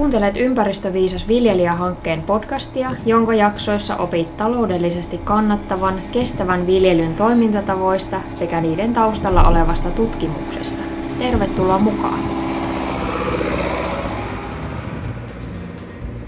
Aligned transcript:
Kuuntelet 0.00 0.36
Ympäristöviisas 0.36 1.28
viljelijähankkeen 1.28 2.22
podcastia, 2.22 2.90
jonka 3.04 3.34
jaksoissa 3.34 3.96
opit 3.96 4.36
taloudellisesti 4.36 5.18
kannattavan, 5.18 6.02
kestävän 6.10 6.66
viljelyn 6.66 7.16
toimintatavoista 7.16 8.20
sekä 8.34 8.60
niiden 8.60 8.92
taustalla 8.92 9.48
olevasta 9.48 9.90
tutkimuksesta. 9.90 10.84
Tervetuloa 11.18 11.78
mukaan! 11.78 12.24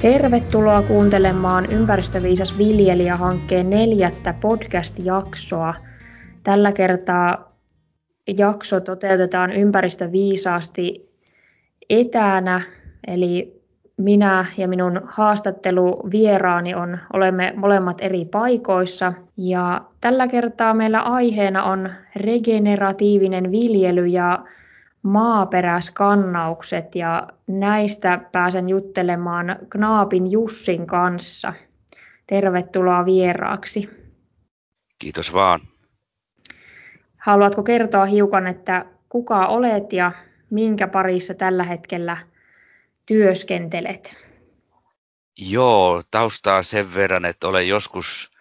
Tervetuloa 0.01 0.83
kuuntelemaan 0.83 1.67
Ympäristöviisas 1.73 2.59
viljelijähankkeen 2.59 3.71
neljättä 3.71 4.35
podcast-jaksoa. 4.41 5.75
Tällä 6.43 6.73
kertaa 6.73 7.57
jakso 8.39 8.81
toteutetaan 8.81 9.53
ympäristöviisaasti 9.53 11.11
etänä, 11.91 12.61
eli 13.07 13.62
minä 13.97 14.47
ja 14.57 14.69
minun 14.69 15.01
haastatteluvieraani 15.05 16.75
on, 16.75 16.99
olemme 17.13 17.53
molemmat 17.57 17.99
eri 18.01 18.25
paikoissa. 18.25 19.13
Ja 19.37 19.81
tällä 20.01 20.29
kertaa 20.29 20.75
meillä 20.75 21.01
aiheena 21.01 21.65
on 21.65 21.91
regeneratiivinen 22.17 23.51
viljely 23.51 24.07
ja 24.07 24.45
maaperäskannaukset 25.03 26.95
ja 26.95 27.29
näistä 27.47 28.21
pääsen 28.33 28.69
juttelemaan 28.69 29.57
Knaapin 29.71 30.33
Jussin 30.33 30.87
kanssa. 30.87 31.53
Tervetuloa 32.27 33.05
vieraaksi. 33.05 33.91
Kiitos 34.99 35.33
vaan. 35.33 35.61
Haluatko 37.17 37.63
kertoa 37.63 38.05
hiukan, 38.05 38.47
että 38.47 38.85
kuka 39.09 39.47
olet 39.47 39.93
ja 39.93 40.13
minkä 40.51 40.89
parissa 40.89 41.35
tällä 41.35 41.65
hetkellä 41.65 42.32
työskentelet? 43.07 44.17
Joo, 45.39 46.03
taustaa 46.11 46.63
sen 46.63 46.95
verran, 46.95 47.25
että 47.25 47.49
olen 47.49 47.69
joskus 47.69 48.33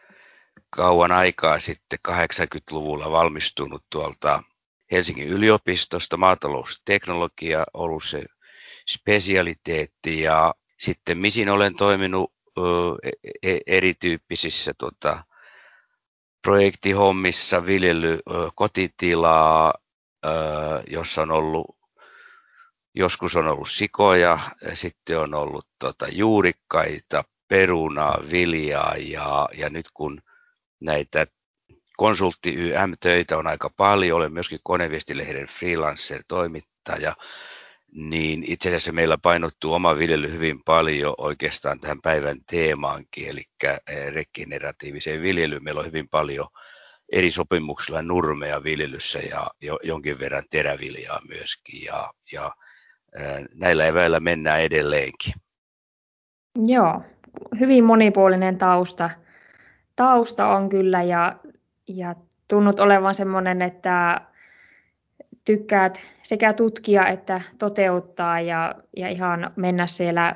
kauan 0.69 1.11
aikaa 1.11 1.59
sitten 1.59 1.99
80-luvulla 2.07 3.11
valmistunut 3.11 3.83
tuolta 3.89 4.43
Helsingin 4.91 5.27
yliopistosta, 5.27 6.17
maatalousteknologia, 6.17 7.63
ollut 7.73 8.03
se 8.03 8.25
spesialiteetti 8.89 10.21
ja 10.21 10.55
sitten 10.79 11.17
misin 11.17 11.49
olen 11.49 11.75
toiminut 11.75 12.33
e, 13.03 13.09
e, 13.43 13.59
erityyppisissä 13.67 14.73
tota, 14.77 15.23
projektihommissa, 16.41 17.65
viljely 17.65 18.19
kotitilaa, 18.55 19.73
jossa 20.87 21.21
on 21.21 21.31
ollut, 21.31 21.77
joskus 22.95 23.35
on 23.35 23.47
ollut 23.47 23.69
sikoja, 23.69 24.39
sitten 24.73 25.19
on 25.19 25.33
ollut 25.33 25.67
tota, 25.79 26.07
juurikkaita, 26.07 27.23
perunaa, 27.47 28.19
viljaa 28.31 28.95
ja, 28.97 29.49
ja 29.53 29.69
nyt 29.69 29.85
kun 29.93 30.21
näitä 30.79 31.27
konsultti 31.97 32.53
YM-töitä 32.53 33.37
on 33.37 33.47
aika 33.47 33.69
paljon, 33.77 34.17
olen 34.17 34.33
myöskin 34.33 34.59
koneviestilehden 34.63 35.47
freelancer-toimittaja, 35.47 37.15
niin 37.91 38.43
itse 38.47 38.69
asiassa 38.69 38.91
meillä 38.91 39.17
painottuu 39.17 39.73
oma 39.73 39.97
viljely 39.97 40.31
hyvin 40.31 40.63
paljon 40.63 41.15
oikeastaan 41.17 41.79
tähän 41.79 42.01
päivän 42.01 42.37
teemaankin, 42.49 43.27
eli 43.27 43.43
regeneratiiviseen 44.13 45.21
viljelyyn. 45.21 45.63
Meillä 45.63 45.79
on 45.79 45.85
hyvin 45.87 46.09
paljon 46.09 46.47
eri 47.11 47.31
sopimuksilla 47.31 48.01
nurmeja 48.01 48.63
viljelyssä 48.63 49.19
ja 49.19 49.51
jonkin 49.83 50.19
verran 50.19 50.43
teräviljaa 50.49 51.21
myöskin, 51.27 51.81
ja, 51.83 52.13
ja 52.31 52.51
näillä 53.55 53.85
eväillä 53.85 54.19
mennään 54.19 54.61
edelleenkin. 54.61 55.33
Joo, 56.65 57.01
hyvin 57.59 57.83
monipuolinen 57.83 58.57
tausta, 58.57 59.09
tausta 59.95 60.47
on 60.47 60.69
kyllä, 60.69 61.03
ja 61.03 61.35
ja 61.97 62.15
tunnut 62.47 62.79
olevan 62.79 63.13
semmoinen, 63.13 63.61
että 63.61 64.21
tykkäät 65.45 66.01
sekä 66.23 66.53
tutkia 66.53 67.07
että 67.07 67.41
toteuttaa 67.59 68.39
ja, 68.39 68.75
ja 68.97 69.09
ihan 69.09 69.51
mennä 69.55 69.87
siellä, 69.87 70.35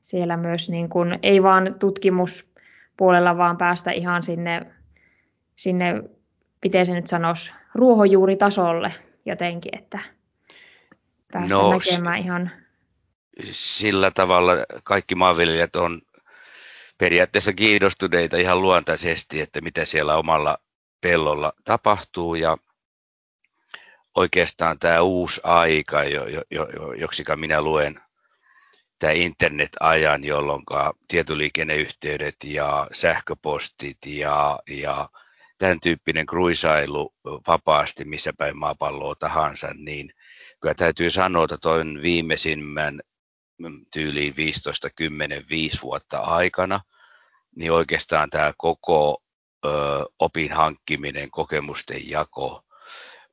siellä 0.00 0.36
myös 0.36 0.70
niin 0.70 0.88
kuin, 0.88 1.18
ei 1.22 1.42
vaan 1.42 1.74
tutkimuspuolella, 1.78 3.36
vaan 3.36 3.56
päästä 3.56 3.90
ihan 3.90 4.22
sinne, 4.22 4.66
sinne 5.56 6.02
miten 6.64 6.86
se 6.86 6.94
nyt 6.94 7.06
sanoisi, 7.06 7.52
ruohonjuuritasolle 7.74 8.94
jotenkin, 9.26 9.78
että 9.78 9.98
päästä 11.32 11.54
no, 11.54 11.70
näkemään 11.72 12.18
ihan... 12.18 12.50
Sillä 13.50 14.10
tavalla 14.10 14.52
kaikki 14.84 15.14
maanviljelijät 15.14 15.76
on 15.76 16.02
periaatteessa 16.98 17.52
kiinnostuneita 17.52 18.36
ihan 18.36 18.62
luontaisesti, 18.62 19.40
että 19.40 19.60
mitä 19.60 19.84
siellä 19.84 20.16
omalla 20.16 20.58
pellolla 21.00 21.52
tapahtuu 21.64 22.34
ja 22.34 22.58
oikeastaan 24.16 24.78
tämä 24.78 25.00
uusi 25.00 25.40
aika, 25.44 26.04
jo, 26.04 26.26
jo, 26.26 26.42
jo, 26.50 26.92
joksika 26.92 27.36
minä 27.36 27.62
luen 27.62 28.00
tämä 28.98 29.12
internet-ajan, 29.12 30.24
jolloin 30.24 30.62
tietoliikenneyhteydet 31.08 32.36
ja 32.44 32.86
sähköpostit 32.92 33.98
ja, 34.06 34.58
ja 34.70 35.08
tämän 35.58 35.80
tyyppinen 35.80 36.26
kruisailu 36.26 37.14
vapaasti 37.46 38.04
missä 38.04 38.32
päin 38.38 38.56
maapalloa 38.56 39.14
tahansa, 39.14 39.74
niin 39.74 40.10
kyllä 40.60 40.74
täytyy 40.74 41.10
sanoa, 41.10 41.44
että 41.44 41.58
tuon 41.58 42.02
viimeisimmän 42.02 43.00
tyyliin 43.92 44.36
15, 44.36 44.90
10, 44.90 45.44
5 45.50 45.82
vuotta 45.82 46.18
aikana, 46.18 46.80
niin 47.56 47.72
oikeastaan 47.72 48.30
tämä 48.30 48.52
koko 48.56 49.22
ö, 49.64 49.68
opin 50.18 50.52
hankkiminen, 50.52 51.30
kokemusten 51.30 52.10
jako 52.10 52.62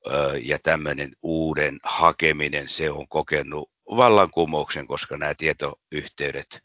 ö, 0.07 0.39
ja 0.43 0.59
tämmöinen 0.59 1.11
uuden 1.21 1.79
hakeminen, 1.83 2.69
se 2.69 2.91
on 2.91 3.07
kokenut 3.07 3.71
vallankumouksen, 3.85 4.87
koska 4.87 5.17
nämä 5.17 5.33
tietoyhteydet 5.35 6.61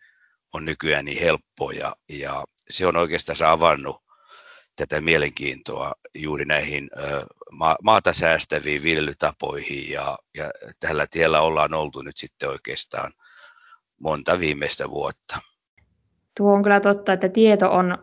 on 0.52 0.64
nykyään 0.64 1.04
niin 1.04 1.20
helppoja. 1.20 1.96
Ja 2.08 2.44
se 2.70 2.86
on 2.86 2.96
oikeastaan 2.96 3.50
avannut 3.50 4.01
tätä 4.86 5.00
mielenkiintoa 5.00 5.92
juuri 6.14 6.44
näihin 6.44 6.90
maata 7.82 8.12
säästäviin 8.12 8.82
viljelytapoihin 8.82 9.90
ja, 9.90 10.18
ja 10.34 10.50
tällä 10.80 11.06
tiellä 11.10 11.40
ollaan 11.40 11.74
oltu 11.74 12.02
nyt 12.02 12.16
sitten 12.16 12.48
oikeastaan 12.48 13.12
monta 14.00 14.40
viimeistä 14.40 14.90
vuotta. 14.90 15.38
Tuo 16.36 16.54
on 16.54 16.62
kyllä 16.62 16.80
totta, 16.80 17.12
että 17.12 17.28
tieto 17.28 17.72
on 17.72 17.98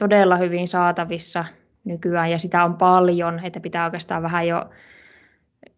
todella 0.00 0.36
hyvin 0.36 0.68
saatavissa 0.68 1.44
nykyään 1.84 2.30
ja 2.30 2.38
sitä 2.38 2.64
on 2.64 2.74
paljon, 2.74 3.44
että 3.44 3.60
pitää 3.60 3.84
oikeastaan 3.84 4.22
vähän 4.22 4.48
jo 4.48 4.70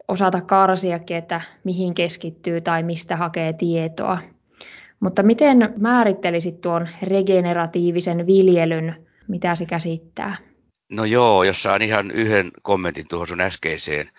osata 0.08 0.41
karsiakin, 0.41 1.16
että 1.16 1.41
mihin 1.64 1.94
keskittyy 1.94 2.60
tai 2.60 2.82
mistä 2.82 3.16
hakee 3.16 3.53
tietoa. 3.53 4.19
Mutta 5.00 5.22
miten 5.22 5.75
määrittelisit 5.76 6.60
tuon 6.60 6.88
regeneratiivisen 7.03 8.26
viljelyn, 8.26 9.07
mitä 9.28 9.55
se 9.55 9.66
käsittää? 9.66 10.37
No 10.91 11.05
joo, 11.05 11.44
jos 11.44 11.62
saan 11.62 11.83
ihan 11.83 12.11
yhden 12.11 12.50
kommentin 12.62 13.09
tuohon 13.09 13.28
sun 13.28 13.41
äskeiseen 13.41 14.11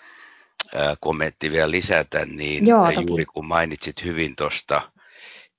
kommentti 1.00 1.52
vielä 1.52 1.72
lisätä, 1.72 2.25
niin 2.25 2.68
joo, 2.68 2.90
juuri 2.90 3.25
kun 3.25 3.46
mainitsit 3.46 4.03
hyvin 4.03 4.36
tuosta 4.36 4.92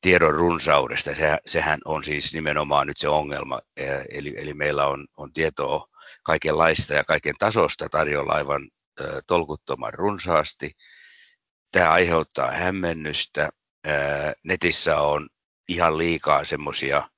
tiedon 0.01 0.35
runsaudesta. 0.35 1.15
Se, 1.15 1.39
sehän 1.47 1.81
on 1.85 2.05
siis 2.05 2.35
nimenomaan 2.35 2.87
nyt 2.87 2.97
se 2.97 3.09
ongelma. 3.09 3.59
Eli, 4.11 4.35
eli 4.37 4.55
meillä 4.55 4.87
on, 4.87 5.07
on 5.17 5.33
tietoa 5.33 5.87
kaikenlaista 6.23 6.95
ja 6.95 7.05
kaiken 7.05 7.35
tasosta 7.39 7.89
tarjolla 7.89 8.33
aivan 8.33 8.69
tolkuttoman 9.27 9.95
runsaasti. 9.95 10.73
Tämä 11.73 11.91
aiheuttaa 11.91 12.51
hämmennystä. 12.51 13.49
Netissä 14.45 15.01
on 15.01 15.29
ihan 15.69 15.99
liikaa 15.99 16.45
semmoisia 16.45 17.09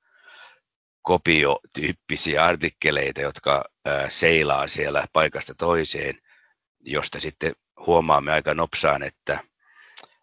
kopiotyyppisiä 1.03 2.45
artikkeleita, 2.45 3.21
jotka 3.21 3.63
seilaa 4.09 4.67
siellä 4.67 5.07
paikasta 5.13 5.55
toiseen, 5.55 6.19
josta 6.79 7.19
sitten 7.19 7.55
huomaamme 7.85 8.31
aika 8.31 8.53
nopsaan, 8.53 9.03
että 9.03 9.39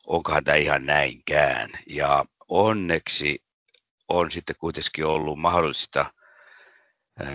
onkohan 0.07 0.45
tämä 0.45 0.57
ihan 0.57 0.87
näinkään. 0.87 1.71
Ja 1.87 2.25
onneksi 2.49 3.43
on 4.09 4.31
sitten 4.31 4.57
kuitenkin 4.59 5.07
ollut 5.07 5.39
mahdollista 5.39 6.07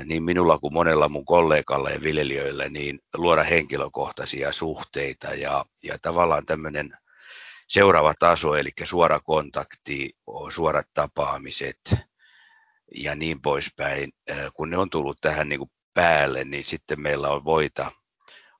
niin 0.05 0.23
minulla 0.23 0.59
kuin 0.59 0.73
monella 0.73 1.09
mun 1.09 1.25
kollegalla 1.25 1.89
ja 1.89 2.03
viljelijöillä 2.03 2.69
niin 2.69 2.99
luoda 3.13 3.43
henkilökohtaisia 3.43 4.51
suhteita 4.51 5.27
ja, 5.27 5.65
ja 5.83 5.97
tavallaan 6.01 6.45
tämmöinen 6.45 6.91
seuraava 7.67 8.13
taso, 8.19 8.55
eli 8.55 8.71
suora 8.83 9.19
kontakti, 9.19 10.15
suorat 10.49 10.87
tapaamiset 10.93 11.79
ja 12.95 13.15
niin 13.15 13.41
poispäin, 13.41 14.13
kun 14.53 14.69
ne 14.69 14.77
on 14.77 14.89
tullut 14.89 15.17
tähän 15.21 15.49
niin 15.49 15.59
kuin 15.59 15.71
päälle, 15.93 16.43
niin 16.43 16.63
sitten 16.63 17.01
meillä 17.01 17.29
on 17.29 17.43
voita, 17.43 17.91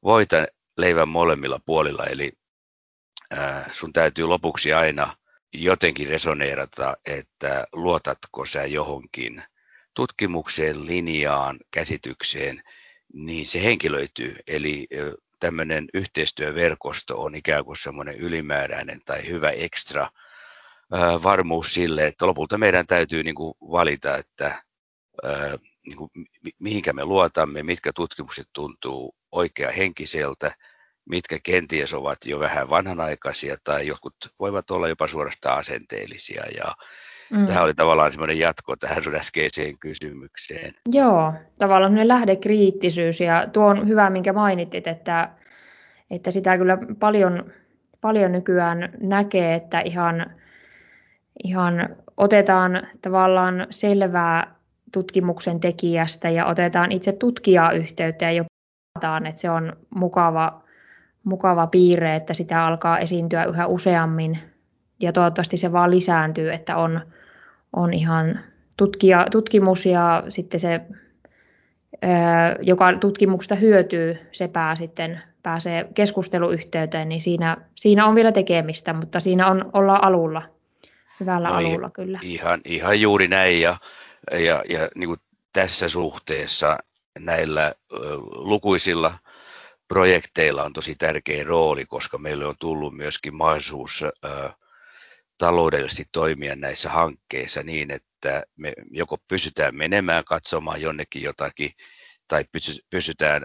voita 0.03 0.45
leivän 0.77 1.09
molemmilla 1.09 1.59
puolilla, 1.65 2.03
eli 2.03 2.31
sun 3.71 3.93
täytyy 3.93 4.25
lopuksi 4.25 4.73
aina 4.73 5.15
jotenkin 5.53 6.09
resoneerata, 6.09 6.97
että 7.05 7.67
luotatko 7.73 8.45
sä 8.45 8.65
johonkin 8.65 9.43
tutkimukseen, 9.93 10.85
linjaan, 10.85 11.57
käsitykseen, 11.71 12.63
niin 13.13 13.47
se 13.47 13.63
henkilöityy. 13.63 14.35
Eli 14.47 14.87
tämmöinen 15.39 15.87
yhteistyöverkosto 15.93 17.21
on 17.21 17.35
ikään 17.35 17.65
kuin 17.65 17.77
semmoinen 17.77 18.15
ylimääräinen 18.15 18.99
tai 19.05 19.27
hyvä 19.27 19.49
ekstra 19.49 20.09
varmuus 21.23 21.73
sille, 21.73 22.07
että 22.07 22.27
lopulta 22.27 22.57
meidän 22.57 22.87
täytyy 22.87 23.23
niin 23.23 23.35
kuin 23.35 23.53
valita, 23.71 24.17
että 24.17 24.55
niin 25.85 25.97
kuin, 25.97 26.11
mihinkä 26.59 26.93
me 26.93 27.05
luotamme, 27.05 27.63
mitkä 27.63 27.91
tutkimukset 27.95 28.47
tuntuu 28.53 29.15
oikea 29.31 29.71
henkiseltä, 29.71 30.51
mitkä 31.09 31.39
kenties 31.43 31.93
ovat 31.93 32.17
jo 32.25 32.39
vähän 32.39 32.69
vanhanaikaisia 32.69 33.57
tai 33.63 33.87
jotkut 33.87 34.15
voivat 34.39 34.71
olla 34.71 34.87
jopa 34.87 35.07
suorastaan 35.07 35.59
asenteellisia. 35.59 36.43
Ja 36.57 36.73
mm. 37.31 37.45
Tämä 37.45 37.61
oli 37.61 37.73
tavallaan 37.73 38.11
semmoinen 38.11 38.39
jatko 38.39 38.75
tähän 38.75 39.03
sun 39.03 39.15
äskeiseen 39.15 39.79
kysymykseen. 39.79 40.73
Joo, 40.91 41.33
tavallaan 41.59 41.95
ne 41.95 42.07
lähdekriittisyys 42.07 43.21
ja 43.21 43.47
tuo 43.53 43.65
on 43.65 43.87
hyvä, 43.87 44.09
minkä 44.09 44.33
mainitit, 44.33 44.87
että, 44.87 45.29
että 46.11 46.31
sitä 46.31 46.57
kyllä 46.57 46.77
paljon, 46.99 47.51
paljon 48.01 48.31
nykyään 48.31 48.89
näkee, 49.01 49.53
että 49.53 49.79
ihan, 49.79 50.35
ihan 51.43 51.95
otetaan 52.17 52.87
tavallaan 53.01 53.67
selvää 53.69 54.55
tutkimuksen 54.93 55.59
tekijästä 55.59 56.29
ja 56.29 56.45
otetaan 56.45 56.91
itse 56.91 57.11
tutkijaa 57.11 57.71
yhteyttä 57.71 58.25
ja 58.25 58.31
jopa 58.31 58.47
että 59.27 59.41
se 59.41 59.49
on 59.49 59.73
mukava, 59.95 60.61
mukava 61.23 61.67
piirre, 61.67 62.15
että 62.15 62.33
sitä 62.33 62.65
alkaa 62.65 62.99
esiintyä 62.99 63.45
yhä 63.45 63.67
useammin. 63.67 64.39
Ja 65.01 65.13
toivottavasti 65.13 65.57
se 65.57 65.71
vaan 65.71 65.91
lisääntyy, 65.91 66.53
että 66.53 66.77
on, 66.77 67.01
on 67.73 67.93
ihan 67.93 68.39
tutkija, 68.77 69.25
tutkimus 69.31 69.85
ja 69.85 70.23
sitten 70.29 70.59
se, 70.59 70.81
joka 72.61 72.97
tutkimuksesta 72.97 73.55
hyötyy, 73.55 74.17
se 74.31 74.47
pää 74.47 74.75
sitten 74.75 75.21
pääsee 75.43 75.87
keskusteluyhteyteen, 75.93 77.09
niin 77.09 77.21
siinä, 77.21 77.57
siinä 77.75 78.05
on 78.05 78.15
vielä 78.15 78.31
tekemistä, 78.31 78.93
mutta 78.93 79.19
siinä 79.19 79.47
on, 79.47 79.69
ollaan 79.73 80.03
alulla, 80.03 80.41
hyvällä 81.19 81.49
no, 81.49 81.55
alulla 81.55 81.89
kyllä. 81.89 82.19
Ihan, 82.21 82.61
ihan 82.65 83.01
juuri 83.01 83.27
näin 83.27 83.61
ja, 83.61 83.77
ja, 84.31 84.63
ja 84.69 84.89
niin 84.95 85.07
kuin 85.07 85.19
tässä 85.53 85.89
suhteessa 85.89 86.77
näillä 87.19 87.73
lukuisilla 88.35 89.17
projekteilla 89.87 90.63
on 90.63 90.73
tosi 90.73 90.95
tärkeä 90.95 91.43
rooli, 91.43 91.85
koska 91.85 92.17
meille 92.17 92.45
on 92.45 92.55
tullut 92.59 92.95
myöskin 92.95 93.35
mahdollisuus 93.35 94.03
taloudellisesti 95.37 96.05
toimia 96.11 96.55
näissä 96.55 96.89
hankkeissa 96.89 97.63
niin, 97.63 97.91
että 97.91 98.43
me 98.55 98.73
joko 98.91 99.17
pysytään 99.27 99.75
menemään 99.75 100.23
katsomaan 100.25 100.81
jonnekin 100.81 101.21
jotakin 101.21 101.71
tai 102.27 102.45
pysytään 102.89 103.43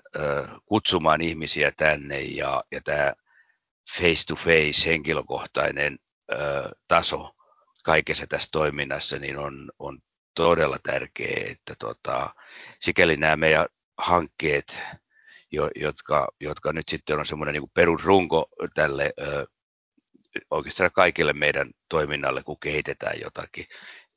kutsumaan 0.66 1.20
ihmisiä 1.20 1.72
tänne 1.76 2.20
ja, 2.20 2.64
ja 2.72 2.80
tämä 2.84 3.12
face-to-face 3.98 4.86
henkilökohtainen 4.86 5.98
taso 6.88 7.30
kaikessa 7.84 8.26
tässä 8.26 8.48
toiminnassa 8.52 9.18
niin 9.18 9.38
on, 9.38 9.70
on 9.78 9.98
todella 10.34 10.78
tärkeä, 10.82 11.46
että 11.50 11.74
tota, 11.78 12.34
sikäli 12.80 13.16
nämä 13.16 13.36
meidän 13.36 13.66
hankkeet, 13.98 14.82
jo, 15.52 15.70
jotka, 15.76 16.28
jotka 16.40 16.72
nyt 16.72 16.88
sitten 16.88 17.18
on 17.18 17.26
semmoinen 17.26 17.52
niin 17.52 17.70
perusrunko 17.74 18.48
tälle 18.74 19.12
ö, 19.20 19.46
oikeastaan 20.50 20.92
kaikille 20.92 21.32
meidän 21.32 21.70
toiminnalle, 21.88 22.42
kun 22.42 22.60
kehitetään 22.60 23.20
jotakin, 23.24 23.66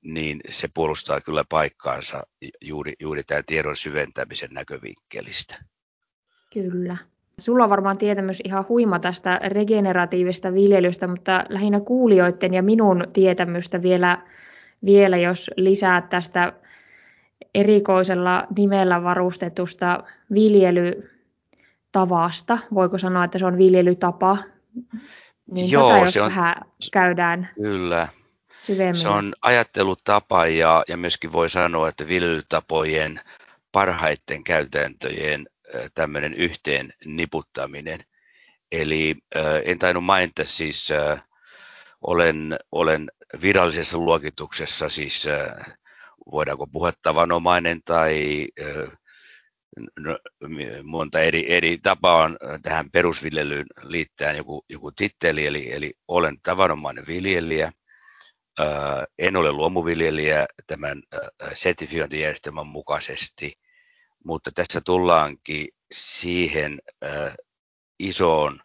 niin 0.02 0.42
se 0.50 0.70
puolustaa 0.74 1.22
kyllä 1.22 1.44
paikkaansa 1.50 2.24
juuri, 2.62 2.94
juuri 3.00 3.24
tämän 3.24 3.46
tiedon 3.46 3.76
syventämisen 3.76 4.50
näkövinkkelistä. 4.52 5.64
Kyllä. 6.54 6.98
Sulla 7.40 7.64
on 7.64 7.70
varmaan 7.70 7.98
tietämys 7.98 8.42
ihan 8.44 8.66
huima 8.70 9.00
tästä 9.00 9.40
regeneratiivista 9.44 10.54
viljelystä, 10.54 11.08
mutta 11.08 11.46
lähinnä 11.50 11.80
kuulijoiden 11.80 12.54
ja 12.54 12.64
minun 12.64 13.08
tietämystä 13.14 13.82
vielä, 13.82 14.18
vielä 14.86 15.18
jos 15.18 15.52
lisää 15.58 16.02
tästä 16.02 16.54
erikoisella 17.56 18.48
nimellä 18.58 19.04
varustetusta 19.04 20.04
viljelytavasta. 20.34 22.58
Voiko 22.74 22.98
sanoa, 22.98 23.24
että 23.24 23.40
se 23.40 23.46
on 23.46 23.58
viljelytapa? 23.58 24.38
Niin 25.52 25.72
Joo, 25.72 25.90
tätä 25.90 26.06
jos 26.06 26.14
se 26.14 26.22
on, 26.22 26.30
vähän 26.30 26.56
käydään 26.92 27.50
kyllä. 27.56 28.08
syvemmin. 28.58 28.96
Se 28.96 29.10
on 29.10 29.34
ajattelutapa 29.42 30.48
ja, 30.48 30.84
ja 30.88 30.98
myöskin 30.98 31.34
voi 31.34 31.50
sanoa, 31.50 31.90
että 31.90 32.08
viljelytapojen 32.08 33.20
parhaiten 33.72 34.44
käytäntöjen 34.44 35.46
tämmöinen 35.94 36.34
yhteen 36.34 36.94
niputtaminen. 37.06 38.00
Eli 38.72 39.16
en 39.66 39.78
tainnut 39.80 40.06
mainita 40.06 40.46
siis, 40.46 40.90
olen, 42.02 42.56
olen 42.72 43.12
virallisessa 43.42 43.98
luokituksessa 43.98 44.90
siis, 44.90 45.26
voidaanko 46.32 46.68
puhua 46.68 46.92
tavanomainen 47.02 47.82
tai 47.86 48.48
no, 50.00 50.18
monta 50.84 51.20
eri, 51.20 51.52
eri 51.52 51.78
tapaa 51.78 52.24
on 52.24 52.38
tähän 52.62 52.92
perusviljelyyn 52.92 53.66
liittää 53.82 54.34
joku, 54.34 54.66
joku 54.70 54.92
titteli, 54.92 55.46
eli, 55.46 55.72
eli 55.72 55.94
olen 56.08 56.38
tavanomainen 56.44 57.08
viljelijä. 57.08 57.72
en 59.20 59.36
ole 59.36 59.52
luomuviljelijä 59.52 60.46
tämän 60.68 61.04
sertifiointijärjestelmän 61.54 62.68
mukaisesti, 62.68 63.54
mutta 64.24 64.52
tässä 64.52 64.82
tullaankin 64.82 65.68
siihen 65.92 66.80
isoon 68.00 68.60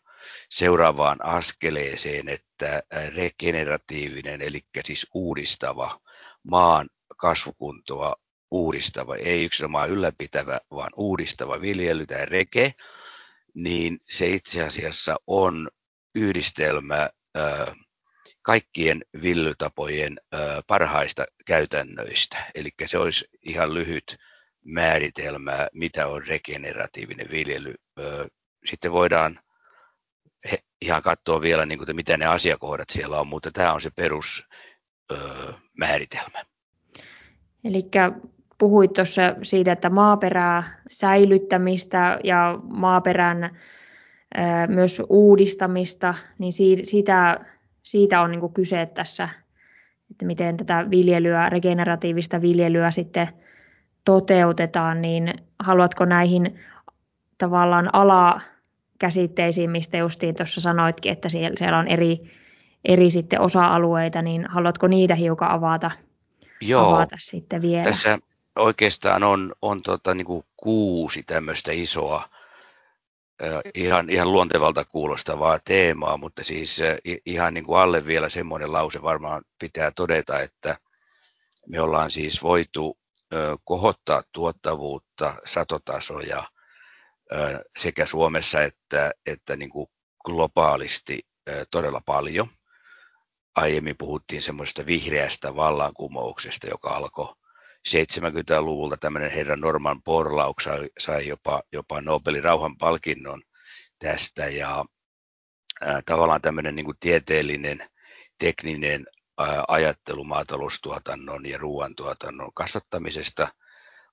seuraavaan 0.50 1.24
askeleeseen, 1.24 2.28
että 2.28 2.82
regeneratiivinen, 3.14 4.42
eli 4.42 4.60
siis 4.84 5.06
uudistava 5.14 6.00
maan 6.42 6.88
kasvukuntoa 7.16 8.16
uudistava, 8.50 9.16
ei 9.16 9.44
yksinomaan 9.44 9.90
ylläpitävä, 9.90 10.60
vaan 10.70 10.90
uudistava 10.96 11.60
viljely 11.60 12.06
tai 12.06 12.26
reke, 12.26 12.74
niin 13.54 13.98
se 14.08 14.26
itse 14.28 14.62
asiassa 14.64 15.16
on 15.26 15.68
yhdistelmä 16.14 17.10
kaikkien 18.42 19.04
viljelytapojen 19.22 20.20
parhaista 20.66 21.26
käytännöistä. 21.46 22.50
Eli 22.54 22.70
se 22.86 22.98
olisi 22.98 23.28
ihan 23.42 23.74
lyhyt 23.74 24.16
määritelmä, 24.68 25.68
mitä 25.72 26.06
on 26.06 26.26
regeneratiivinen 26.26 27.26
viljely. 27.30 27.74
Sitten 28.64 28.92
voidaan 28.92 29.38
ihan 30.80 31.02
katsoa 31.02 31.40
vielä, 31.40 31.66
niin 31.66 31.78
kuin, 31.78 31.96
mitä 31.96 32.16
ne 32.16 32.26
asiakohdat 32.26 32.90
siellä 32.90 33.20
on, 33.20 33.26
mutta 33.26 33.50
tämä 33.50 33.72
on 33.72 33.80
se 33.80 33.90
perusmääritelmä. 33.90 36.44
Eli 37.64 37.82
puhuit 38.58 38.92
tuossa 38.92 39.22
siitä, 39.42 39.72
että 39.72 39.90
maaperää 39.90 40.82
säilyttämistä 40.88 42.20
ja 42.24 42.58
maaperän 42.62 43.58
myös 44.68 45.02
uudistamista, 45.08 46.14
niin 46.38 46.52
siitä, 46.82 47.44
siitä 47.82 48.20
on 48.20 48.30
niin 48.30 48.52
kyse 48.52 48.86
tässä, 48.86 49.28
että 50.10 50.26
miten 50.26 50.56
tätä 50.56 50.86
viljelyä, 50.90 51.48
regeneratiivista 51.48 52.40
viljelyä 52.40 52.90
sitten 52.90 53.28
toteutetaan, 54.04 55.02
niin 55.02 55.34
haluatko 55.58 56.04
näihin 56.04 56.60
tavallaan 57.38 57.90
alakäsitteisiin, 57.94 59.70
mistä 59.70 59.96
justiin 59.96 60.34
tuossa 60.34 60.60
sanoitkin, 60.60 61.12
että 61.12 61.28
siellä, 61.28 61.56
siellä 61.58 61.78
on 61.78 61.88
eri, 61.88 62.18
eri 62.84 63.10
sitten 63.10 63.40
osa-alueita, 63.40 64.22
niin 64.22 64.46
haluatko 64.48 64.86
niitä 64.86 65.14
hiukan 65.14 65.50
avata, 65.50 65.90
Joo, 66.60 66.94
avata 66.94 67.16
sitten 67.18 67.62
vielä? 67.62 67.84
Tässä 67.84 68.18
oikeastaan 68.56 69.22
on, 69.22 69.52
on 69.62 69.82
tota, 69.82 70.14
niin 70.14 70.26
kuin 70.26 70.44
kuusi 70.56 71.22
tämmöistä 71.22 71.72
isoa, 71.72 72.28
ihan, 73.74 74.10
ihan 74.10 74.32
luontevalta 74.32 74.84
kuulostavaa 74.84 75.58
teemaa, 75.64 76.16
mutta 76.16 76.44
siis 76.44 76.80
ihan 77.26 77.54
niin 77.54 77.64
kuin 77.64 77.78
alle 77.78 78.06
vielä 78.06 78.28
semmoinen 78.28 78.72
lause 78.72 79.02
varmaan 79.02 79.42
pitää 79.58 79.90
todeta, 79.90 80.40
että 80.40 80.76
me 81.68 81.80
ollaan 81.80 82.10
siis 82.10 82.42
voitu 82.42 82.96
kohottaa 83.64 84.22
tuottavuutta, 84.32 85.34
satotasoja 85.44 86.44
sekä 87.76 88.06
Suomessa 88.06 88.62
että, 88.62 89.12
että 89.26 89.56
niin 89.56 89.70
kuin 89.70 89.86
globaalisti 90.24 91.20
todella 91.70 92.00
paljon. 92.06 92.48
Aiemmin 93.56 93.96
puhuttiin 93.96 94.42
semmoista 94.42 94.86
vihreästä 94.86 95.56
vallankumouksesta, 95.56 96.66
joka 96.68 96.90
alkoi 96.90 97.34
70-luvulta 97.88 98.96
tämmöinen 98.96 99.30
herra 99.30 99.56
Norman 99.56 100.02
Borlaug 100.02 100.60
sai, 100.60 100.88
sai 100.98 101.28
jopa, 101.28 101.62
jopa 101.72 102.00
Nobelin 102.00 102.44
rauhanpalkinnon 102.44 103.42
tästä 103.98 104.46
ja 104.46 104.84
ää, 105.80 106.02
tavallaan 106.06 106.42
tämmöinen 106.42 106.76
niin 106.76 106.86
kuin 106.86 106.96
tieteellinen, 107.00 107.90
tekninen 108.38 109.06
ajattelu 109.68 110.24
maataloustuotannon 110.24 111.46
ja 111.46 111.58
ruoantuotannon 111.58 112.52
kasvattamisesta 112.54 113.48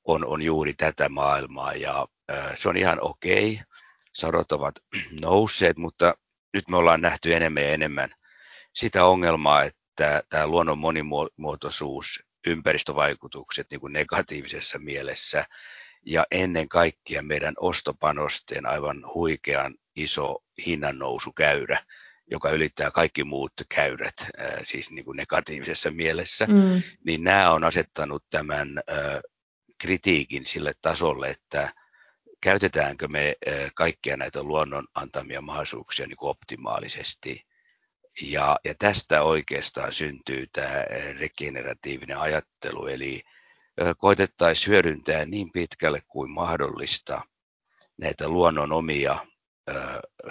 on, 0.03 0.25
on 0.25 0.41
juuri 0.41 0.73
tätä 0.73 1.09
maailmaa 1.09 1.73
ja 1.73 2.07
se 2.55 2.69
on 2.69 2.77
ihan 2.77 3.01
okei. 3.01 3.61
Sadot 4.13 4.51
ovat 4.51 4.75
nousseet, 5.21 5.77
mutta 5.77 6.15
nyt 6.53 6.67
me 6.67 6.77
ollaan 6.77 7.01
nähty 7.01 7.35
enemmän 7.35 7.63
ja 7.63 7.69
enemmän 7.69 8.09
sitä 8.73 9.05
ongelmaa, 9.05 9.63
että 9.63 10.23
tämä 10.29 10.47
luonnon 10.47 10.77
monimuotoisuus, 10.77 12.23
ympäristövaikutukset 12.47 13.67
niin 13.71 13.81
kuin 13.81 13.93
negatiivisessa 13.93 14.79
mielessä 14.79 15.45
ja 16.05 16.25
ennen 16.31 16.69
kaikkea 16.69 17.21
meidän 17.21 17.53
ostopanosten 17.59 18.65
aivan 18.65 19.03
huikean 19.13 19.75
iso 19.95 20.43
hinnannousukäyrä, 20.65 21.79
joka 22.31 22.49
ylittää 22.49 22.91
kaikki 22.91 23.23
muut 23.23 23.53
käyrät, 23.69 24.15
siis 24.63 24.91
niin 24.91 25.05
kuin 25.05 25.17
negatiivisessa 25.17 25.91
mielessä, 25.91 26.45
mm. 26.45 26.81
niin 27.05 27.23
nämä 27.23 27.51
on 27.51 27.63
asettanut 27.63 28.23
tämän 28.29 28.81
kritiikin 29.77 30.45
sille 30.45 30.73
tasolle, 30.81 31.29
että 31.29 31.73
käytetäänkö 32.41 33.07
me 33.07 33.35
kaikkia 33.75 34.17
näitä 34.17 34.43
luonnon 34.43 34.87
antamia 34.95 35.41
mahdollisuuksia 35.41 36.07
niin 36.07 36.17
kuin 36.17 36.29
optimaalisesti. 36.29 37.41
Ja, 38.21 38.59
ja 38.63 38.75
tästä 38.79 39.23
oikeastaan 39.23 39.93
syntyy 39.93 40.47
tämä 40.53 40.85
regeneratiivinen 41.19 42.17
ajattelu, 42.17 42.87
eli 42.87 43.21
koitettaisiin 43.97 44.71
hyödyntää 44.71 45.25
niin 45.25 45.51
pitkälle 45.51 45.99
kuin 46.07 46.31
mahdollista 46.31 47.21
näitä 47.97 48.27
luonnon 48.29 48.71
omia 48.71 49.17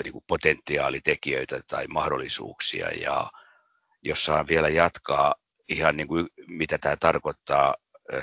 niin 0.05 0.13
kuin 0.13 0.25
potentiaalitekijöitä 0.27 1.61
tai 1.67 1.87
mahdollisuuksia. 1.87 2.89
Ja 2.89 3.31
jos 4.03 4.25
saan 4.25 4.49
vielä 4.49 4.69
jatkaa 4.69 5.35
ihan 5.69 5.97
niin 5.97 6.09
kuin 6.09 6.29
mitä 6.49 6.79
tämä 6.79 6.97
tarkoittaa, 6.97 7.75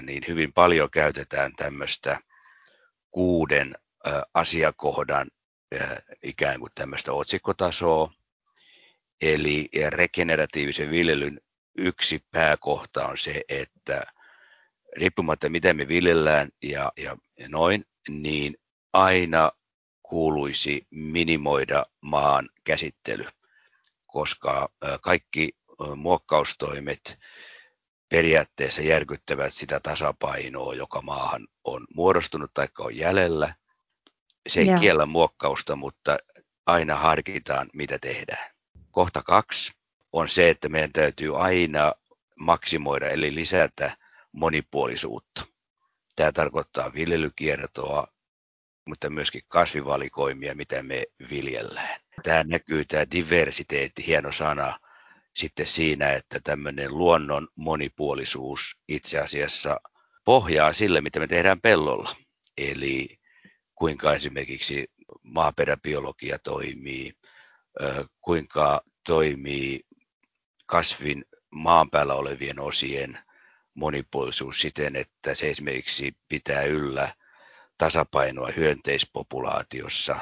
niin 0.02 0.24
hyvin 0.28 0.54
paljon 0.54 0.90
käytetään 0.90 1.56
tämmöistä 1.56 2.20
kuuden 3.12 3.76
asiakohdan 4.34 5.28
ikään 6.24 6.60
kuin 6.60 6.72
tämmöistä 6.76 7.14
otsikkotasoa. 7.14 8.12
Eli 9.22 9.70
regeneratiivisen 9.90 10.92
viljelyn 10.92 11.42
yksi 11.78 12.26
pääkohta 12.32 13.08
on 13.08 13.18
se, 13.18 13.42
että 13.50 14.04
riippumatta 14.98 15.50
miten 15.50 15.78
me 15.78 15.88
viljellään 15.88 16.50
ja, 16.64 16.92
ja 16.98 17.18
noin, 17.48 17.86
niin 18.10 18.58
aina 18.94 19.52
kuuluisi 20.12 20.88
minimoida 20.90 21.86
maan 22.02 22.50
käsittely, 22.64 23.26
koska 24.08 24.70
kaikki 25.02 25.50
muokkaustoimet 25.96 27.20
periaatteessa 28.10 28.82
järkyttävät 28.82 29.54
sitä 29.54 29.80
tasapainoa, 29.80 30.76
joka 30.76 31.02
maahan 31.02 31.48
on 31.64 31.88
muodostunut 31.96 32.52
tai 32.54 32.68
on 32.80 32.96
jäljellä. 32.96 33.54
Se 34.50 34.60
ei 34.60 34.68
ja. 34.68 34.78
kiellä 34.80 35.06
muokkausta, 35.06 35.76
mutta 35.76 36.18
aina 36.66 36.96
harkitaan, 36.96 37.70
mitä 37.74 38.00
tehdään. 38.02 38.52
Kohta 38.92 39.24
kaksi 39.24 39.74
on 40.14 40.30
se, 40.30 40.50
että 40.50 40.70
meidän 40.70 40.92
täytyy 40.92 41.42
aina 41.44 41.94
maksimoida 42.40 43.10
eli 43.10 43.36
lisätä 43.36 43.98
monipuolisuutta. 44.32 45.46
Tämä 46.16 46.32
tarkoittaa 46.32 46.94
viljelykiertoa, 46.94 48.08
mutta 48.86 49.10
myöskin 49.10 49.42
kasvivalikoimia, 49.48 50.56
mitä 50.56 50.84
me 50.84 51.04
viljellään. 51.30 52.00
Tämä 52.24 52.44
näkyy, 52.44 52.86
tämä 52.86 53.06
diversiteetti, 53.12 54.08
hieno 54.08 54.32
sana, 54.32 54.80
sitten 55.36 55.66
siinä, 55.66 56.12
että 56.12 56.40
tämmöinen 56.44 56.98
luonnon 56.98 57.48
monipuolisuus 57.56 58.78
itse 58.88 59.20
asiassa 59.20 59.78
pohjaa 60.26 60.74
sille, 60.74 61.02
mitä 61.02 61.20
me 61.20 61.28
tehdään 61.28 61.62
pellolla. 61.62 62.16
Eli 62.58 63.20
kuinka 63.76 64.14
esimerkiksi 64.14 64.88
maaperäbiologia 65.24 66.40
toimii, 66.40 67.14
kuinka 68.22 68.82
toimii 69.08 69.80
kasvin 70.66 71.26
maan 71.50 71.90
päällä 71.90 72.14
olevien 72.14 72.60
osien 72.60 73.20
monipuolisuus 73.74 74.62
siten, 74.62 74.96
että 74.96 75.36
se 75.36 75.50
esimerkiksi 75.50 76.12
pitää 76.28 76.64
yllä 76.64 77.14
tasapainoa 77.82 78.50
hyönteispopulaatiossa, 78.56 80.16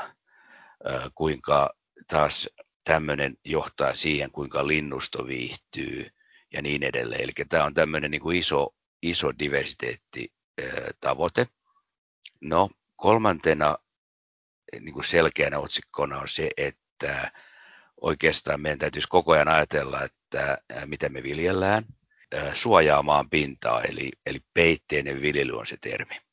kuinka 1.16 1.74
taas 2.08 2.50
tämmöinen 2.84 3.38
johtaa 3.46 3.96
siihen, 3.96 4.32
kuinka 4.32 4.68
linnusto 4.68 5.28
viihtyy 5.28 6.10
ja 6.54 6.62
niin 6.62 6.84
edelleen. 6.84 7.22
Eli 7.22 7.32
tämä 7.50 7.64
on 7.64 7.74
tämmöinen 7.74 8.12
niin 8.12 8.22
kuin 8.22 8.38
iso, 8.38 8.76
iso 9.02 9.32
diversiteettitavoite. 9.40 11.48
No, 12.42 12.70
kolmantena 12.96 13.78
niin 14.80 14.94
kuin 14.94 15.06
selkeänä 15.06 15.60
otsikkona 15.60 16.20
on 16.20 16.28
se, 16.28 16.50
että 16.58 17.32
oikeastaan 18.02 18.62
meidän 18.62 18.80
täytyisi 18.80 19.08
koko 19.08 19.32
ajan 19.32 19.48
ajatella, 19.48 20.04
että 20.04 20.58
mitä 20.86 21.10
me 21.10 21.24
viljellään, 21.24 21.86
suojaamaan 22.54 23.30
pintaa, 23.30 23.82
eli, 23.82 24.12
eli 24.26 24.40
peitteinen 24.54 25.22
viljely 25.22 25.60
on 25.60 25.66
se 25.66 25.78
termi 25.82 26.29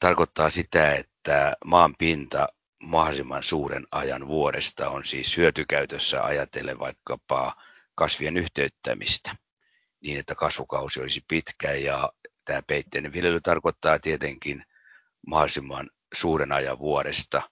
tarkoittaa 0.00 0.50
sitä, 0.50 0.94
että 0.94 1.52
maan 1.64 1.94
pinta 1.98 2.46
mahdollisimman 2.82 3.42
suuren 3.42 3.86
ajan 3.90 4.26
vuodesta 4.26 4.90
on 4.90 5.04
siis 5.04 5.36
hyötykäytössä 5.36 6.24
ajatellen 6.24 6.78
vaikkapa 6.78 7.54
kasvien 7.94 8.36
yhteyttämistä 8.36 9.36
niin, 10.00 10.18
että 10.18 10.34
kasvukausi 10.34 11.00
olisi 11.00 11.24
pitkä 11.28 11.72
ja 11.72 12.12
tämä 12.44 12.62
peitteinen 12.62 13.12
viljely 13.12 13.40
tarkoittaa 13.40 13.98
tietenkin 13.98 14.64
mahdollisimman 15.26 15.90
suuren 16.14 16.52
ajan 16.52 16.78
vuodesta 16.78 17.42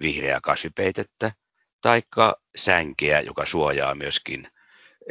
vihreää 0.00 0.40
kasvipeitettä, 0.42 1.32
taikka 1.80 2.36
sänkeä, 2.56 3.20
joka 3.20 3.46
suojaa 3.46 3.94
myöskin 3.94 4.48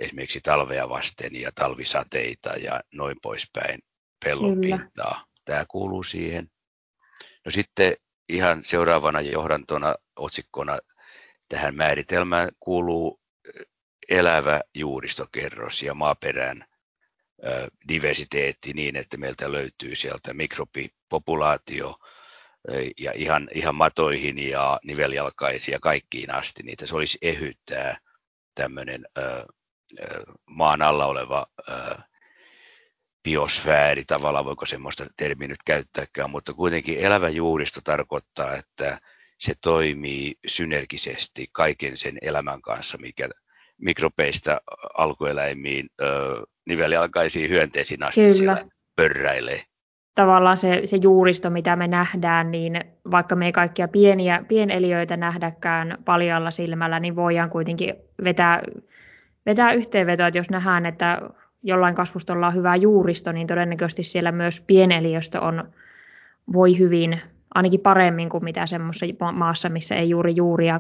esimerkiksi 0.02 0.42
talvea 0.42 0.90
vasten 0.90 1.36
ja 1.36 1.52
talvisateita 1.56 2.50
ja 2.50 2.82
noin 2.94 3.18
poispäin 3.22 3.80
pellon 4.26 4.62
pintaa. 4.62 5.26
Tämä 5.46 5.66
kuuluu 5.68 6.04
siihen. 6.04 6.53
No 7.46 7.52
sitten 7.52 7.98
ihan 8.30 8.64
seuraavana 8.64 9.22
johdantona 9.22 9.96
otsikkona 10.16 10.78
tähän 11.50 11.76
määritelmään 11.76 12.50
kuuluu 12.60 13.22
elävä 14.10 14.62
juuristokerros 14.76 15.84
ja 15.84 15.94
maaperän 15.94 16.66
diversiteetti 17.88 18.74
niin, 18.74 18.96
että 18.96 19.18
meiltä 19.18 19.52
löytyy 19.52 19.96
sieltä 19.96 20.34
mikrobipopulaatio 20.34 22.00
ja 23.00 23.12
ihan, 23.16 23.50
ihan 23.54 23.76
matoihin 23.76 24.40
ja 24.40 24.80
niveljalkaisia 24.84 25.80
kaikkiin 25.80 26.32
asti. 26.32 26.64
Niitä 26.64 26.86
se 26.86 26.96
olisi 26.96 27.18
ehyttää 27.22 27.98
tämmöinen 28.56 29.08
maan 30.46 30.82
alla 30.82 31.06
oleva 31.06 31.48
biosfääri 33.24 34.04
tavallaan, 34.06 34.46
voiko 34.46 34.66
semmoista 34.66 35.06
termiä 35.18 35.48
nyt 35.48 35.64
käyttääkään, 35.66 36.30
mutta 36.30 36.54
kuitenkin 36.54 37.00
elävä 37.00 37.30
juuristo 37.30 37.80
tarkoittaa, 37.84 38.56
että 38.56 39.00
se 39.40 39.54
toimii 39.62 40.36
synergisesti 40.48 41.48
kaiken 41.52 41.98
sen 41.98 42.18
elämän 42.22 42.62
kanssa, 42.62 42.98
mikä 42.98 43.30
mikrobeista 43.78 44.62
alkueläimiin, 44.98 45.90
nivelialkaisiin 46.66 47.50
hyönteisiin 47.50 48.04
asti 48.04 48.22
Kyllä. 48.22 48.34
siellä 48.34 48.58
pörräilee. 48.96 49.62
Tavallaan 50.16 50.58
se, 50.58 50.82
se 50.86 50.98
juuristo, 50.98 51.50
mitä 51.50 51.76
me 51.76 51.88
nähdään, 51.88 52.52
niin 52.52 52.84
vaikka 53.12 53.36
me 53.36 53.46
ei 53.46 53.52
kaikkia 53.52 53.88
pieniä, 53.88 54.46
pieneliöitä 54.48 55.18
nähdäkään 55.18 55.98
paljalla 56.06 56.52
silmällä, 56.52 57.00
niin 57.00 57.16
voidaan 57.16 57.50
kuitenkin 57.50 57.96
vetää, 58.24 58.62
vetää 59.46 59.74
yhteenvetoa, 59.74 60.28
että 60.28 60.38
jos 60.38 60.50
nähdään, 60.50 60.86
että 60.86 61.22
jollain 61.64 61.96
kasvustolla 61.96 62.48
on 62.48 62.56
hyvä 62.56 62.76
juuristo, 62.76 63.32
niin 63.32 63.48
todennäköisesti 63.48 64.04
siellä 64.04 64.32
myös 64.32 64.62
pieneliöstö 64.62 65.42
on, 65.42 65.74
voi 66.54 66.80
hyvin, 66.80 67.22
ainakin 67.56 67.80
paremmin 67.80 68.30
kuin 68.30 68.44
mitä 68.44 68.66
semmoisessa 68.66 69.32
maassa, 69.32 69.70
missä 69.70 69.96
ei 69.96 70.10
juuri 70.10 70.36
juuria 70.36 70.80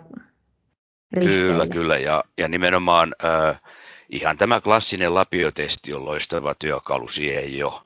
risteillä. 1.13 1.51
Kyllä, 1.51 1.67
kyllä. 1.67 1.97
Ja, 1.97 2.23
ja 2.37 2.47
nimenomaan 2.47 3.15
äh, 3.23 3.61
ihan 4.09 4.37
tämä 4.37 4.61
klassinen 4.61 5.13
lapiotesti 5.13 5.93
on 5.93 6.05
loistava 6.05 6.55
työkalu 6.55 7.07
siihen 7.07 7.57
jo, 7.57 7.83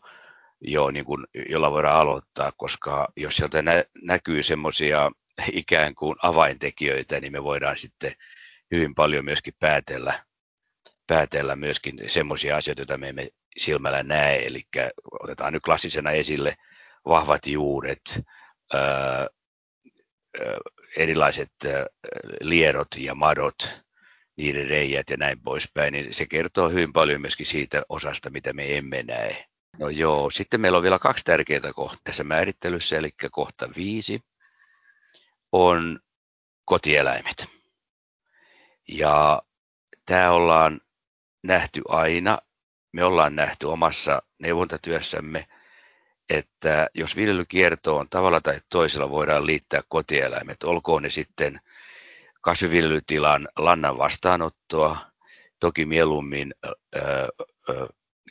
jo 0.61 0.91
niin 0.91 1.05
kuin, 1.05 1.25
jolla 1.49 1.71
voidaan 1.71 1.99
aloittaa, 1.99 2.51
koska 2.57 3.07
jos 3.15 3.35
sieltä 3.35 3.61
nä, 3.61 3.83
näkyy 4.01 4.43
semmoisia 4.43 5.11
ikään 5.51 5.95
kuin 5.95 6.15
avaintekijöitä, 6.21 7.19
niin 7.19 7.31
me 7.31 7.43
voidaan 7.43 7.77
sitten 7.77 8.11
hyvin 8.71 8.95
paljon 8.95 9.25
myöskin 9.25 9.53
päätellä, 9.59 10.13
päätellä 11.07 11.55
myöskin 11.55 11.99
semmoisia 12.07 12.57
asioita, 12.57 12.81
joita 12.81 12.97
me 12.97 13.09
emme 13.09 13.27
silmällä 13.57 14.03
näe. 14.03 14.45
Eli 14.47 14.61
otetaan 15.23 15.53
nyt 15.53 15.63
klassisena 15.63 16.11
esille 16.11 16.55
vahvat 17.05 17.47
juuret, 17.47 18.19
ää, 18.73 19.27
erilaiset 20.97 21.51
liedot 22.41 22.87
ja 22.97 23.15
madot, 23.15 23.81
niiden 24.37 24.67
reijät 24.67 25.09
ja 25.09 25.17
näin 25.17 25.41
poispäin, 25.41 25.91
niin 25.93 26.13
se 26.13 26.25
kertoo 26.25 26.69
hyvin 26.69 26.93
paljon 26.93 27.21
myöskin 27.21 27.45
siitä 27.45 27.83
osasta, 27.89 28.29
mitä 28.29 28.53
me 28.53 28.77
emme 28.77 29.03
näe. 29.03 29.45
No 29.79 29.89
joo, 29.89 30.29
sitten 30.29 30.61
meillä 30.61 30.77
on 30.77 30.83
vielä 30.83 30.99
kaksi 30.99 31.25
tärkeää 31.25 31.73
kohtaa 31.75 32.01
tässä 32.03 32.23
määrittelyssä, 32.23 32.97
eli 32.97 33.09
kohta 33.31 33.69
viisi 33.75 34.19
on 35.51 35.99
kotieläimet. 36.65 37.47
Ja 38.87 39.41
tämä 40.05 40.31
ollaan 40.31 40.81
nähty 41.43 41.81
aina, 41.87 42.37
me 42.93 43.03
ollaan 43.03 43.35
nähty 43.35 43.65
omassa 43.65 44.21
neuvontatyössämme, 44.39 45.47
että 46.29 46.87
jos 46.93 47.15
viljelykiertoon 47.15 48.09
tavalla 48.09 48.41
tai 48.41 48.59
toisella 48.69 49.09
voidaan 49.09 49.45
liittää 49.45 49.81
kotieläimet, 49.89 50.63
olkoon 50.63 51.03
ne 51.03 51.09
sitten 51.09 51.61
kasviviljelytilan 52.41 53.47
lannan 53.57 53.97
vastaanottoa, 53.97 54.97
toki 55.59 55.85
mieluummin 55.85 56.53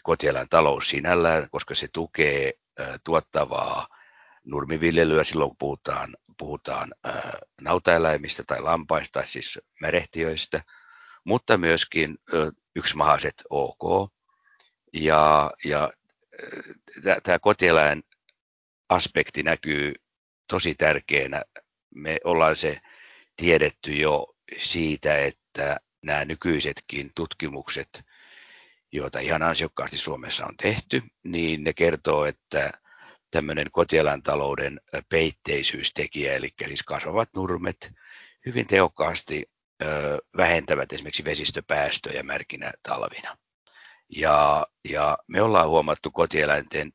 kotieläintalous 0.02 0.90
sinällään, 0.90 1.50
koska 1.50 1.74
se 1.74 1.88
tukee 1.92 2.52
tuottavaa 3.04 3.88
nurmiviljelyä. 4.44 5.24
Silloin, 5.24 5.50
kun 5.50 5.56
puhutaan, 5.58 6.16
puhutaan 6.38 6.94
nautaeläimistä 7.60 8.42
tai 8.46 8.62
lampaista, 8.62 9.22
siis 9.26 9.60
märehtiöistä, 9.80 10.62
mutta 11.26 11.58
myöskin 11.58 12.18
yksimahaset 12.76 13.34
OK. 13.50 14.12
Ja, 14.92 15.50
ja 15.64 15.92
tämä 17.22 17.38
kotieläin 17.38 18.02
aspekti 18.88 19.42
näkyy 19.42 19.94
tosi 20.48 20.74
tärkeänä. 20.74 21.42
Me 21.94 22.18
ollaan 22.24 22.56
se 22.56 22.80
tiedetty 23.36 23.92
jo 23.92 24.34
siitä, 24.58 25.18
että 25.18 25.80
nämä 26.02 26.24
nykyisetkin 26.24 27.10
tutkimukset, 27.14 28.04
joita 28.92 29.18
ihan 29.18 29.42
ansiokkaasti 29.42 29.98
Suomessa 29.98 30.46
on 30.46 30.56
tehty, 30.56 31.02
niin 31.24 31.64
ne 31.64 31.72
kertoo, 31.72 32.24
että 32.24 32.70
tämmöinen 33.30 33.70
kotieläintalouden 33.70 34.80
peitteisyystekijä, 35.08 36.34
eli 36.34 36.48
siis 36.66 36.82
kasvavat 36.82 37.28
nurmet, 37.36 37.92
hyvin 38.46 38.66
tehokkaasti 38.66 39.50
ö, 39.82 40.18
vähentävät 40.36 40.92
esimerkiksi 40.92 41.24
vesistöpäästöjä 41.24 42.22
märkinä 42.22 42.72
talvina. 42.82 43.36
Ja, 44.16 44.66
ja 44.88 45.18
me 45.28 45.42
ollaan 45.42 45.68
huomattu 45.68 46.10
kotieläinten 46.10 46.92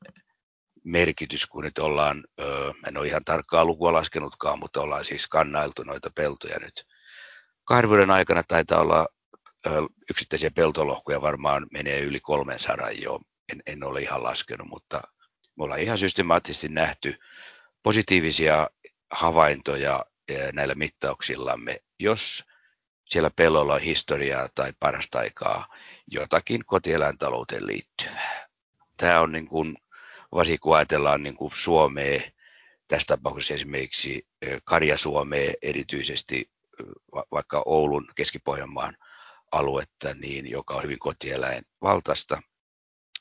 merkitys, 0.83 1.45
kun 1.45 1.63
nyt 1.63 1.79
ollaan, 1.79 2.23
ö, 2.39 2.73
en 2.87 2.97
ole 2.97 3.07
ihan 3.07 3.25
tarkkaa 3.25 3.65
lukua 3.65 3.93
laskenutkaan, 3.93 4.59
mutta 4.59 4.81
ollaan 4.81 5.05
siis 5.05 5.27
kannailtu 5.27 5.83
noita 5.83 6.09
peltoja 6.15 6.59
nyt. 6.59 6.87
Kahden 7.63 8.11
aikana 8.11 8.43
taitaa 8.43 8.81
olla 8.81 9.07
ö, 9.65 9.69
yksittäisiä 10.09 10.51
peltolohkoja 10.51 11.21
varmaan 11.21 11.67
menee 11.71 11.99
yli 11.99 12.19
300 12.19 12.91
jo, 12.91 13.19
en, 13.53 13.61
en 13.65 13.83
ole 13.83 14.01
ihan 14.01 14.23
laskenut, 14.23 14.67
mutta 14.67 15.01
me 15.57 15.63
ollaan 15.63 15.81
ihan 15.81 15.97
systemaattisesti 15.97 16.69
nähty 16.69 17.19
positiivisia 17.83 18.69
havaintoja 19.11 20.05
näillä 20.53 20.75
mittauksillamme, 20.75 21.79
jos 21.99 22.43
siellä 23.11 23.31
pellolla 23.35 23.73
on 23.73 23.81
historiaa 23.81 24.49
tai 24.55 24.73
parasta 24.79 25.19
aikaa 25.19 25.75
jotakin 26.07 26.65
kotieläintalouteen 26.65 27.67
liittyvää. 27.67 28.47
Tämä 28.97 29.19
on 29.19 29.31
niin 29.31 29.47
kuin, 29.47 29.77
varsinkin 30.31 30.59
kun 30.59 30.75
ajatellaan 30.75 31.23
niin 31.23 31.35
kuin 31.35 31.51
Suomea, 31.55 32.21
tässä 32.87 33.07
tapauksessa 33.07 33.53
esimerkiksi 33.53 34.27
Karja-Suomea 34.63 35.53
erityisesti, 35.61 36.49
vaikka 37.31 37.63
Oulun, 37.65 38.07
Keski-Pohjanmaan 38.15 38.97
aluetta, 39.51 40.13
niin 40.13 40.49
joka 40.49 40.73
on 40.73 40.83
hyvin 40.83 40.99
kotieläin 40.99 41.63
valtaista, 41.81 42.41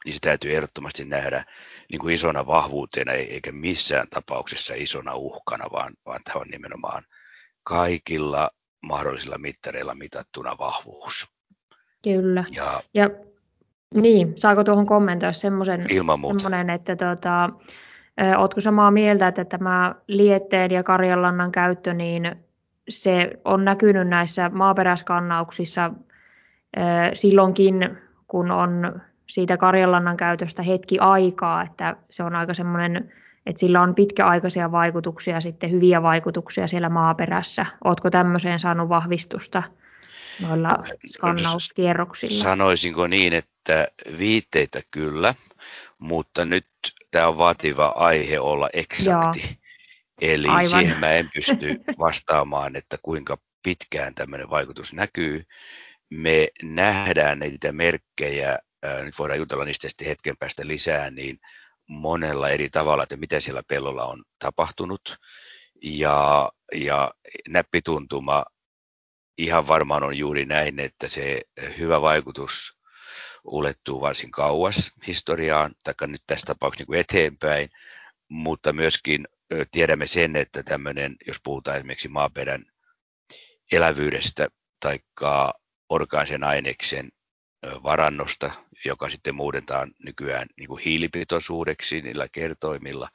niin 0.05 0.13
se 0.15 0.19
täytyy 0.21 0.55
ehdottomasti 0.55 1.05
nähdä 1.05 1.45
niin 1.91 2.01
kuin 2.01 2.15
isona 2.15 2.47
vahvuutena, 2.47 3.13
eikä 3.13 3.53
missään 3.53 4.07
tapauksessa 4.11 4.75
isona 4.77 5.15
uhkana, 5.15 5.65
vaan, 5.73 5.95
vaan 6.07 6.21
tämä 6.25 6.41
on 6.41 6.49
nimenomaan 6.49 7.05
kaikilla 7.63 8.51
mahdollisilla 8.81 9.39
mittareilla 9.39 9.95
mitattuna 9.95 10.59
vahvuus. 10.59 11.29
Kyllä. 12.05 12.45
Ja, 12.51 12.83
ja 12.95 13.11
niin, 13.95 14.33
saako 14.37 14.65
tuohon 14.65 14.87
kommentoida 14.87 15.33
semmoisen, 15.33 15.87
semmoinen, 15.89 16.71
että 16.71 16.97
tota, 16.97 17.51
Oletko 18.37 18.61
samaa 18.61 18.91
mieltä, 18.91 19.29
että 19.29 19.45
tämä 19.45 19.95
lietteen 20.07 20.71
ja 20.71 20.83
karjanlannan 20.83 21.53
käyttö, 21.53 21.95
niin 21.95 22.37
se 22.89 23.31
on 23.45 23.65
näkynyt 23.65 24.09
näissä 24.09 24.51
maaperäskannauksissa 24.55 25.91
silloinkin, 27.15 27.99
kun 28.29 28.51
on 28.51 29.01
siitä 29.27 29.57
karjanlannan 29.57 30.17
käytöstä 30.17 30.63
hetki 30.63 30.99
aikaa, 30.99 31.63
että 31.63 31.97
se 32.11 32.23
on 32.23 32.35
aika 32.35 32.55
semmoinen, 32.55 33.13
että 33.51 33.61
sillä 33.61 33.83
on 33.83 33.95
pitkäaikaisia 33.95 34.73
vaikutuksia, 34.73 35.41
sitten 35.41 35.71
hyviä 35.71 36.03
vaikutuksia 36.03 36.67
siellä 36.67 36.89
maaperässä. 36.89 37.67
Oletko 37.85 38.11
tämmöiseen 38.11 38.61
saanut 38.61 38.89
vahvistusta 38.89 39.63
noilla 40.43 40.69
skannauskierroksilla? 41.07 42.43
Sanoisinko 42.43 43.07
niin, 43.07 43.33
että 43.33 43.89
viitteitä 44.19 44.81
kyllä, 44.91 45.35
mutta 45.99 46.45
nyt 46.45 46.67
tämä 47.11 47.29
on 47.29 47.39
vaativa 47.39 47.87
aihe 47.87 48.41
olla 48.41 48.69
eksakti. 48.73 49.41
Joo. 49.41 49.55
Eli 50.21 50.49
Aivan. 50.49 50.67
siihen 50.67 51.01
mä 51.01 51.13
en 51.13 51.31
pysty 51.35 51.81
vastaamaan, 51.99 52.77
että 52.77 52.99
kuinka 53.03 53.39
pitkään 53.63 54.15
tämmöinen 54.15 54.51
vaikutus 54.51 54.93
näkyy. 54.93 55.43
Me 56.11 56.49
nähdään 56.63 57.39
niitä 57.39 57.73
merkkejä 57.73 58.59
nyt 59.05 59.19
voidaan 59.19 59.39
jutella 59.39 59.65
niistä 59.65 59.89
sitten 59.89 60.07
hetken 60.07 60.37
päästä 60.37 60.67
lisää, 60.67 61.11
niin 61.11 61.41
monella 61.91 62.49
eri 62.49 62.69
tavalla, 62.71 63.03
että 63.03 63.17
mitä 63.17 63.41
siellä 63.41 63.63
pellolla 63.69 64.07
on 64.07 64.25
tapahtunut. 64.39 65.17
Ja, 65.83 66.51
ja 66.75 67.15
näppituntuma 67.49 68.45
ihan 69.39 69.69
varmaan 69.69 70.03
on 70.03 70.19
juuri 70.19 70.47
näin, 70.47 70.81
että 70.81 71.09
se 71.09 71.41
hyvä 71.79 72.03
vaikutus 72.03 72.79
ulettuu 73.45 74.01
varsin 74.01 74.31
kauas 74.31 74.93
historiaan, 75.07 75.73
tai 75.85 75.95
nyt 76.09 76.23
tässä 76.27 76.47
tapauksessa 76.47 76.93
niin 76.93 77.01
eteenpäin, 77.01 77.69
mutta 78.29 78.73
myöskin 78.73 79.29
tiedämme 79.71 80.07
sen, 80.07 80.37
että 80.37 80.63
tämmöinen, 80.63 81.17
jos 81.27 81.37
puhutaan 81.45 81.77
esimerkiksi 81.77 82.09
maaperän 82.09 82.65
elävyydestä 83.73 84.49
tai 84.81 84.99
orgaanisen 85.89 86.45
aineksen 86.45 87.09
varannosta, 87.83 88.51
joka 88.85 89.11
sitten 89.11 89.35
muutetaan 89.35 89.93
nykyään 89.99 90.49
niin 90.59 90.69
kuin 90.69 90.83
hiilipitoisuudeksi 90.85 92.03
niillä 92.03 92.29
kertoimilla, 92.33 93.09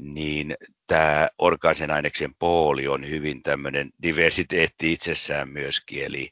niin 0.00 0.56
tämä 0.86 1.28
orgaanisen 1.38 1.90
aineksen 1.90 2.34
pooli 2.38 2.88
on 2.88 3.08
hyvin 3.08 3.42
tämmöinen 3.42 3.90
diversiteetti 4.02 4.92
itsessään 4.92 5.48
myöskin, 5.48 6.04
eli 6.04 6.30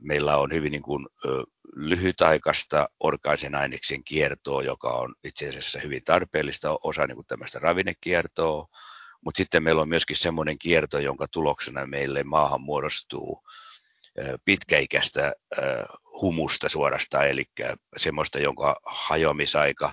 meillä 0.00 0.36
on 0.36 0.52
hyvin 0.52 0.72
niin 0.72 0.82
kuin, 0.82 1.06
lyhytaikaista 1.76 2.88
orgaanisen 3.00 3.54
aineksen 3.54 4.04
kiertoa, 4.04 4.62
joka 4.62 4.92
on 4.92 5.14
itse 5.24 5.48
asiassa 5.48 5.80
hyvin 5.80 6.02
tarpeellista, 6.04 6.78
osa 6.82 7.06
niin 7.06 7.16
kuin 7.16 7.26
tämmöistä 7.26 7.58
ravinnekiertoa, 7.58 8.66
mutta 9.24 9.38
sitten 9.38 9.62
meillä 9.62 9.82
on 9.82 9.88
myöskin 9.88 10.16
semmoinen 10.16 10.58
kierto, 10.58 10.98
jonka 10.98 11.26
tuloksena 11.32 11.86
meille 11.86 12.22
maahan 12.22 12.60
muodostuu 12.60 13.42
pitkäikäistä 14.44 15.32
humusta 16.22 16.68
suorastaan, 16.68 17.28
eli 17.28 17.44
semmoista, 17.96 18.38
jonka 18.38 18.76
hajoamisaika 18.86 19.92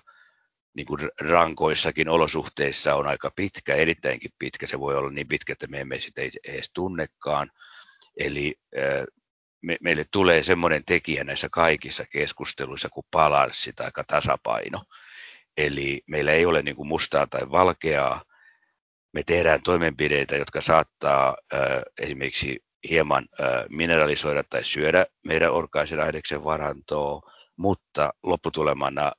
niin 0.74 0.86
kuin 0.86 1.10
rankoissakin 1.22 2.10
olosuhteissa 2.10 2.96
on 2.96 3.08
aika 3.08 3.32
pitkä, 3.36 3.76
erittäinkin 3.76 4.32
pitkä. 4.40 4.68
Se 4.68 4.80
voi 4.80 4.96
olla 4.96 5.12
niin 5.12 5.28
pitkä, 5.28 5.54
että 5.54 5.68
me 5.68 5.82
emme 5.82 6.00
sitä 6.00 6.22
edes 6.48 6.72
tunnekaan. 6.74 7.52
Eli 8.18 8.56
me, 9.62 9.78
meille 9.82 10.06
tulee 10.12 10.44
semmoinen 10.44 10.86
tekijä 10.86 11.24
näissä 11.24 11.50
kaikissa 11.52 12.06
keskusteluissa 12.06 12.90
kuin 12.90 13.06
balanssi 13.12 13.74
tai 13.74 13.92
tasapaino. 14.08 14.84
Eli 15.58 16.02
meillä 16.08 16.32
ei 16.32 16.46
ole 16.46 16.62
niin 16.62 16.76
kuin 16.76 16.88
mustaa 16.88 17.28
tai 17.28 17.52
valkeaa. 17.52 18.24
Me 19.14 19.24
tehdään 19.24 19.64
toimenpiteitä, 19.64 20.36
jotka 20.36 20.62
saattaa 20.62 21.38
esimerkiksi 22.02 22.60
hieman 22.90 23.28
mineralisoida 23.70 24.44
tai 24.50 24.64
syödä 24.64 25.06
meidän 25.26 25.52
orgaanisen 25.52 26.00
aineksen 26.00 26.44
varantoa, 26.44 27.32
mutta 27.58 28.14
lopputulemana 28.24 29.12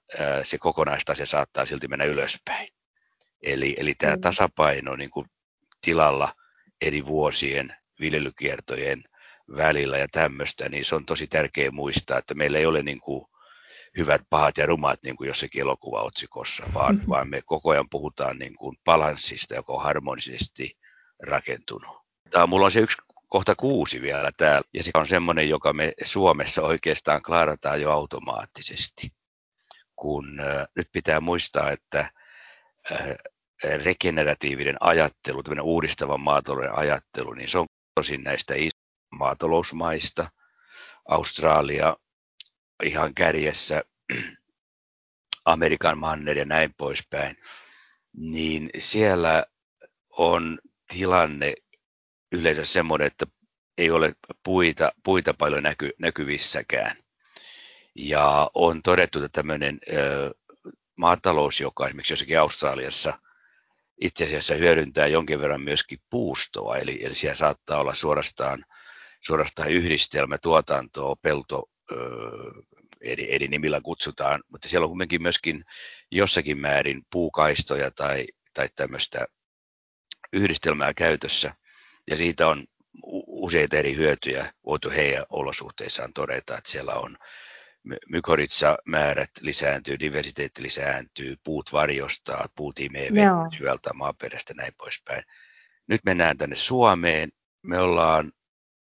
se 0.42 0.58
kokonaistase 0.58 1.26
saattaa 1.26 1.66
silti 1.66 1.88
mennä 1.88 2.04
ylöspäin. 2.04 2.68
Eli, 3.42 3.76
eli 3.78 3.94
tämä 3.94 4.14
mm. 4.14 4.20
tasapaino 4.20 4.96
niin 4.96 5.10
kuin 5.10 5.26
tilalla 5.84 6.32
eri 6.80 7.06
vuosien 7.06 7.76
viljelykiertojen 8.00 9.04
välillä 9.56 9.98
ja 9.98 10.08
tämmöistä, 10.08 10.68
niin 10.68 10.84
se 10.84 10.94
on 10.94 11.06
tosi 11.06 11.26
tärkeä 11.26 11.70
muistaa, 11.70 12.18
että 12.18 12.34
meillä 12.34 12.58
ei 12.58 12.66
ole 12.66 12.82
niin 12.82 13.00
kuin 13.00 13.24
hyvät, 13.96 14.22
pahat 14.30 14.58
ja 14.58 14.66
rumat 14.66 15.00
niin 15.04 15.16
kuin 15.16 15.28
jossakin 15.28 15.60
elokuvaotsikossa, 15.60 16.64
vaan, 16.74 16.94
mm-hmm. 16.94 17.08
vaan 17.08 17.30
me 17.30 17.42
koko 17.44 17.70
ajan 17.70 17.88
puhutaan 17.90 18.38
niin 18.38 18.56
kuin 18.56 18.76
balanssista, 18.84 19.54
joka 19.54 19.72
on 19.72 19.82
harmonisesti 19.82 20.78
rakentunut. 21.22 21.96
Tämä, 22.30 22.46
mulla 22.46 22.66
on 22.66 22.72
se 22.72 22.80
yksi 22.80 22.96
kohta 23.32 23.54
kuusi 23.54 24.02
vielä 24.02 24.30
täällä. 24.36 24.68
Ja 24.74 24.82
se 24.82 24.90
on 24.94 25.06
semmoinen, 25.06 25.48
joka 25.48 25.72
me 25.72 25.92
Suomessa 26.04 26.62
oikeastaan 26.62 27.22
klaarataan 27.22 27.82
jo 27.82 27.92
automaattisesti. 27.92 29.12
Kun 29.96 30.40
äh, 30.40 30.66
nyt 30.76 30.88
pitää 30.92 31.20
muistaa, 31.20 31.70
että 31.70 32.00
äh, 32.00 33.16
regeneratiivinen 33.84 34.76
ajattelu, 34.80 35.42
tämmöinen 35.42 35.64
uudistavan 35.64 36.20
maatalouden 36.20 36.78
ajattelu, 36.78 37.32
niin 37.32 37.48
se 37.48 37.58
on 37.58 37.66
tosin 37.94 38.22
näistä 38.22 38.54
maatalousmaista, 39.10 40.30
Australia 41.08 41.96
ihan 42.84 43.14
kärjessä, 43.14 43.82
Amerikan 45.44 45.98
manner 45.98 46.38
ja 46.38 46.44
näin 46.44 46.74
poispäin, 46.76 47.36
niin 48.12 48.70
siellä 48.78 49.44
on 50.10 50.58
tilanne 50.88 51.54
yleensä 52.32 52.64
semmoinen, 52.64 53.06
että 53.06 53.26
ei 53.78 53.90
ole 53.90 54.14
puita, 54.42 54.92
puita 55.04 55.34
paljon 55.34 55.62
näky, 55.62 55.90
näkyvissäkään. 55.98 56.96
Ja 57.94 58.50
on 58.54 58.82
todettu, 58.82 59.18
että 59.18 59.28
tämmöinen 59.28 59.78
ö, 59.92 60.34
maatalous, 60.98 61.60
joka 61.60 61.86
esimerkiksi 61.86 62.12
jossakin 62.12 62.40
Australiassa 62.40 63.18
itse 64.00 64.24
asiassa 64.24 64.54
hyödyntää 64.54 65.06
jonkin 65.06 65.40
verran 65.40 65.62
myöskin 65.62 65.98
puustoa, 66.10 66.76
eli, 66.76 67.04
eli 67.04 67.14
siellä 67.14 67.34
saattaa 67.34 67.80
olla 67.80 67.94
suorastaan, 67.94 68.64
suorastaan 69.20 69.70
yhdistelmätuotantoa, 69.70 71.16
pelto, 71.22 71.70
ö, 71.92 71.96
eri, 73.00 73.34
eri 73.34 73.48
nimillä 73.48 73.80
kutsutaan, 73.80 74.42
mutta 74.48 74.68
siellä 74.68 74.84
on 74.84 74.90
kuitenkin 74.90 75.22
myöskin 75.22 75.64
jossakin 76.10 76.58
määrin 76.58 77.02
puukaistoja 77.10 77.90
tai, 77.90 78.26
tai 78.54 78.68
tämmöistä 78.76 79.26
yhdistelmää 80.32 80.94
käytössä, 80.94 81.54
ja 82.12 82.16
siitä 82.16 82.48
on 82.48 82.64
useita 83.26 83.76
eri 83.76 83.96
hyötyjä 83.96 84.52
voitu 84.66 84.90
heidän 84.90 85.24
olosuhteissaan 85.30 86.12
todeta, 86.12 86.58
että 86.58 86.70
siellä 86.70 86.94
on 86.94 87.16
mykoritsa-määrät 88.08 89.30
lisääntyy, 89.40 89.98
diversiteetti 89.98 90.62
lisääntyy, 90.62 91.36
puut 91.44 91.72
varjostaa, 91.72 92.48
puut 92.56 92.80
imee 92.80 93.10
syvältä 93.58 93.92
maaperästä 93.94 94.54
näin 94.54 94.72
poispäin. 94.78 95.24
Nyt 95.86 96.00
mennään 96.04 96.38
tänne 96.38 96.56
Suomeen. 96.56 97.32
Me 97.62 97.78
ollaan 97.78 98.32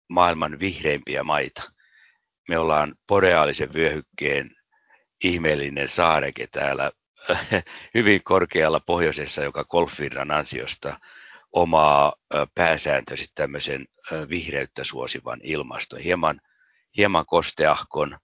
maailman 0.09 0.61
vihreimpiä 0.61 1.23
maita. 1.23 1.63
Me 2.49 2.59
ollaan 2.59 2.95
boreaalisen 3.09 3.73
vyöhykkeen 3.75 4.51
ihmeellinen 5.25 5.89
saareke 5.89 6.47
täällä 6.47 6.93
hyvin 7.95 8.21
korkealla 8.25 8.81
pohjoisessa, 8.81 9.43
joka 9.43 9.65
Golfvirran 9.65 10.31
ansiosta 10.31 11.01
omaa 11.53 12.13
pääsääntöisesti 12.55 13.33
tämmöisen 13.35 13.85
vihreyttä 14.29 14.85
suosivan 14.85 15.41
ilmaston, 15.43 16.01
hieman, 16.01 16.41
hieman 16.97 17.27
kosteahkon, 17.27 18.19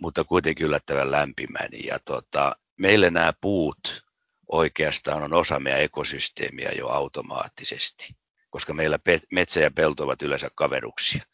mutta 0.00 0.24
kuitenkin 0.24 0.66
yllättävän 0.66 1.10
lämpimän. 1.10 1.68
Ja 1.84 1.98
tota, 1.98 2.56
meille 2.76 3.10
nämä 3.10 3.32
puut 3.40 4.04
oikeastaan 4.48 5.22
on 5.22 5.32
osa 5.32 5.60
meidän 5.60 5.80
ekosysteemiä 5.80 6.70
jo 6.76 6.88
automaattisesti, 6.88 8.16
koska 8.50 8.74
meillä 8.74 8.98
metsä 9.32 9.60
ja 9.60 9.70
pelto 9.70 10.04
ovat 10.04 10.22
yleensä 10.22 10.50
kaveruksia. 10.54 11.24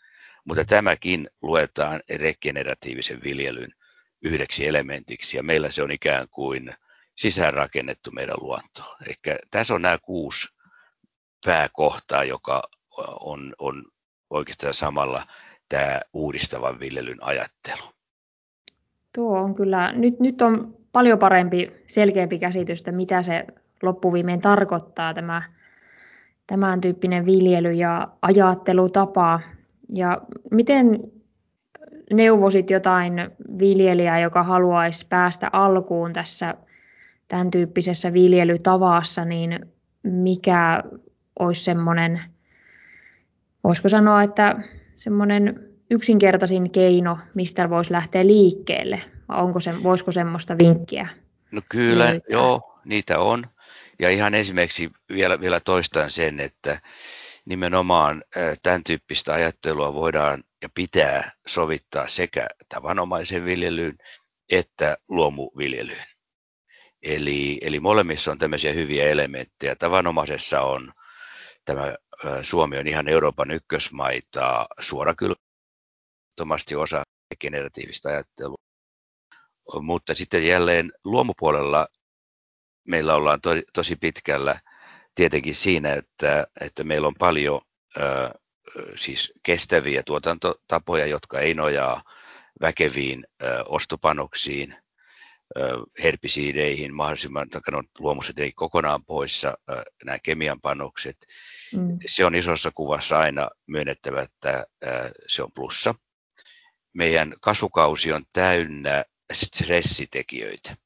Mutta 0.44 0.64
tämäkin 0.64 1.30
luetaan 1.42 2.02
regeneratiivisen 2.16 3.22
viljelyn 3.22 3.74
yhdeksi 4.22 4.66
elementiksi, 4.66 5.36
ja 5.36 5.42
meillä 5.42 5.70
se 5.70 5.82
on 5.82 5.90
ikään 5.90 6.28
kuin 6.28 6.74
sisäänrakennettu 7.16 8.10
meidän 8.10 8.36
luontoon. 8.40 8.96
Eli 9.06 9.36
tässä 9.50 9.74
on 9.74 9.82
nämä 9.82 9.98
kuusi 9.98 10.48
pääkohtaa, 11.44 12.24
joka 12.24 12.62
on, 13.20 13.54
on 13.58 13.84
oikeastaan 14.30 14.74
samalla 14.74 15.22
tämä 15.68 16.00
uudistavan 16.12 16.80
viljelyn 16.80 17.22
ajattelu. 17.24 17.82
Tuo 19.14 19.38
on 19.40 19.54
kyllä, 19.54 19.92
nyt, 19.92 20.20
nyt 20.20 20.42
on 20.42 20.74
paljon 20.92 21.18
parempi, 21.18 21.70
selkeämpi 21.86 22.38
käsitys, 22.38 22.78
että 22.78 22.92
mitä 22.92 23.22
se 23.22 23.46
loppuviimein 23.82 24.40
tarkoittaa 24.40 25.14
tämä 25.14 25.42
tämän 26.46 26.80
tyyppinen 26.80 27.26
viljely 27.26 27.72
ja 27.72 28.08
ajattelutapa. 28.22 29.40
Ja 29.88 30.20
miten 30.50 31.00
neuvosit 32.12 32.70
jotain 32.70 33.14
viljelijää, 33.58 34.20
joka 34.20 34.42
haluaisi 34.42 35.06
päästä 35.08 35.50
alkuun 35.52 36.12
tässä 36.12 36.54
tämän 37.28 37.50
tyyppisessä 37.50 38.12
viljelytavassa, 38.12 39.24
niin 39.24 39.60
mikä 40.02 40.82
olisi 41.38 41.64
semmoinen, 41.64 42.20
voisiko 43.64 43.88
sanoa, 43.88 44.22
että 44.22 44.56
semmoinen 44.96 45.68
yksinkertaisin 45.90 46.70
keino, 46.70 47.18
mistä 47.34 47.70
voisi 47.70 47.92
lähteä 47.92 48.26
liikkeelle? 48.26 49.02
Vai 49.28 49.42
onko 49.42 49.60
se, 49.60 49.82
voisiko 49.82 50.12
semmoista 50.12 50.58
vinkkiä? 50.58 51.08
No 51.52 51.60
kyllä, 51.68 52.04
löytää? 52.04 52.26
joo, 52.28 52.80
niitä 52.84 53.18
on. 53.18 53.46
Ja 53.98 54.10
ihan 54.10 54.34
esimerkiksi 54.34 54.90
vielä, 55.08 55.40
vielä 55.40 55.60
toistan 55.60 56.10
sen, 56.10 56.40
että 56.40 56.80
nimenomaan 57.44 58.24
tämän 58.62 58.84
tyyppistä 58.84 59.32
ajattelua 59.32 59.94
voidaan 59.94 60.44
ja 60.62 60.68
pitää 60.74 61.32
sovittaa 61.46 62.08
sekä 62.08 62.46
tavanomaisen 62.68 63.44
viljelyyn 63.44 63.98
että 64.50 64.98
luomuviljelyyn. 65.08 66.06
Eli, 67.02 67.58
eli 67.62 67.80
molemmissa 67.80 68.30
on 68.30 68.38
tämmöisiä 68.38 68.72
hyviä 68.72 69.06
elementtejä. 69.06 69.76
Tavanomaisessa 69.76 70.62
on 70.62 70.92
tämä 71.68 71.94
Suomi 72.42 72.78
on 72.78 72.86
ihan 72.86 73.08
Euroopan 73.08 73.50
ykkösmaita 73.50 74.66
suorakylmästi 74.80 76.76
osa 76.76 77.02
generatiivista 77.40 78.08
ajattelua. 78.08 78.56
Mutta 79.80 80.14
sitten 80.14 80.46
jälleen 80.46 80.92
luomupuolella 81.04 81.88
meillä 82.88 83.14
ollaan 83.14 83.40
to, 83.40 83.50
tosi 83.72 83.96
pitkällä 83.96 84.60
tietenkin 85.14 85.54
siinä, 85.54 85.92
että, 85.92 86.46
että 86.60 86.84
meillä 86.84 87.08
on 87.08 87.14
paljon 87.18 87.60
ö, 87.96 88.30
siis 88.96 89.32
kestäviä 89.42 90.02
tuotantotapoja, 90.02 91.06
jotka 91.06 91.40
ei 91.40 91.54
nojaa 91.54 92.02
väkeviin 92.60 93.26
ö, 93.42 93.64
ostopanoksiin, 93.64 94.76
ö, 95.58 95.78
herbisiideihin, 96.02 96.94
mahdollisimman 96.94 97.50
takana 97.50 97.82
luomussa 97.98 98.32
kokonaan 98.54 99.04
poissa 99.04 99.58
ö, 99.70 99.82
nämä 100.04 100.18
kemian 100.18 100.60
panokset. 100.60 101.16
Mm. 101.72 101.98
Se 102.06 102.24
on 102.24 102.34
isossa 102.34 102.70
kuvassa 102.74 103.18
aina 103.18 103.50
myönnettävä, 103.66 104.22
että 104.22 104.66
se 105.26 105.42
on 105.42 105.52
plussa. 105.52 105.94
Meidän 106.92 107.34
kasvukausi 107.40 108.12
on 108.12 108.24
täynnä 108.32 109.04
stressitekijöitä 109.32 110.76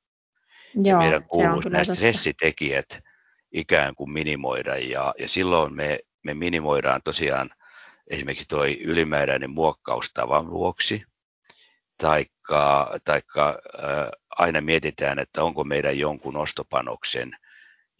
Joo, 0.74 0.84
ja 0.84 0.98
meidän 0.98 1.24
kuuluisi 1.24 1.68
nämä 1.68 1.84
stressitekijät 1.84 3.02
ikään 3.52 3.94
kuin 3.94 4.10
minimoida 4.10 4.78
ja, 4.78 5.14
ja 5.18 5.28
silloin 5.28 5.74
me, 5.74 5.98
me 6.22 6.34
minimoidaan 6.34 7.00
tosiaan 7.04 7.50
esimerkiksi 8.06 8.48
tuo 8.48 8.64
ylimääräinen 8.64 9.50
muokkaus 9.50 10.12
tavan 10.14 10.50
vuoksi, 10.50 11.04
taikka, 11.98 12.90
taikka 13.04 13.48
äh, 13.48 14.08
aina 14.30 14.60
mietitään, 14.60 15.18
että 15.18 15.42
onko 15.42 15.64
meidän 15.64 15.98
jonkun 15.98 16.36
ostopanoksen, 16.36 17.36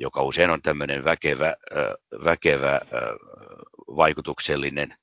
joka 0.03 0.23
usein 0.23 0.51
on 0.51 0.63
tämmöinen 0.63 1.05
väkevä, 1.05 1.55
väkevä 2.25 2.81
vaikutuksellinen 3.97 4.95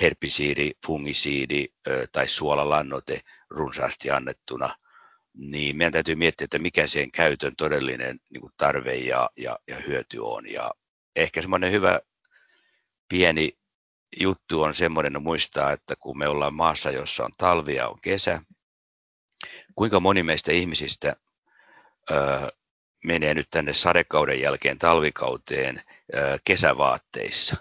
herpisiidi, 0.00 0.70
fungisiidi 0.86 1.66
tai 2.12 2.28
suolalannote 2.28 3.20
runsaasti 3.50 4.10
annettuna– 4.10 4.74
niin 5.36 5.76
meidän 5.76 5.92
täytyy 5.92 6.14
miettiä, 6.14 6.44
että 6.44 6.58
mikä 6.58 6.86
sen 6.86 7.10
käytön 7.10 7.56
todellinen 7.56 8.20
niin 8.30 8.50
tarve 8.56 8.94
ja, 8.94 9.30
ja, 9.36 9.58
ja 9.68 9.76
hyöty 9.86 10.18
on. 10.18 10.50
Ja 10.50 10.70
ehkä 11.16 11.40
semmoinen 11.40 11.72
hyvä 11.72 12.00
pieni 13.08 13.58
juttu 14.20 14.62
on 14.62 14.74
semmoinen 14.74 15.22
muistaa, 15.22 15.72
että 15.72 15.94
kun 16.00 16.18
me 16.18 16.28
ollaan 16.28 16.54
maassa, 16.54 16.90
jossa 16.90 17.24
on 17.24 17.32
talvi 17.38 17.74
ja 17.74 17.88
on 17.88 18.00
kesä, 18.00 18.42
kuinka 19.74 20.00
moni 20.00 20.22
meistä 20.22 20.52
ihmisistä 20.52 21.16
menee 23.06 23.34
nyt 23.34 23.46
tänne 23.50 23.72
sadekauden 23.72 24.40
jälkeen 24.40 24.78
talvikauteen 24.78 25.82
kesävaatteissa. 26.44 27.56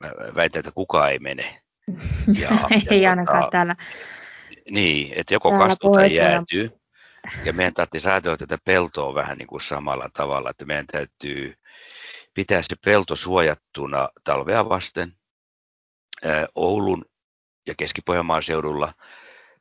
Mä 0.00 0.10
väitän, 0.34 0.60
että 0.60 0.72
kukaan 0.72 1.12
ei 1.12 1.18
mene. 1.18 1.60
Ja, 2.40 2.48
ei 2.90 3.02
ja 3.02 3.10
ainakaan 3.10 3.38
tota, 3.38 3.50
täällä. 3.50 3.76
Niin, 4.70 5.12
että 5.16 5.34
joko 5.34 5.58
kastuu 5.58 5.94
tai 5.94 6.14
jäätyy. 6.14 6.70
Ja 7.44 7.52
meidän 7.52 7.74
tarvitsisi 7.74 8.08
ajatella 8.08 8.36
tätä 8.36 8.58
peltoa 8.64 9.14
vähän 9.14 9.38
niin 9.38 9.46
kuin 9.46 9.60
samalla 9.60 10.08
tavalla, 10.14 10.50
että 10.50 10.64
meidän 10.64 10.86
täytyy 10.86 11.54
pitää 12.34 12.62
se 12.62 12.76
pelto 12.84 13.16
suojattuna 13.16 14.08
talvea 14.24 14.68
vasten. 14.68 15.12
Oulun 16.54 17.04
ja 17.66 17.74
Keski-Pohjanmaan 17.74 18.42
seudulla 18.42 18.92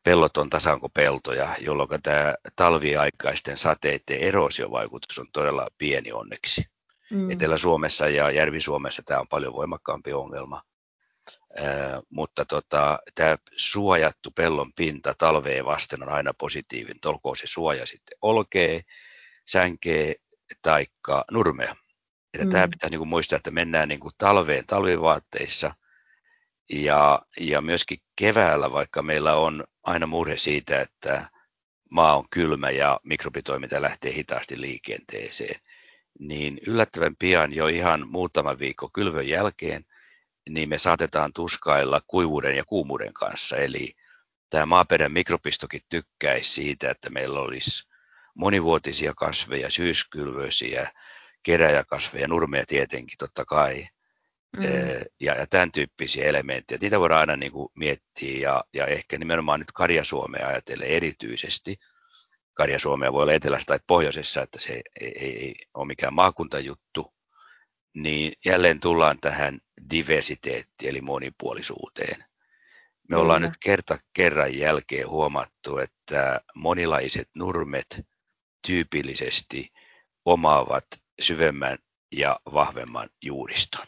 pellot 0.05 0.37
on 0.37 0.49
tasankopeltoja, 0.49 1.55
jolloin 1.59 2.01
tämä 2.03 2.35
talviaikaisten 2.55 3.57
sateiden 3.57 4.17
erosiovaikutus 4.19 5.19
on 5.19 5.27
todella 5.33 5.67
pieni 5.77 6.11
onneksi. 6.11 6.63
Mm. 7.11 7.31
Etelä-Suomessa 7.31 8.07
ja 8.07 8.31
Järvi-Suomessa 8.31 9.01
tämä 9.05 9.19
on 9.19 9.27
paljon 9.27 9.53
voimakkaampi 9.53 10.13
ongelma. 10.13 10.61
mutta 12.09 12.45
tota, 12.45 12.99
tämä 13.15 13.37
suojattu 13.57 14.31
pellon 14.31 14.73
pinta 14.73 15.13
talveen 15.17 15.65
vasten 15.65 16.03
on 16.03 16.09
aina 16.09 16.33
positiivinen, 16.33 16.99
olkoon 17.05 17.37
se 17.37 17.47
suoja 17.47 17.85
sitten 17.85 18.17
olkee, 18.21 18.81
sänkee 19.45 20.15
taikka 20.61 21.25
nurmea. 21.31 21.75
Että 22.33 22.45
mm. 22.45 22.51
Tämä 22.51 22.67
pitää 22.67 22.89
niin 22.89 22.99
kuin 22.99 23.07
muistaa, 23.07 23.37
että 23.37 23.51
mennään 23.51 23.87
niin 23.87 23.99
kuin 23.99 24.13
talveen 24.17 24.65
talvivaatteissa 24.65 25.73
ja, 26.69 27.21
ja 27.39 27.61
myöskin 27.61 27.97
keväällä, 28.15 28.71
vaikka 28.71 29.01
meillä 29.01 29.35
on 29.35 29.63
aina 29.83 30.07
murhe 30.07 30.37
siitä, 30.37 30.81
että 30.81 31.29
maa 31.91 32.17
on 32.17 32.25
kylmä 32.29 32.69
ja 32.69 32.99
mikrobitoiminta 33.03 33.81
lähtee 33.81 34.13
hitaasti 34.13 34.61
liikenteeseen, 34.61 35.59
niin 36.19 36.59
yllättävän 36.67 37.15
pian 37.15 37.53
jo 37.53 37.67
ihan 37.67 38.09
muutama 38.09 38.59
viikko 38.59 38.89
kylvön 38.93 39.27
jälkeen, 39.27 39.85
niin 40.49 40.69
me 40.69 40.77
saatetaan 40.77 41.33
tuskailla 41.33 42.01
kuivuuden 42.07 42.55
ja 42.55 42.63
kuumuuden 42.65 43.13
kanssa. 43.13 43.57
Eli 43.57 43.93
tämä 44.49 44.65
maaperän 44.65 45.11
mikrobistokin 45.11 45.81
tykkäisi 45.89 46.53
siitä, 46.53 46.91
että 46.91 47.09
meillä 47.09 47.39
olisi 47.39 47.87
monivuotisia 48.35 49.13
kasveja, 49.13 49.69
syyskylvöisiä, 49.69 50.91
keräjäkasveja, 51.43 52.27
nurmeja 52.27 52.65
tietenkin 52.67 53.17
totta 53.17 53.45
kai, 53.45 53.87
mm. 54.57 54.63
ja, 55.19 55.35
ja 55.35 55.47
tämän 55.47 55.71
tyyppisiä 55.71 56.25
elementtejä. 56.25 56.79
Niitä 56.81 56.99
voidaan 56.99 57.19
aina 57.19 57.35
niin 57.35 57.51
kuin 57.51 57.69
miettiä 57.75 58.49
ja, 58.49 58.63
ja 58.73 58.85
ehkä 58.85 59.17
nimenomaan 59.17 59.59
nyt 59.59 59.71
Karja-Suomea 59.71 60.47
ajatellen 60.47 60.87
erityisesti. 60.87 61.77
Karja-Suomea 62.53 63.13
voi 63.13 63.21
olla 63.21 63.33
etelässä 63.33 63.65
tai 63.65 63.79
pohjoisessa, 63.87 64.41
että 64.41 64.59
se 64.59 64.73
ei, 64.73 65.13
ei, 65.19 65.37
ei 65.37 65.55
ole 65.73 65.87
mikään 65.87 66.13
maakuntajuttu, 66.13 67.13
niin 67.93 68.33
jälleen 68.45 68.79
tullaan 68.79 69.19
tähän 69.21 69.59
diversiteettiin 69.89 70.89
eli 70.89 71.01
monipuolisuuteen. 71.01 72.25
Me 73.09 73.17
ollaan 73.17 73.41
nyt 73.41 73.57
kerta 73.59 73.97
kerran 74.13 74.57
jälkeen 74.57 75.09
huomattu, 75.09 75.77
että 75.77 76.41
monilaiset 76.55 77.29
nurmet 77.35 78.07
tyypillisesti 78.67 79.69
omaavat 80.25 80.85
syvemmän 81.21 81.77
ja 82.11 82.39
vahvemman 82.53 83.09
juuriston. 83.21 83.87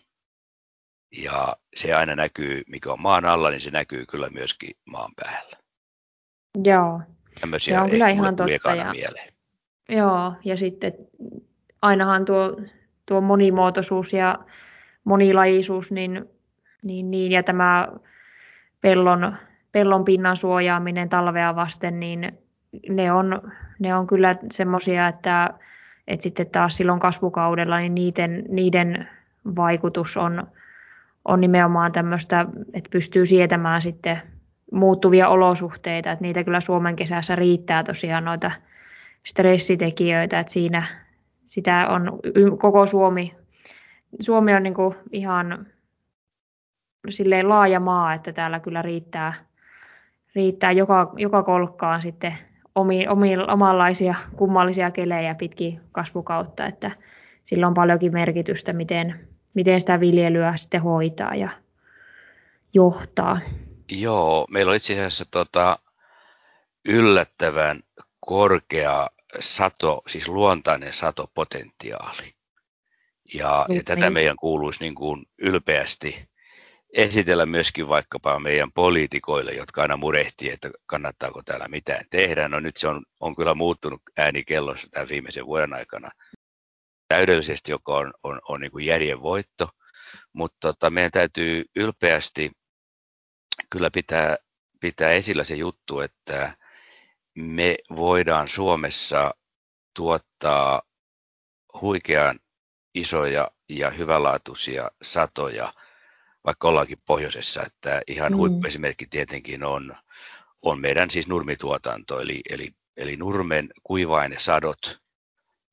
Ja 1.12 1.58
se 1.76 1.94
aina 1.94 2.16
näkyy, 2.16 2.64
mikä 2.68 2.92
on 2.92 3.02
maan 3.02 3.26
alla, 3.26 3.50
niin 3.50 3.62
se 3.62 3.72
näkyy 3.72 4.06
kyllä 4.06 4.30
myöskin 4.30 4.72
maan 4.86 5.12
päällä. 5.16 5.58
Joo, 6.64 7.02
Tämmöisiä 7.42 7.78
se 7.78 7.82
on 7.82 7.90
kyllä 7.90 8.10
ihan 8.10 8.36
totta. 8.36 8.76
Ja, 8.76 8.92
mieleen. 8.92 9.34
Joo, 9.90 10.34
ja 10.46 10.58
sitten 10.58 10.94
ainahan 11.82 12.26
tuo, 12.26 12.62
tuo 13.06 13.22
monimuotoisuus 13.22 14.14
ja 14.14 14.40
monilajisuus, 15.04 15.92
niin, 15.92 16.26
niin, 16.84 17.12
niin 17.12 17.32
ja 17.32 17.44
tämä 17.44 17.88
pellon, 18.82 19.36
pellon 19.72 20.06
pinnan 20.06 20.38
suojaaminen 20.38 21.10
talvea 21.10 21.56
vasten, 21.56 22.00
niin 22.00 22.40
ne 22.90 23.12
on, 23.12 23.52
ne 23.80 23.96
on 23.96 24.08
kyllä 24.08 24.36
semmoisia, 24.52 25.08
että, 25.08 25.50
että 26.08 26.24
sitten 26.24 26.50
taas 26.50 26.78
silloin 26.78 27.00
kasvukaudella 27.00 27.80
niin 27.80 27.96
niiden, 27.96 28.44
niiden 28.50 29.10
vaikutus 29.56 30.18
on, 30.18 30.48
on 31.28 31.42
nimenomaan 31.42 31.92
tämmöistä, 31.92 32.46
että 32.74 32.90
pystyy 32.90 33.26
sietämään 33.26 33.82
sitten 33.82 34.22
muuttuvia 34.72 35.30
olosuhteita, 35.30 36.12
että 36.12 36.24
niitä 36.24 36.44
kyllä 36.44 36.62
Suomen 36.62 36.96
kesässä 36.96 37.36
riittää 37.36 37.84
tosiaan 37.84 38.26
noita 38.26 38.52
stressitekijöitä, 39.26 40.40
että 40.40 40.54
siinä 40.54 40.84
sitä 41.46 41.88
on 41.90 42.20
koko 42.60 42.86
Suomi, 42.86 43.36
Suomi 44.20 44.54
on 44.54 44.64
niin 44.64 44.74
kuin 44.74 44.96
ihan 45.12 45.68
silleen 47.10 47.50
laaja 47.50 47.80
maa, 47.80 48.14
että 48.14 48.34
täällä 48.34 48.60
kyllä 48.60 48.82
riittää, 48.82 49.34
riittää 50.36 50.72
joka, 50.72 51.14
joka 51.18 51.44
kolkkaan 51.44 52.02
sitten 52.02 52.34
omi, 52.76 53.08
omi, 53.08 53.38
omanlaisia 53.38 54.16
kummallisia 54.36 54.92
kelejä 54.92 55.36
pitkin 55.36 55.82
kasvukautta, 55.92 56.66
että 56.66 56.92
sillä 57.44 57.68
on 57.68 57.74
paljonkin 57.74 58.14
merkitystä, 58.14 58.74
miten, 58.74 59.28
miten 59.58 59.80
sitä 59.80 60.00
viljelyä 60.00 60.58
sitten 60.58 60.82
hoitaa 60.82 61.36
ja 61.36 61.50
johtaa. 62.74 63.40
Joo, 63.92 64.48
meillä 64.52 64.70
on 64.70 64.76
itse 64.76 64.94
asiassa 64.94 65.26
tota, 65.32 65.80
yllättävän 66.86 67.80
korkea 68.20 69.08
sato, 69.40 70.02
siis 70.08 70.28
luontainen 70.28 70.94
satopotentiaali. 70.94 72.34
Ja, 73.34 73.66
ja 73.70 73.84
tätä 73.84 74.10
meidän 74.10 74.36
kuuluisi 74.36 74.84
niin 74.84 74.96
kuin 74.96 75.26
ylpeästi 75.38 76.30
esitellä 76.94 77.46
myöskin 77.46 77.88
vaikkapa 77.88 78.40
meidän 78.40 78.72
poliitikoille, 78.72 79.52
jotka 79.52 79.82
aina 79.82 79.98
murehtii, 79.98 80.50
että 80.50 80.70
kannattaako 80.86 81.42
täällä 81.46 81.68
mitään 81.68 82.06
tehdä. 82.10 82.48
No 82.48 82.60
nyt 82.60 82.78
se 82.78 82.88
on, 82.88 83.06
on 83.20 83.36
kyllä 83.36 83.54
muuttunut 83.54 84.02
äänikellossa 84.18 84.88
tämän 84.92 85.10
viimeisen 85.10 85.46
vuoden 85.46 85.74
aikana 85.74 86.10
täydellisesti, 87.08 87.72
joka 87.72 87.98
on, 87.98 88.14
on, 88.24 88.42
on 88.50 88.62
niin 88.62 88.72
kuin 88.72 88.86
järjen 88.86 89.22
voitto. 89.22 89.68
Mutta 90.34 90.58
tota, 90.62 90.90
meidän 90.90 91.12
täytyy 91.12 91.66
ylpeästi 91.76 92.52
kyllä 93.70 93.92
pitää, 93.92 94.38
pitää 94.82 95.12
esillä 95.12 95.44
se 95.44 95.56
juttu, 95.56 96.00
että 96.00 96.58
me 97.36 97.76
voidaan 97.96 98.48
Suomessa 98.48 99.34
tuottaa 99.96 100.82
huikean 101.82 102.40
isoja 102.94 103.52
ja 103.70 103.90
hyvänlaatuisia 103.90 104.92
satoja– 105.02 105.74
vaikka 106.48 106.68
ollaankin 106.68 107.02
pohjoisessa, 107.06 107.64
että 107.64 108.02
ihan 108.08 108.32
mm. 108.32 108.38
huippuesimerkki 108.38 109.06
tietenkin 109.06 109.64
on, 109.64 109.96
on 110.62 110.82
meidän 110.82 111.10
siis 111.10 111.28
nurmituotanto, 111.28 112.20
eli, 112.20 112.42
eli, 112.50 112.72
eli 112.98 113.18
nurmen 113.18 113.70
kuiva-ainesadot 113.84 115.02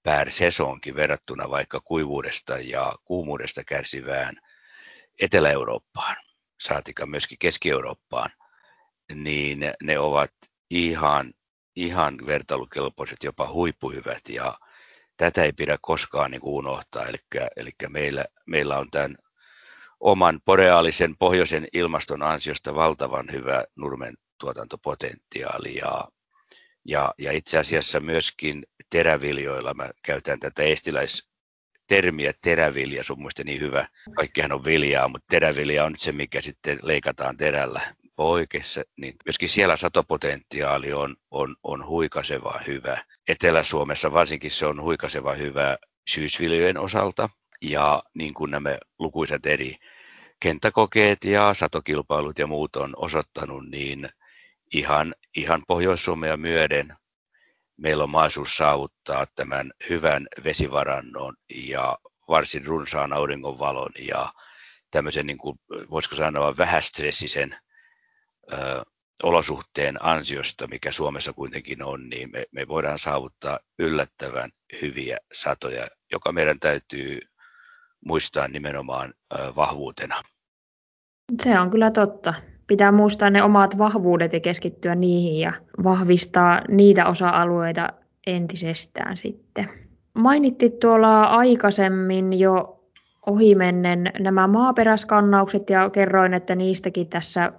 per 0.05 0.31
sesonkin 0.31 0.97
verrattuna 0.97 1.51
vaikka 1.51 1.81
kuivuudesta 1.81 2.59
ja 2.59 2.93
kuumuudesta 3.05 3.65
kärsivään 3.65 4.37
Etelä-Eurooppaan, 5.21 6.17
saatika 6.61 7.07
myöskin 7.07 7.39
Keski-Eurooppaan, 7.39 8.31
niin 9.15 9.61
ne 9.83 9.99
ovat 9.99 10.31
ihan, 10.71 11.35
ihan 11.77 12.19
vertailukelpoiset, 12.27 13.25
jopa 13.25 13.53
huippuhyvät 13.53 14.23
ja 14.29 14.59
tätä 15.17 15.45
ei 15.45 15.53
pidä 15.53 15.79
koskaan 15.83 16.31
niin 16.31 16.41
unohtaa. 16.45 17.07
Eli, 17.07 17.19
eli 17.57 17.71
meillä, 17.89 18.25
meillä 18.47 18.79
on 18.79 18.91
tämän 18.91 19.17
oman 20.01 20.41
boreaalisen 20.45 21.17
pohjoisen 21.19 21.69
ilmaston 21.73 22.23
ansiosta 22.23 22.75
valtavan 22.75 23.33
hyvä 23.33 23.65
nurmen 23.77 24.15
tuotantopotentiaali 24.41 25.77
ja, 25.77 26.09
ja, 26.85 27.15
ja 27.19 27.33
itse 27.33 27.59
asiassa 27.59 28.01
myöskin 28.01 28.63
teräviljoilla, 28.91 29.75
mä 29.75 29.91
käytän 30.03 30.41
tätä 30.41 30.63
estiläis 30.63 31.29
termiä 31.87 32.33
terävilja, 32.43 33.05
sun 33.05 33.19
mielestä 33.19 33.45
niin 33.45 33.61
hyvä. 33.61 33.89
Kaikkihan 34.17 34.53
on 34.53 34.65
viljaa, 34.65 35.09
mutta 35.09 35.27
terävilja 35.31 35.85
on 35.85 35.95
se, 35.99 36.13
mikä 36.13 36.41
sitten 36.41 36.79
leikataan 36.83 37.37
terällä 37.37 37.81
poikessa, 38.17 38.83
niin 38.97 39.15
myöskin 39.25 39.49
siellä 39.49 39.77
satopotentiaali 39.77 40.93
on, 40.93 41.17
on, 41.31 41.57
on 41.63 41.87
huikaseva 41.87 42.61
hyvä. 42.67 42.99
Etelä-Suomessa 43.29 44.13
varsinkin 44.13 44.51
se 44.51 44.67
on 44.67 44.83
huikaseva 44.83 45.35
hyvä 45.35 45.77
syysviljojen 46.09 46.79
osalta, 46.79 47.29
ja 47.63 48.03
niin 48.15 48.35
kuin 48.35 48.51
nämä 48.51 48.79
lukuisat 48.99 49.47
eri 49.47 49.77
kenttäkokeet 50.41 51.25
ja 51.25 51.55
satokilpailut 51.55 52.39
ja 52.39 52.47
muut 52.47 52.77
on 52.77 52.93
osoittanut, 52.97 53.71
niin 53.71 54.09
ihan, 54.75 55.15
ihan 55.37 55.63
Pohjois-Suomea 55.69 56.37
myöden 56.37 56.97
meillä 57.77 58.05
on 58.05 58.11
mahdollisuus 58.11 58.57
saavuttaa 58.57 59.27
tämän 59.35 59.73
hyvän 59.91 60.27
vesivarannon 60.45 61.37
ja 61.55 61.99
varsin 62.29 62.67
runsaan 62.67 63.13
auringonvalon 63.13 63.93
ja 63.99 64.33
tämmöisen, 64.91 65.27
niin 65.27 65.39
kuin, 65.39 65.59
voisiko 65.91 66.17
sanoa, 66.17 66.57
vähästressisen 66.57 67.57
ö, 68.53 68.57
olosuhteen 69.23 70.05
ansiosta, 70.05 70.67
mikä 70.67 70.93
Suomessa 70.93 71.33
kuitenkin 71.33 71.83
on, 71.83 72.09
niin 72.09 72.31
me, 72.33 72.45
me 72.53 72.69
voidaan 72.69 72.99
saavuttaa 72.99 73.59
yllättävän 73.79 74.51
hyviä 74.83 75.19
satoja, 75.33 75.89
joka 76.13 76.33
meidän 76.33 76.61
täytyy 76.61 77.21
muistaa 78.05 78.49
nimenomaan 78.49 79.15
vahvuutena. 79.57 80.23
Se 81.43 81.59
on 81.59 81.71
kyllä 81.71 81.91
totta. 81.91 82.35
Pitää 82.67 82.93
muistaa 82.93 83.31
ne 83.31 83.43
omat 83.43 83.79
vahvuudet 83.79 84.33
ja 84.33 84.41
keskittyä 84.41 84.95
niihin 84.95 85.41
ja 85.41 85.53
vahvistaa 85.85 86.63
niitä 86.69 87.07
osa-alueita 87.07 87.89
entisestään 88.27 89.17
sitten. 89.17 89.69
Mainittiin 90.15 90.73
tuolla 90.73 91.23
aikaisemmin 91.23 92.39
jo 92.39 92.85
ohimennen 93.27 94.11
nämä 94.19 94.47
maaperäskannaukset 94.47 95.71
ja 95.71 95.91
kerroin, 95.91 96.35
että 96.35 96.55
niistäkin 96.55 97.09
tässä 97.09 97.53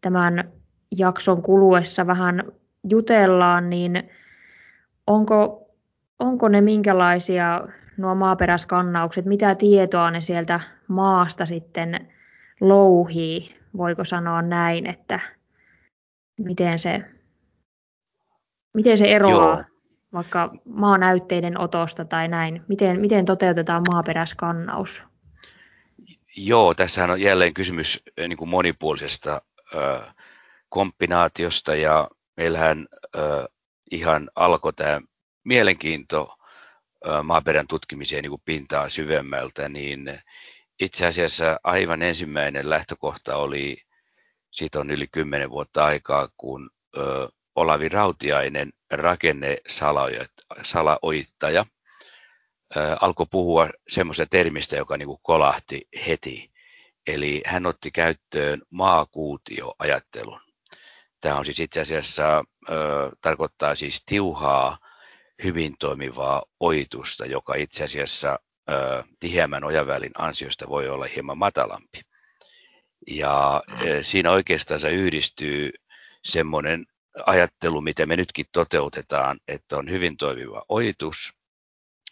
tämän 0.00 0.52
jakson 0.98 1.42
kuluessa 1.42 2.06
vähän 2.06 2.42
jutellaan, 2.90 3.70
niin 3.70 4.10
onko, 5.06 5.68
onko 6.18 6.48
ne 6.48 6.60
minkälaisia 6.60 7.68
nuo 7.96 8.14
maaperäskannaukset, 8.14 9.24
mitä 9.24 9.54
tietoa 9.54 10.10
ne 10.10 10.20
sieltä 10.20 10.60
maasta 10.88 11.46
sitten 11.46 12.08
louhii? 12.60 13.55
Voiko 13.76 14.04
sanoa 14.04 14.42
näin, 14.42 14.86
että 14.86 15.20
miten 16.40 16.78
se, 16.78 17.00
miten 18.74 18.98
se 18.98 19.14
eroaa 19.14 19.54
Joo. 19.54 19.64
vaikka 20.12 20.54
maanäytteiden 20.64 21.60
otosta 21.60 22.04
tai 22.04 22.28
näin, 22.28 22.62
miten, 22.68 23.00
miten 23.00 23.24
toteutetaan 23.24 23.82
maaperäskannaus? 23.88 25.04
Joo, 26.36 26.74
tässähän 26.74 27.10
on 27.10 27.20
jälleen 27.20 27.54
kysymys 27.54 28.02
eh, 28.16 28.28
niin 28.28 28.36
kuin 28.36 28.48
monipuolisesta 28.48 29.42
ö, 29.74 30.00
kombinaatiosta 30.68 31.74
ja 31.74 32.08
meillähän 32.36 32.86
ö, 33.16 33.48
ihan 33.90 34.30
alkoi 34.34 34.72
tämä 34.72 35.00
mielenkiinto 35.44 36.36
maaperän 37.22 37.66
tutkimiseen 37.66 38.22
niin 38.22 38.30
kuin 38.30 38.42
pintaa 38.44 38.88
syvemmältä, 38.88 39.68
niin 39.68 40.20
itse 40.80 41.06
asiassa 41.06 41.60
aivan 41.64 42.02
ensimmäinen 42.02 42.70
lähtökohta 42.70 43.36
oli, 43.36 43.82
siitä 44.50 44.80
on 44.80 44.90
yli 44.90 45.06
kymmenen 45.06 45.50
vuotta 45.50 45.84
aikaa, 45.84 46.28
kun 46.36 46.70
ö, 46.96 47.28
Olavi 47.54 47.88
Rautiainen, 47.88 48.72
rakennesalaoittaja, 48.90 51.66
alkoi 53.00 53.26
puhua 53.30 53.70
semmoista 53.88 54.26
termistä, 54.26 54.76
joka 54.76 54.96
niin 54.96 55.06
kuin 55.06 55.20
kolahti 55.22 55.88
heti. 56.06 56.52
Eli 57.06 57.42
hän 57.46 57.66
otti 57.66 57.90
käyttöön 57.90 58.62
maakuutioajattelun. 58.70 60.40
Tämä 61.20 61.36
on 61.36 61.44
siis 61.44 61.60
itse 61.60 61.80
asiassa, 61.80 62.44
ö, 62.68 62.72
tarkoittaa 63.20 63.74
siis 63.74 64.02
tiuhaa, 64.06 64.78
hyvin 65.44 65.76
toimivaa 65.78 66.42
oitusta, 66.60 67.26
joka 67.26 67.54
itse 67.54 67.84
asiassa 67.84 68.32
ö, 68.32 68.38
tiheämmän 69.20 69.64
ojavälin 69.64 70.12
ansiosta 70.18 70.68
voi 70.68 70.88
olla 70.88 71.06
hieman 71.14 71.38
matalampi. 71.38 72.00
Ja 73.10 73.62
siinä 74.02 74.30
oikeastaan 74.30 74.80
se 74.80 74.90
yhdistyy 74.90 75.70
semmoinen 76.24 76.86
ajattelu, 77.26 77.80
mitä 77.80 78.06
me 78.06 78.16
nytkin 78.16 78.46
toteutetaan, 78.52 79.40
että 79.48 79.76
on 79.76 79.90
hyvin 79.90 80.16
toimiva 80.16 80.62
oitus, 80.68 81.32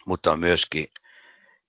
mutta 0.05 0.31
on 0.31 0.39
myöskin 0.39 0.87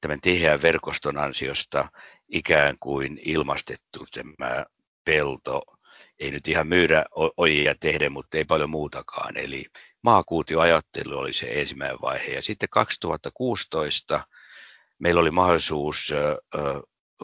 tämän 0.01 0.21
tiheän 0.21 0.63
verkoston 0.63 1.19
ansiosta 1.19 1.89
ikään 2.29 2.77
kuin 2.81 3.21
ilmastettu 3.25 4.07
tämä 4.13 4.65
pelto. 5.05 5.63
Ei 6.19 6.31
nyt 6.31 6.49
ihan 6.49 6.67
myydä 6.67 7.05
ojia 7.37 7.75
tehdä, 7.81 8.11
mutta 8.11 8.39
ei 8.39 8.45
paljon 8.45 8.71
muutakaan. 8.71 9.37
Eli 9.37 9.65
maakuutioajattelu 10.03 11.19
oli 11.19 11.33
se 11.33 11.47
ensimmäinen 11.61 12.01
vaihe. 12.03 12.33
Ja 12.33 12.43
sitten 12.43 12.69
2016 12.69 14.25
meillä 14.99 15.21
oli 15.21 15.31
mahdollisuus 15.31 16.13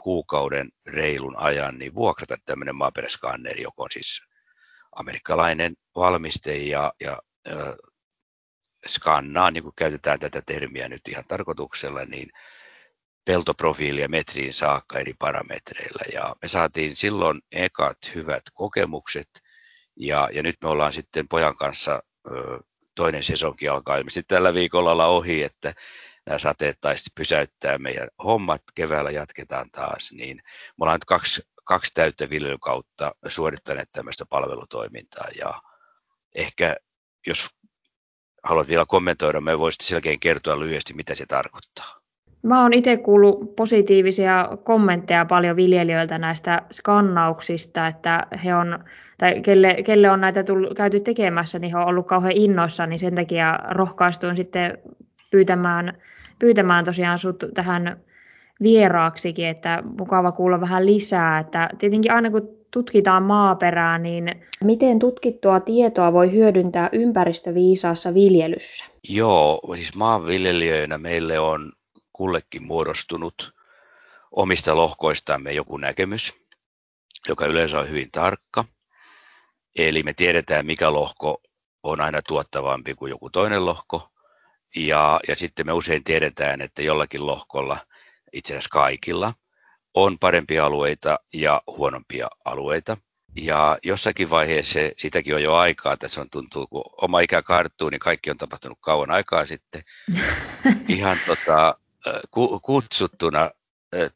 kuukauden 0.03 0.71
reilun 0.87 1.37
ajan 1.37 1.79
niin 1.79 1.95
vuokrata 1.95 2.37
tämmöinen 2.45 2.77
maaperäskanneri, 2.77 3.63
joka 3.63 3.83
on 3.83 3.91
siis 3.91 4.23
amerikkalainen 4.97 5.75
valmiste 5.97 6.57
ja, 6.57 6.93
ja 7.01 7.23
skannaa, 8.87 9.51
niin 9.51 9.63
kuin 9.63 9.75
käytetään 9.77 10.21
tätä 10.21 10.43
termiä 10.47 10.89
nyt 10.89 11.09
ihan 11.09 11.25
tarkoituksella, 11.29 12.05
niin 12.05 12.31
peltoprofiilia 13.25 14.09
metriin 14.09 14.55
saakka 14.55 14.99
eri 14.99 15.15
parametreilla. 15.19 16.03
Ja 16.13 16.37
me 16.43 16.49
saatiin 16.49 16.97
silloin 16.97 17.43
ekat 17.53 17.99
hyvät 18.15 18.43
kokemukset, 18.55 19.29
ja, 19.97 20.29
ja 20.33 20.43
nyt 20.43 20.57
me 20.63 20.69
ollaan 20.69 20.93
sitten 20.93 21.29
pojan 21.29 21.57
kanssa 21.57 22.03
toinen 22.95 23.23
sesonkin 23.23 23.71
alkaa 23.71 23.97
ilmeisesti 23.97 24.23
tällä 24.29 24.55
viikolla 24.55 24.93
olla 24.93 25.07
ohi, 25.07 25.43
että 25.43 25.75
nämä 26.27 26.39
sateet 26.39 26.81
taisi 26.81 27.11
pysäyttää 27.15 27.79
meidän 27.79 28.09
hommat, 28.25 28.63
keväällä 28.75 29.11
jatketaan 29.11 29.71
taas, 29.71 30.13
niin 30.13 30.37
me 30.37 30.75
ollaan 30.81 30.97
nyt 30.97 31.05
kaksi, 31.05 31.43
kaksi 31.65 31.95
täyttä 31.95 32.31
viljelykautta 32.31 33.15
suorittaneet 33.27 33.89
tämmöistä 33.93 34.27
palvelutoimintaa, 34.27 35.27
ja 35.39 35.53
ehkä 36.35 36.77
jos 37.27 37.51
haluat 38.43 38.69
vielä 38.69 38.85
kommentoida, 38.89 39.41
me 39.41 39.59
voisit 39.59 39.81
selkeän 39.81 40.21
kertoa 40.21 40.61
lyhyesti, 40.61 40.95
mitä 40.95 41.15
se 41.15 41.27
tarkoittaa. 41.27 42.03
Mä 42.43 42.63
oon 42.63 42.73
itse 42.73 42.97
kuullut 42.97 43.57
positiivisia 43.57 44.49
kommentteja 44.65 45.25
paljon 45.25 45.57
viljelijöiltä 45.57 46.19
näistä 46.19 46.63
skannauksista, 46.71 47.87
että 47.87 48.27
he 48.45 48.55
on, 48.55 48.85
tai 49.19 49.41
kelle, 49.41 49.77
kelle 49.83 50.11
on 50.11 50.21
näitä 50.21 50.45
tullut, 50.45 50.77
käyty 50.77 51.01
tekemässä, 51.01 51.59
niin 51.59 51.71
he 51.71 51.79
on 51.79 51.87
ollut 51.87 52.07
kauhean 52.07 52.33
innoissa, 52.37 52.87
niin 52.87 52.99
sen 52.99 53.15
takia 53.15 53.59
rohkaistuin 53.71 54.37
sitten 54.37 54.79
pyytämään, 55.31 56.03
pyytämään 56.43 56.85
tosiaan 56.85 57.19
sut 57.19 57.45
tähän 57.55 58.01
vieraaksikin, 58.63 59.47
että 59.47 59.83
mukava 59.99 60.33
kuulla 60.33 60.61
vähän 60.61 60.87
lisää, 60.87 61.39
että 61.39 61.69
tietenkin 61.79 62.13
aina 62.13 62.31
kun 62.31 62.49
tutkitaan 62.71 63.23
maaperää, 63.23 63.99
niin 63.99 64.47
miten 64.65 64.99
tutkittua 64.99 65.61
tietoa 65.61 66.13
voi 66.13 66.33
hyödyntää 66.33 66.89
ympäristöviisaassa 66.93 68.15
viljelyssä? 68.15 68.85
Joo, 69.09 69.61
siis 69.75 69.97
maanviljelijöinä 69.97 70.99
meille 70.99 71.39
on 71.39 71.73
kullekin 72.13 72.63
muodostunut 72.63 73.55
omista 74.31 74.77
lohkoistamme 74.77 75.53
joku 75.53 75.77
näkemys, 75.77 76.35
joka 77.29 77.47
yleensä 77.47 77.79
on 77.79 77.89
hyvin 77.89 78.09
tarkka. 78.13 78.65
Eli 79.79 80.03
me 80.03 80.13
tiedetään, 80.13 80.67
mikä 80.67 80.93
lohko 80.93 81.41
on 81.83 82.01
aina 82.01 82.23
tuottavampi 82.23 82.95
kuin 82.95 83.11
joku 83.11 83.31
toinen 83.31 83.67
lohko. 83.67 84.12
Ja, 84.77 85.21
ja 85.29 85.37
sitten 85.37 85.67
me 85.67 85.73
usein 85.73 86.05
tiedetään, 86.05 86.61
että 86.61 86.83
jollakin 86.83 87.27
lohkolla, 87.27 87.79
itse 88.33 88.53
asiassa 88.53 88.71
kaikilla, 88.73 89.35
on 89.95 90.19
parempia 90.19 90.67
alueita 90.67 91.19
ja 91.33 91.63
huonompia 91.67 92.29
alueita. 92.45 92.97
Ja 93.37 93.79
jossakin 93.83 94.31
vaiheessa, 94.31 94.81
sitäkin 94.97 95.35
on 95.35 95.43
jo 95.43 95.55
aikaa, 95.55 95.97
tässä 95.97 96.21
on 96.21 96.31
tuntuu, 96.31 96.67
kun 96.67 96.85
oma 97.03 97.21
ikä 97.21 97.43
karttuu, 97.43 97.91
niin 97.91 97.99
kaikki 97.99 98.31
on 98.31 98.39
tapahtunut 98.39 98.79
kauan 98.81 99.11
aikaa 99.11 99.47
sitten. 99.47 99.83
Ihan 100.89 101.19
tota, 101.27 101.79
kutsuttuna 102.63 103.51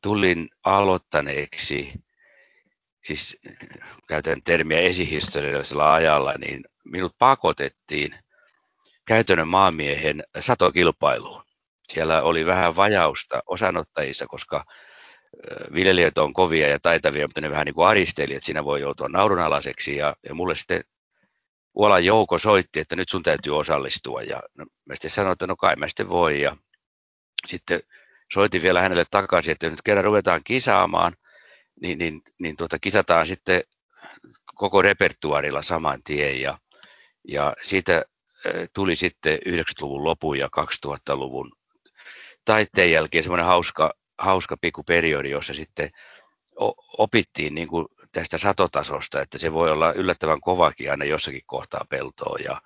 tulin 0.03 0.49
aloittaneeksi, 0.65 1.93
siis 3.05 3.41
käytän 4.09 4.43
termiä 4.43 4.81
esihistoriallisella 4.81 5.95
ajalla, 5.95 6.35
niin 6.39 6.65
minut 6.85 7.15
pakotettiin 7.19 8.15
käytännön 9.07 9.49
maamiehen 9.49 10.23
satokilpailuun. 10.39 11.43
Siellä 11.93 12.23
oli 12.23 12.47
vähän 12.47 12.77
vajausta 12.77 13.43
osanottajissa, 13.47 14.27
koska 14.27 14.65
viljelijät 15.75 16.19
on 16.19 16.33
kovia 16.33 16.69
ja 16.69 16.81
taitavia, 16.81 17.27
mutta 17.27 17.41
ne 17.41 17.51
vähän 17.51 17.67
niin 17.67 17.75
kuin 17.75 17.87
aristeli, 17.87 18.35
että 18.35 18.47
siinä 18.47 18.65
voi 18.65 18.81
joutua 18.81 19.09
naurunalaiseksi. 19.09 19.97
Ja, 19.97 20.17
ja 20.29 20.35
mulle 20.35 20.55
sitten 20.55 20.85
Uolan 21.75 22.05
Jouko 22.05 22.39
soitti, 22.39 22.81
että 22.81 22.97
nyt 22.97 23.09
sun 23.09 23.23
täytyy 23.23 23.59
osallistua. 23.59 24.23
Ja 24.23 24.43
no, 24.55 24.67
mä 24.85 24.95
sitten 24.95 25.11
sanoin, 25.11 25.33
että 25.33 25.47
no 25.47 25.57
kai 25.57 25.77
mä 25.77 25.89
sitten 25.89 26.09
voi. 26.09 26.41
Ja 26.41 26.57
sitten 27.47 27.81
soitin 28.33 28.63
vielä 28.63 28.81
hänelle 28.81 29.05
takaisin, 29.11 29.53
että 29.53 29.71
nyt 29.71 29.83
kerran 29.83 30.05
ruvetaan 30.05 30.41
kisaamaan, 30.45 31.13
niin, 31.81 31.99
niin, 31.99 32.23
niin 32.41 32.57
tuota, 32.57 32.79
kisataan 32.79 33.27
sitten 33.27 33.63
koko 34.55 34.83
repertuarilla 34.83 35.63
saman 35.63 36.01
tien. 36.05 36.41
Ja, 36.41 36.59
ja 37.29 37.55
siitä 37.63 38.05
tuli 38.75 38.97
sitten 38.97 39.39
90-luvun 39.49 40.05
lopun 40.05 40.39
ja 40.39 40.49
2000-luvun 40.57 41.53
taitteen 42.45 42.93
jälkeen 42.93 43.25
semmoinen 43.25 43.47
hauska 43.47 43.95
hauska 44.19 44.57
pikku 44.61 44.83
periodi, 44.83 45.31
jossa 45.31 45.55
sitten 45.55 45.91
opittiin 46.99 47.55
niin 47.55 47.69
kuin 47.69 47.87
tästä 48.13 48.39
satotasosta, 48.39 49.21
että 49.21 49.39
se 49.39 49.53
voi 49.53 49.71
olla 49.71 49.93
yllättävän 49.93 50.41
kovakin 50.41 50.91
aina 50.91 51.05
jossakin 51.05 51.43
kohtaa 51.47 51.87
peltoa 51.89 52.39
ja 52.45 52.61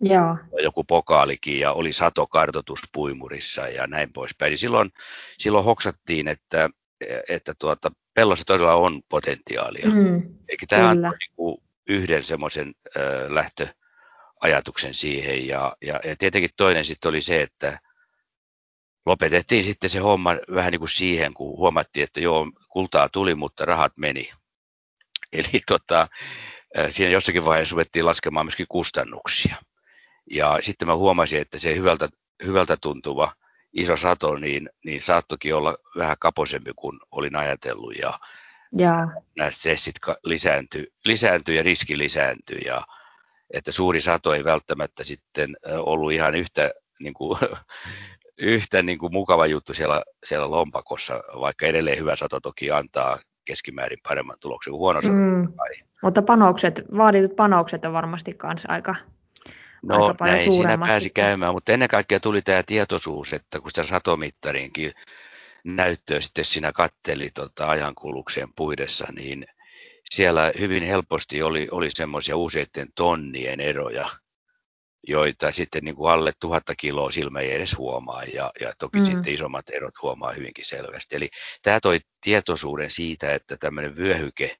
Joo. 0.00 0.36
joku 0.62 0.84
pokaalikin 0.84 1.60
ja 1.60 1.72
oli 1.72 1.92
satokartoitus 1.92 2.80
puimurissa 2.92 3.68
ja 3.68 3.86
näin 3.86 4.12
poispäin. 4.12 4.50
Niin 4.50 4.58
silloin, 4.58 4.90
silloin 5.38 5.64
hoksattiin, 5.64 6.28
että, 6.28 6.70
että 7.28 7.52
tuota, 7.58 7.90
pellossa 8.14 8.44
todella 8.44 8.74
on 8.74 9.00
potentiaalia. 9.08 9.90
Mm, 9.90 10.22
Eikä 10.48 10.66
tämä 10.68 10.90
on 10.90 11.02
niin 11.02 11.62
yhden 11.86 12.22
semmoisen 12.22 12.74
äh, 12.96 13.30
lähtöajatuksen 14.42 14.94
siihen 14.94 15.46
ja, 15.46 15.76
ja, 15.82 16.00
ja 16.04 16.16
tietenkin 16.16 16.50
toinen 16.56 16.84
sitten 16.84 17.08
oli 17.08 17.20
se, 17.20 17.42
että 17.42 17.78
lopetettiin 19.06 19.64
sitten 19.64 19.90
se 19.90 19.98
homma 19.98 20.30
vähän 20.54 20.72
niin 20.72 20.80
kuin 20.80 20.88
siihen, 20.88 21.34
kun 21.34 21.58
huomattiin, 21.58 22.04
että 22.04 22.20
joo, 22.20 22.46
kultaa 22.68 23.08
tuli, 23.08 23.34
mutta 23.34 23.64
rahat 23.64 23.98
meni. 23.98 24.30
Eli 25.32 25.62
tota, 25.66 26.08
siinä 26.88 27.10
jossakin 27.10 27.44
vaiheessa 27.44 27.72
ruvettiin 27.72 28.06
laskemaan 28.06 28.46
myöskin 28.46 28.66
kustannuksia. 28.68 29.56
Ja 30.30 30.58
sitten 30.60 30.88
mä 30.88 30.96
huomasin, 30.96 31.40
että 31.40 31.58
se 31.58 31.76
hyvältä, 31.76 32.08
hyvältä 32.44 32.76
tuntuva 32.76 33.32
iso 33.72 33.96
sato, 33.96 34.34
niin, 34.36 34.70
niin 34.84 35.00
saattokin 35.00 35.54
olla 35.54 35.76
vähän 35.96 36.16
kapoisempi 36.20 36.70
kuin 36.76 37.00
olin 37.10 37.36
ajatellut. 37.36 37.96
Ja, 37.96 38.18
ja. 38.78 38.96
nämä 39.36 39.50
stressit 39.50 39.94
lisääntyi, 40.24 40.86
lisääntyi 41.04 41.56
ja 41.56 41.62
riski 41.62 41.98
lisääntyi. 41.98 42.60
Ja, 42.64 42.82
että 43.52 43.72
suuri 43.72 44.00
sato 44.00 44.34
ei 44.34 44.44
välttämättä 44.44 45.04
sitten 45.04 45.56
ollut 45.78 46.12
ihan 46.12 46.34
yhtä 46.34 46.70
niin 47.00 47.14
kuin, 47.14 47.38
yhtä 48.38 48.82
niin 48.82 48.98
kuin 48.98 49.12
mukava 49.12 49.46
juttu 49.46 49.74
siellä, 49.74 50.02
siellä 50.24 50.50
lompakossa, 50.50 51.22
vaikka 51.40 51.66
edelleen 51.66 51.98
hyvä 51.98 52.16
sato 52.16 52.40
toki 52.40 52.70
antaa 52.70 53.18
keskimäärin 53.44 53.98
paremman 54.08 54.36
tuloksen 54.40 54.70
kuin 54.70 54.78
huono 54.78 55.00
mm. 55.00 55.52
Mutta 56.02 56.22
panokset, 56.22 56.82
vaaditut 56.96 57.36
panokset 57.36 57.84
on 57.84 57.92
varmasti 57.92 58.36
myös 58.42 58.64
aika, 58.68 58.94
No 59.82 59.94
aika 59.94 60.14
paljon 60.18 60.36
näin 60.36 60.52
siinä 60.52 60.78
pääsi 60.78 61.02
sitten. 61.02 61.24
käymään, 61.24 61.54
mutta 61.54 61.72
ennen 61.72 61.88
kaikkea 61.88 62.20
tuli 62.20 62.42
tämä 62.42 62.62
tietoisuus, 62.62 63.32
että 63.32 63.60
kun 63.60 63.70
sitä 63.70 63.82
satomittarinkin 63.82 64.92
näyttöä 65.64 66.20
sitten 66.20 66.44
siinä 66.44 66.72
katteli 66.72 67.28
tota 67.34 67.68
ajankulukseen 67.68 68.48
puidessa, 68.56 69.06
niin 69.16 69.46
siellä 70.12 70.52
hyvin 70.58 70.82
helposti 70.82 71.42
oli, 71.42 71.68
oli 71.70 71.90
semmoisia 71.90 72.36
useiden 72.36 72.88
tonnien 72.94 73.60
eroja, 73.60 74.08
joita 75.08 75.52
sitten 75.52 75.84
niin 75.84 75.94
kuin 75.96 76.12
alle 76.12 76.32
tuhatta 76.40 76.74
kiloa 76.74 77.10
silmä 77.10 77.40
ei 77.40 77.52
edes 77.52 77.78
huomaa 77.78 78.24
ja, 78.24 78.52
ja 78.60 78.72
toki 78.78 78.98
mm. 78.98 79.04
sitten 79.04 79.34
isommat 79.34 79.70
erot 79.70 79.94
huomaa 80.02 80.32
hyvinkin 80.32 80.64
selvästi. 80.64 81.16
Eli 81.16 81.28
tämä 81.62 81.80
toi 81.80 81.98
tietoisuuden 82.20 82.90
siitä, 82.90 83.34
että 83.34 83.56
tämmöinen 83.56 83.96
vyöhyke, 83.96 84.56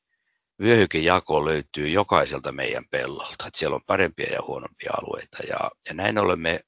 vyöhykejako 0.60 1.44
löytyy 1.44 1.88
jokaiselta 1.88 2.52
meidän 2.52 2.84
pellolta, 2.90 3.46
että 3.46 3.58
siellä 3.58 3.74
on 3.74 3.84
parempia 3.86 4.32
ja 4.32 4.42
huonompia 4.46 4.92
alueita 5.02 5.38
ja, 5.48 5.70
ja 5.88 5.94
näin 5.94 6.18
ollen 6.18 6.40
me 6.40 6.60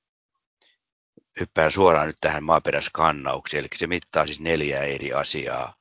hyppään 1.41 1.71
suoraan 1.71 2.07
nyt 2.07 2.17
tähän 2.21 2.45
maaperäskannaukseen, 2.45 3.61
eli 3.61 3.69
se 3.77 3.87
mittaa 3.87 4.27
siis 4.27 4.41
neljää 4.41 4.85
eri 4.85 5.13
asiaa. 5.13 5.75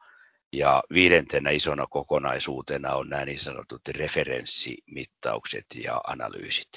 Ja 0.53 0.83
viidentenä 0.93 1.49
isona 1.49 1.87
kokonaisuutena 1.87 2.95
on 2.95 3.09
nämä 3.09 3.25
niin 3.25 3.39
sanotut 3.39 3.81
referenssimittaukset 3.87 5.65
ja 5.75 6.01
analyysit. 6.07 6.69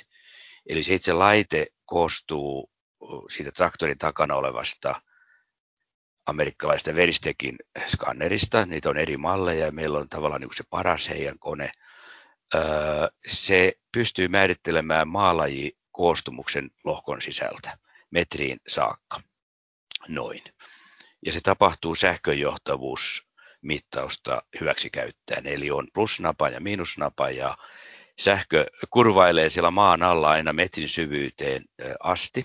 Eli 0.67 0.83
se 0.83 0.95
itse 0.95 1.13
laite 1.13 1.67
koostuu 1.85 2.71
siitä 3.31 3.53
traktorin 3.53 3.99
takana 3.99 4.35
olevasta 4.35 5.03
amerikkalaista 6.27 6.95
Veristekin 6.95 7.57
skannerista. 7.87 8.67
Niitä 8.67 8.91
on 8.91 8.97
eri 8.97 9.17
malleja 9.17 9.67
ja 9.67 9.73
meillä 9.73 9.99
on 9.99 10.09
tavallaan 10.09 10.41
niin 10.41 10.57
se 10.57 10.65
paras 10.71 11.09
heidän 11.09 11.39
kone. 11.39 11.73
Se 13.27 13.73
pystyy 13.93 14.29
määrittelemään 14.29 15.09
maalaji 15.09 15.79
koostumuksen 15.93 16.71
lohkon 16.85 17.23
sisältä 17.23 17.79
metriin 18.11 18.61
saakka. 18.69 19.21
Noin. 20.09 20.43
Ja 21.27 21.33
se 21.33 21.41
tapahtuu 21.41 21.95
sähköjohtavuusmittausta 21.95 23.36
hyväksi 24.61 24.91
käyttäen. 24.91 25.47
Eli 25.47 25.71
on 25.71 25.89
plusnapa 25.95 26.49
ja 26.49 26.61
miinusnapa 26.61 27.31
ja 27.31 27.57
sähkö 28.19 28.67
kurvailee 28.91 29.51
siellä 29.51 29.71
maan 29.71 30.03
alla 30.03 30.31
aina 30.31 30.53
metrin 30.53 30.89
syvyyteen 30.89 31.65
asti. 32.01 32.45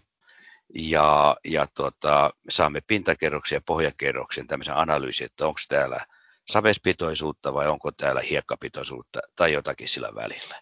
Ja, 0.76 1.38
ja 1.46 1.68
tota, 1.76 2.34
saamme 2.50 2.82
pintakerroksen 2.88 3.56
ja 3.56 3.62
pohjakerroksen 3.66 4.48
tämmöisen 4.48 4.76
analyysin, 4.76 5.26
että 5.26 5.48
onko 5.48 5.60
täällä 5.70 6.06
savespitoisuutta 6.48 7.54
vai 7.54 7.68
onko 7.68 7.92
täällä 7.92 8.22
hiekkapitoisuutta 8.22 9.20
tai 9.36 9.54
jotakin 9.54 9.90
sillä 9.90 10.16
välillä. 10.16 10.62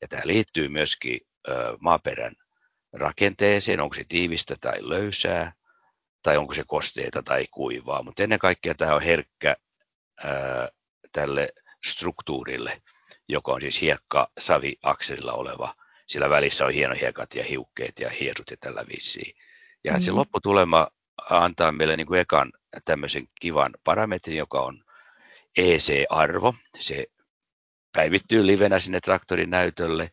Ja 0.00 0.08
tämä 0.08 0.22
liittyy 0.24 0.68
myöskin 0.68 1.20
ö, 1.48 1.52
maaperän 1.80 2.34
rakenteeseen, 2.92 3.80
onko 3.80 3.94
se 3.94 4.04
tiivistä 4.08 4.56
tai 4.60 4.88
löysää, 4.88 5.52
tai 6.22 6.36
onko 6.36 6.54
se 6.54 6.64
kosteita 6.66 7.22
tai 7.22 7.46
kuivaa, 7.50 8.02
mutta 8.02 8.22
ennen 8.22 8.38
kaikkea 8.38 8.74
tämä 8.74 8.94
on 8.94 9.02
herkkä 9.02 9.56
tälle 11.12 11.48
struktuurille, 11.86 12.82
joka 13.28 13.52
on 13.52 13.60
siis 13.60 13.80
hiekka 13.80 14.30
savi 14.38 14.76
akselilla 14.82 15.32
oleva. 15.32 15.74
Sillä 16.06 16.30
välissä 16.30 16.66
on 16.66 16.72
hiekat 16.72 17.34
ja 17.34 17.44
hiukkeet 17.44 18.00
ja 18.00 18.10
hiesut 18.10 18.50
ja 18.50 18.56
tällä 18.60 18.84
viisiin. 18.88 19.36
Ja 19.84 19.92
mm-hmm. 19.92 20.04
se 20.04 20.10
lopputulema 20.10 20.88
antaa 21.30 21.72
meille 21.72 21.96
niin 21.96 22.06
kuin 22.06 22.20
ekan 22.20 22.52
tämmöisen 22.84 23.28
kivan 23.40 23.74
parametrin, 23.84 24.36
joka 24.36 24.60
on 24.60 24.84
EC-arvo. 25.56 26.54
Se 26.78 27.06
päivittyy 27.92 28.46
livenä 28.46 28.80
sinne 28.80 29.00
traktorin 29.00 29.50
näytölle 29.50 30.10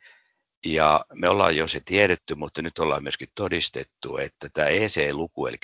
ja 0.65 1.05
me 1.13 1.29
ollaan 1.29 1.55
jo 1.55 1.67
se 1.67 1.81
tiedetty, 1.85 2.35
mutta 2.35 2.61
nyt 2.61 2.79
ollaan 2.79 3.03
myöskin 3.03 3.29
todistettu, 3.35 4.17
että 4.17 4.49
tämä 4.53 4.67
EC-luku, 4.67 5.47
eli 5.47 5.57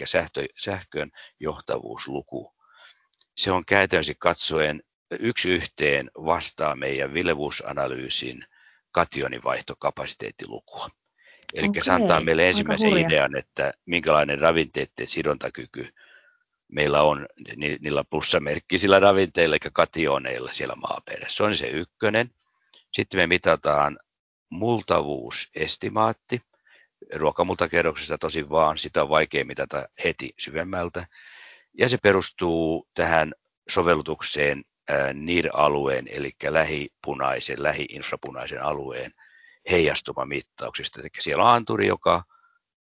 sähkön 0.58 1.12
johtavuusluku, 1.40 2.54
se 3.40 3.52
on 3.52 3.66
käytännössä 3.66 4.14
katsoen 4.20 4.84
yksi 5.20 5.52
yhteen 5.52 6.12
vastaa 6.16 6.76
meidän 6.76 7.14
vilevuusanalyysin 7.14 8.46
kationivaihtokapasiteettilukua. 8.92 10.90
Eli 11.54 11.68
okay. 11.68 11.82
se 11.82 11.92
antaa 11.92 12.22
meille 12.22 12.48
ensimmäisen 12.48 12.98
idean, 12.98 13.36
että 13.36 13.74
minkälainen 13.86 14.40
ravinteiden 14.40 15.08
sidontakyky 15.08 15.94
meillä 16.68 17.02
on 17.02 17.28
niillä 17.80 18.04
plussamerkkisillä 18.10 19.00
ravinteilla, 19.00 19.56
eli 19.56 19.72
kationeilla 19.74 20.52
siellä 20.52 20.76
maaperässä. 20.76 21.38
Se 21.38 21.44
on 21.44 21.56
se 21.56 21.68
ykkönen. 21.68 22.30
Sitten 22.94 23.20
me 23.20 23.28
mitataan 23.28 24.00
multavuusestimaatti. 24.50 26.42
Ruokamultakerroksesta 27.16 28.18
tosi 28.18 28.50
vaan, 28.50 28.78
sitä 28.78 29.04
on 29.04 29.10
vaikea 29.10 29.46
mitata 29.46 29.90
heti 30.04 30.34
syvemmältä. 30.38 31.06
Ja 31.80 31.90
se 31.90 31.98
perustuu 31.98 32.88
tähän 32.94 33.34
sovellutukseen 33.70 34.64
NIR-alueen, 35.14 36.08
eli 36.12 36.32
lähipunaisen, 36.50 37.64
lähiinfrapunaisen 37.64 38.64
alueen 38.64 39.12
heijastumamittauksista. 39.72 41.00
Eli 41.00 41.10
siellä 41.20 41.44
on 41.44 41.50
anturi, 41.50 41.88
joka 41.88 42.24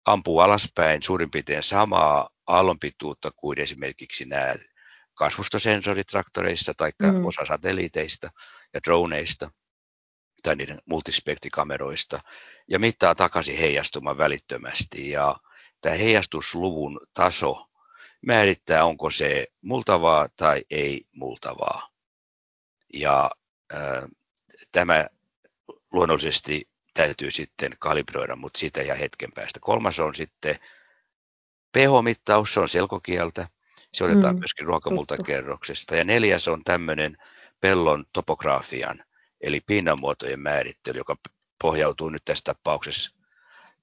ampuu 0.05 0.39
alaspäin 0.39 1.03
suurin 1.03 1.31
piirtein 1.31 1.63
samaa 1.63 2.29
aallonpituutta 2.47 3.31
kuin 3.37 3.61
esimerkiksi 3.61 4.25
nämä 4.25 4.55
kasvustosensorit 5.15 6.07
traktoreissa 6.07 6.75
tai 6.77 6.93
mm. 7.03 7.27
osa 7.27 7.45
satelliiteista 7.45 8.31
ja 8.75 8.81
droneista 8.87 9.51
tai 10.43 10.57
niiden 10.57 10.79
multispektrikameroista 10.87 12.21
ja 12.69 12.79
mittaa 12.79 13.15
takaisin 13.15 13.59
heijastuman 13.59 14.19
välittömästi. 14.19 15.11
Ja 15.11 15.37
tämä 15.81 15.95
heijastusluvun 15.95 17.01
taso 17.15 17.67
määrittää, 18.23 18.85
onko 18.85 19.11
se 19.11 19.47
multavaa 19.63 20.29
tai 20.37 20.65
ei 20.71 21.07
multavaa. 21.13 21.89
Ja 22.95 23.31
ää, 23.73 24.09
tämä 24.73 25.07
luonnollisesti 25.93 26.69
täytyy 26.95 27.31
sitten 27.31 27.77
kalibroida, 27.79 28.37
mutta 28.37 28.59
sitä 28.59 28.83
ja 28.83 28.95
hetken 28.95 29.33
päästä. 29.33 29.61
Kolmas 29.63 30.01
on 30.01 30.15
sitten 30.15 30.57
pH-mittaus, 31.73 32.55
se 32.55 32.61
on 32.61 32.69
selkokieltä. 32.69 33.49
Se 33.93 34.05
otetaan 34.05 34.35
mm, 34.35 34.39
myöskin 34.39 34.67
ruokamultakerroksesta. 34.67 35.97
Ja 35.97 36.05
neljäs 36.05 36.49
on 36.49 36.65
tämmöinen 36.65 37.17
pellon 37.61 38.05
topografian 38.13 39.05
eli 39.41 39.61
pinnanmuotojen 39.61 40.41
määrittely, 40.41 40.99
joka 40.99 41.17
pohjautuu 41.63 42.09
nyt 42.09 42.23
tässä 42.25 42.45
tapauksessa 42.45 43.17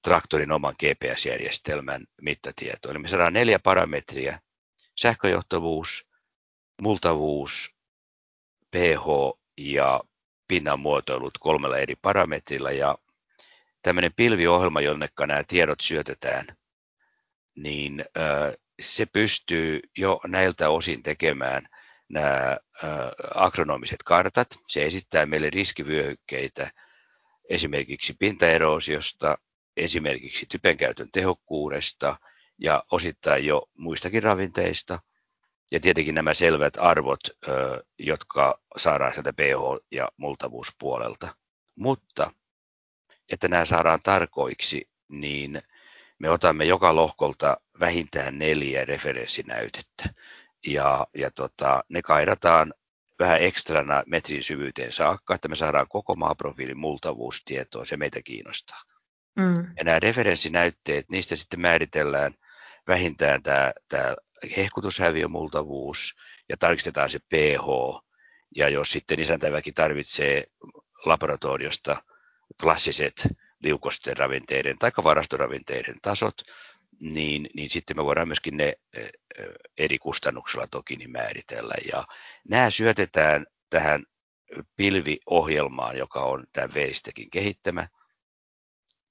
traktorin 0.04 0.52
oman 0.52 0.74
GPS-järjestelmän 0.78 2.06
mittatietoon. 2.20 2.92
Eli 2.96 3.02
me 3.02 3.08
saadaan 3.08 3.32
neljä 3.32 3.58
parametria, 3.58 4.38
sähköjohtavuus, 5.00 6.06
multavuus, 6.82 7.74
pH 8.70 9.04
ja 9.58 10.00
pinnan 10.48 10.80
muotoilut 10.80 11.38
kolmella 11.38 11.78
eri 11.78 11.96
parametrilla 11.96 12.72
ja 12.72 12.98
tämmöinen 13.82 14.12
pilviohjelma, 14.16 14.80
jonne 14.80 15.08
nämä 15.26 15.44
tiedot 15.48 15.80
syötetään, 15.80 16.46
niin 17.56 18.04
se 18.80 19.06
pystyy 19.06 19.80
jo 19.96 20.20
näiltä 20.26 20.70
osin 20.70 21.02
tekemään 21.02 21.68
nämä 22.08 22.58
agronomiset 23.34 24.02
kartat. 24.02 24.48
Se 24.68 24.84
esittää 24.84 25.26
meille 25.26 25.50
riskivyöhykkeitä 25.50 26.70
esimerkiksi 27.48 28.14
pintaeroosiosta, 28.18 29.38
esimerkiksi 29.76 30.46
typenkäytön 30.46 31.08
tehokkuudesta 31.12 32.16
ja 32.58 32.84
osittain 32.90 33.46
jo 33.46 33.68
muistakin 33.78 34.22
ravinteista. 34.22 34.98
Ja 35.72 35.80
tietenkin 35.80 36.14
nämä 36.14 36.34
selvät 36.34 36.74
arvot, 36.78 37.20
jotka 37.98 38.60
saadaan 38.76 39.12
sieltä 39.12 39.30
pH- 39.30 39.86
ja 39.90 40.08
multavuuspuolelta. 40.16 41.28
Mutta 41.74 42.30
että 43.32 43.48
nämä 43.48 43.64
saadaan 43.64 44.00
tarkoiksi, 44.02 44.88
niin 45.08 45.62
me 46.18 46.30
otamme 46.30 46.64
joka 46.64 46.96
lohkolta 46.96 47.56
vähintään 47.80 48.38
neljä 48.38 48.84
referenssinäytettä 48.84 50.14
ja, 50.66 51.06
ja 51.14 51.30
tota, 51.30 51.84
ne 51.88 52.02
kaidataan 52.02 52.74
vähän 53.18 53.42
ekstrana 53.42 54.02
metrin 54.06 54.42
syvyyteen 54.42 54.92
saakka, 54.92 55.34
että 55.34 55.48
me 55.48 55.56
saadaan 55.56 55.88
koko 55.88 56.14
maaprofiilin 56.14 56.78
multavuustietoa, 56.78 57.84
se 57.84 57.96
meitä 57.96 58.22
kiinnostaa. 58.22 58.82
Mm. 59.36 59.66
Ja 59.76 59.84
nämä 59.84 60.00
referenssinäytteet, 60.00 61.10
niistä 61.10 61.36
sitten 61.36 61.60
määritellään 61.60 62.34
vähintään 62.88 63.42
tämä, 63.42 63.72
tämä 63.88 64.16
hehkutushäviömultavuus 64.56 66.14
ja 66.48 66.56
tarkistetaan 66.56 67.10
se 67.10 67.18
pH. 67.18 67.66
Ja 68.56 68.68
jos 68.68 68.92
sitten 68.92 69.20
isäntäväki 69.20 69.72
tarvitsee 69.72 70.44
laboratoriosta 71.04 71.96
klassiset 72.60 73.28
liukosten 73.62 74.16
ravinteiden 74.16 74.78
tai 74.78 74.90
varastoravinteiden 75.04 75.96
tasot, 76.02 76.34
niin, 77.00 77.48
niin 77.54 77.70
sitten 77.70 77.96
me 77.96 78.04
voidaan 78.04 78.28
myöskin 78.28 78.56
ne 78.56 78.74
eri 79.78 79.98
kustannuksella 79.98 80.66
toki 80.66 80.96
niin 80.96 81.10
määritellä. 81.10 81.74
Ja 81.92 82.04
nämä 82.48 82.70
syötetään 82.70 83.46
tähän 83.70 84.04
pilviohjelmaan, 84.76 85.98
joka 85.98 86.20
on 86.20 86.44
tämän 86.52 86.74
Veristekin 86.74 87.30
kehittämä. 87.30 87.88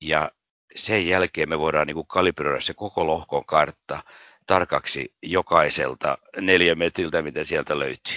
Ja 0.03 0.31
sen 0.75 1.07
jälkeen 1.07 1.49
me 1.49 1.59
voidaan 1.59 1.87
niin 1.87 1.95
kuin 1.95 2.07
kalibroida 2.07 2.61
se 2.61 2.73
koko 2.73 3.07
lohkon 3.07 3.45
kartta 3.45 3.99
tarkaksi 4.47 5.13
jokaiselta 5.21 6.17
neliömetriltä, 6.41 7.21
mitä 7.21 7.43
sieltä 7.43 7.79
löytyy 7.79 8.15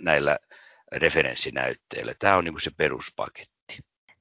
näillä, 0.00 0.38
referenssinäytteillä. 0.92 2.12
Tämä 2.18 2.36
on 2.36 2.44
niin 2.44 2.54
kuin 2.54 2.62
se 2.62 2.70
peruspaketti. 2.76 3.78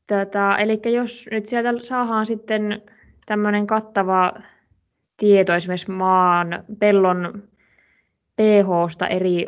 Tätä, 0.07 0.55
eli 0.55 0.81
jos 0.85 1.25
nyt 1.31 1.45
sieltä 1.45 1.73
saadaan 1.81 2.25
sitten 2.25 2.81
tämmöinen 3.25 3.67
kattava 3.67 4.33
tieto 5.17 5.53
esimerkiksi 5.53 5.91
maan 5.91 6.63
pellon 6.79 7.43
pH-sta 8.35 9.07
eri 9.07 9.45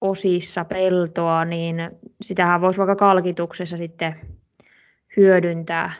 osissa 0.00 0.64
peltoa, 0.64 1.44
niin 1.44 1.76
sitähän 2.22 2.60
voisi 2.60 2.78
vaikka 2.78 2.96
kalkituksessa 2.96 3.76
sitten 3.76 4.14
hyödyntää 5.16 5.92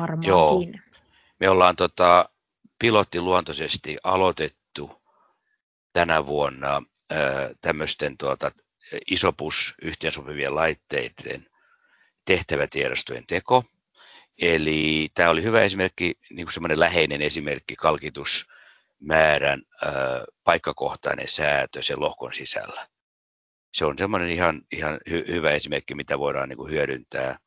varmaankin. 0.00 0.28
Joo. 0.28 0.62
Me 1.40 1.48
ollaan 1.48 1.76
tota, 1.76 2.28
pilottiluontoisesti 2.78 3.96
aloitettu 4.04 5.02
tänä 5.92 6.26
vuonna 6.26 6.82
tämmöisten 7.60 8.18
tuota, 8.18 8.50
isopus 9.10 9.74
yhteensopivien 9.82 10.54
laitteiden 10.54 11.46
tehtävätiedostojen 12.24 13.26
teko. 13.26 13.64
Eli 14.42 15.08
tämä 15.14 15.30
oli 15.30 15.42
hyvä 15.42 15.62
esimerkki, 15.62 16.14
niin 16.30 16.46
kuin 16.46 16.54
semmoinen 16.54 16.80
läheinen 16.80 17.22
esimerkki 17.22 17.76
kalkitusmäärän 17.76 19.62
äh, 19.86 19.92
paikkakohtainen 20.44 21.28
säätö 21.28 21.82
sen 21.82 22.00
lohkon 22.00 22.32
sisällä. 22.32 22.88
Se 23.72 23.84
on 23.84 23.98
semmoinen 23.98 24.30
ihan, 24.30 24.62
ihan 24.72 24.98
hy, 25.10 25.24
hyvä 25.28 25.50
esimerkki, 25.50 25.94
mitä 25.94 26.18
voidaan 26.18 26.48
niin 26.48 26.56
kuin 26.56 26.70
hyödyntää. 26.70 27.38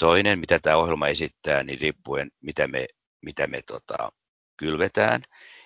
Toinen, 0.00 0.38
mitä 0.38 0.58
tämä 0.58 0.76
ohjelma 0.76 1.08
esittää, 1.08 1.62
niin 1.62 1.80
riippuen 1.80 2.30
mitä 2.40 2.68
me, 2.68 2.86
mitä 3.22 3.46
me 3.46 3.62
tota, 3.62 4.12
kylvetään, 4.56 5.22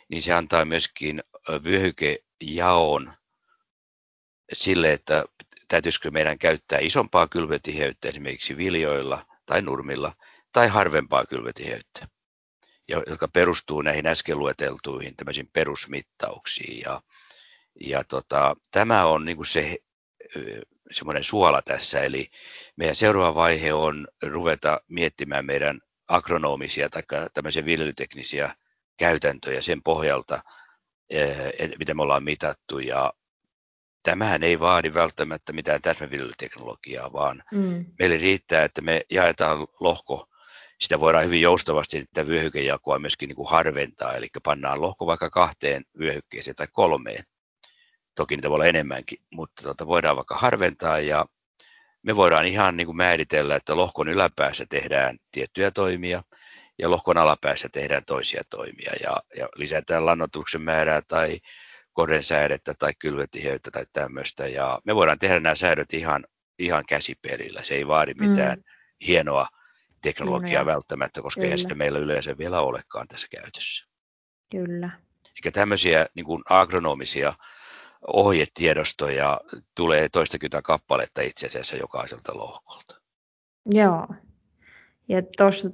niin 0.09 0.23
se 0.23 0.33
antaa 0.33 0.65
myöskin 0.65 1.23
vyöhykejaon 1.65 3.13
sille, 4.53 4.93
että 4.93 5.25
täytyisikö 5.69 6.11
meidän 6.11 6.39
käyttää 6.39 6.79
isompaa 6.79 7.29
kylvötiheyttä 7.29 8.09
esimerkiksi 8.09 8.57
viljoilla 8.57 9.27
tai 9.47 9.63
nurmilla 9.63 10.13
tai 10.53 10.69
harvempaa 10.69 11.27
kylvötiheyttä, 11.27 12.09
jotka 12.89 13.29
perustuu 13.29 13.83
näihin 13.83 14.07
äsken 14.07 14.39
lueteltuihin 14.39 15.17
tämmöisiin 15.17 15.51
perusmittauksiin. 15.53 16.81
Ja, 16.81 17.03
ja 17.81 18.05
tota, 18.05 18.57
tämä 18.71 19.07
on 19.07 19.25
niin 19.25 19.47
se 19.47 19.79
semmoinen 20.91 21.25
suola 21.25 21.63
tässä, 21.63 22.01
eli 22.01 22.31
meidän 22.77 22.95
seuraava 22.95 23.35
vaihe 23.35 23.73
on 23.73 24.09
ruveta 24.23 24.81
miettimään 24.89 25.47
meidän 25.47 25.81
agronomisia 26.09 26.89
tai 26.89 27.03
tämmöisiä 27.35 27.65
viljelyteknisiä 27.65 28.55
käytäntöjä 28.97 29.61
sen 29.61 29.83
pohjalta, 29.83 30.43
mitä 31.79 31.95
me 31.95 32.03
ollaan 32.03 32.25
mitattu. 32.25 32.79
Ja 32.79 33.13
tämähän 34.03 34.43
ei 34.43 34.61
vaadi 34.61 34.95
välttämättä 34.95 35.53
mitään 35.53 35.83
täsmäviljelyteknologiaa, 35.83 37.13
vaan 37.13 37.43
mm. 37.53 37.87
meille 37.99 38.17
riittää, 38.17 38.65
että 38.65 38.83
me 38.83 39.01
jaetaan 39.11 39.67
lohko 39.81 40.29
sitä 40.81 41.01
voidaan 41.01 41.25
hyvin 41.25 41.41
joustavasti 41.41 42.01
sitä 42.01 42.27
vyöhykejakoa 42.27 42.99
myöskin 42.99 43.29
niin 43.29 43.37
kuin 43.37 43.51
harventaa, 43.51 44.15
eli 44.15 44.29
pannaan 44.43 44.83
lohko 44.83 45.07
vaikka 45.07 45.31
kahteen 45.31 45.85
vyöhykkeeseen 45.99 46.57
tai 46.57 46.67
kolmeen. 46.73 47.25
Toki 48.15 48.37
niitä 48.37 48.51
voi 48.51 48.55
olla 48.55 48.67
enemmänkin, 48.67 49.19
mutta 49.31 49.63
tuota, 49.63 49.87
voidaan 49.87 50.17
vaikka 50.17 50.37
harventaa 50.37 51.01
ja 51.01 51.27
me 52.03 52.17
voidaan 52.17 52.47
ihan 52.47 52.77
niin 52.77 52.87
kuin 52.87 52.97
määritellä, 52.97 53.57
että 53.57 53.77
lohkon 53.77 54.09
yläpäässä 54.09 54.67
tehdään 54.69 55.19
tiettyjä 55.31 55.71
toimia 55.71 56.23
ja 56.79 56.91
lohkon 56.91 57.19
alapäässä 57.19 57.69
tehdään 57.73 58.03
toisia 58.07 58.43
toimia 58.51 58.93
ja, 59.03 59.17
ja 59.37 59.49
lisätään 59.57 60.07
lannoituksen 60.07 60.63
määrää 60.63 61.03
tai 61.09 61.41
säädettä 62.21 62.75
tai 62.79 62.93
kylvetiheyttä 62.99 63.71
tai 63.71 63.87
tämmöistä. 63.93 64.49
Ja 64.49 64.81
me 64.85 64.95
voidaan 64.95 65.19
tehdä 65.19 65.41
nämä 65.41 65.55
säädöt 65.55 65.93
ihan, 65.95 66.25
ihan 66.59 66.85
käsipelillä. 66.89 67.63
Se 67.63 67.75
ei 67.75 67.87
vaadi 67.87 68.15
mitään 68.15 68.59
mm. 68.59 68.65
hienoa 69.07 69.49
teknologiaa 70.03 70.63
Kyllä. 70.63 70.75
välttämättä, 70.75 71.23
koska 71.23 71.39
Kyllä. 71.39 71.47
eihän 71.47 71.59
sitä 71.59 71.75
meillä 71.75 71.99
yleensä 71.99 72.39
vielä 72.39 72.61
olekaan 72.61 73.09
tässä 73.09 73.27
käytössä. 73.41 73.87
Kyllä. 74.51 74.91
Eikä 75.37 75.51
tämmöisiä 75.51 76.07
niin 76.15 76.27
kuin 76.27 76.43
agronomisia 76.51 77.35
ohjetiedostoja 78.07 79.41
tulee 79.75 80.09
toistakymmentä 80.09 80.63
kappaletta 80.63 81.23
itse 81.23 81.47
asiassa 81.47 81.77
jokaiselta 81.77 82.39
lohkolta. 82.39 83.01
Joo. 83.67 84.07
Ja 85.09 85.23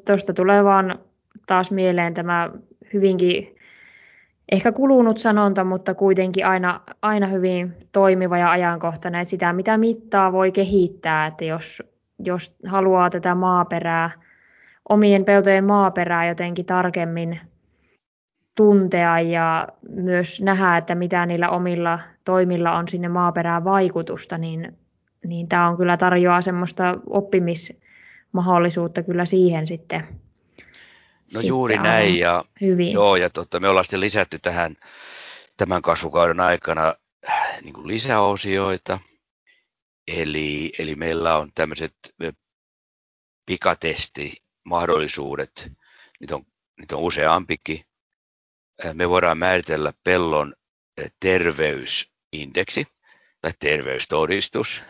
tuosta 0.04 0.32
tulee 0.32 0.64
vaan 0.64 0.98
taas 1.46 1.70
mieleen 1.70 2.14
tämä 2.14 2.50
hyvinkin 2.92 3.56
ehkä 4.52 4.72
kulunut 4.72 5.18
sanonta, 5.18 5.64
mutta 5.64 5.94
kuitenkin 5.94 6.46
aina, 6.46 6.80
aina 7.02 7.26
hyvin 7.26 7.76
toimiva 7.92 8.38
ja 8.38 8.50
ajankohtainen. 8.50 9.26
Sitä, 9.26 9.52
mitä 9.52 9.78
mittaa 9.78 10.32
voi 10.32 10.52
kehittää, 10.52 11.26
että 11.26 11.44
jos 11.44 11.82
jos 12.24 12.56
haluaa 12.66 13.10
tätä 13.10 13.34
maaperää, 13.34 14.10
omien 14.88 15.24
peltojen 15.24 15.64
maaperää 15.64 16.28
jotenkin 16.28 16.66
tarkemmin 16.66 17.40
tuntea 18.56 19.20
ja 19.20 19.68
myös 19.88 20.42
nähdä, 20.42 20.76
että 20.76 20.94
mitä 20.94 21.26
niillä 21.26 21.48
omilla 21.48 21.98
toimilla 22.24 22.76
on 22.76 22.88
sinne 22.88 23.08
maaperään 23.08 23.64
vaikutusta, 23.64 24.38
niin, 24.38 24.78
niin 25.24 25.48
tämä 25.48 25.68
on 25.68 25.76
kyllä 25.76 25.96
tarjoaa 25.96 26.40
semmoista 26.40 26.98
oppimismahdollisuutta 27.06 29.02
kyllä 29.02 29.24
siihen 29.24 29.66
sitten. 29.66 30.00
No 30.00 30.06
sitten 31.28 31.48
juuri 31.48 31.78
näin 31.78 32.18
ja, 32.18 32.44
hyvin. 32.60 32.92
Joo, 32.92 33.16
ja 33.16 33.30
totta, 33.30 33.60
me 33.60 33.68
ollaan 33.68 33.84
sitten 33.84 34.00
lisätty 34.00 34.38
tähän 34.38 34.76
tämän 35.56 35.82
kasvukauden 35.82 36.40
aikana 36.40 36.94
äh, 37.28 37.62
niin 37.62 37.74
kuin 37.74 37.88
lisäosioita, 37.88 38.98
Eli, 40.16 40.72
eli 40.78 40.94
meillä 40.94 41.36
on 41.36 41.52
tämmöiset 41.54 41.94
pikatestimahdollisuudet, 43.46 45.72
niitä 46.20 46.36
on, 46.36 46.46
niitä 46.80 46.96
on 46.96 47.02
useampikin. 47.02 47.84
Me 48.92 49.08
voidaan 49.08 49.38
määritellä 49.38 49.92
pellon 50.04 50.54
terveysindeksi 51.20 52.86
tai 53.40 53.52
terveystodistus. 53.58 54.82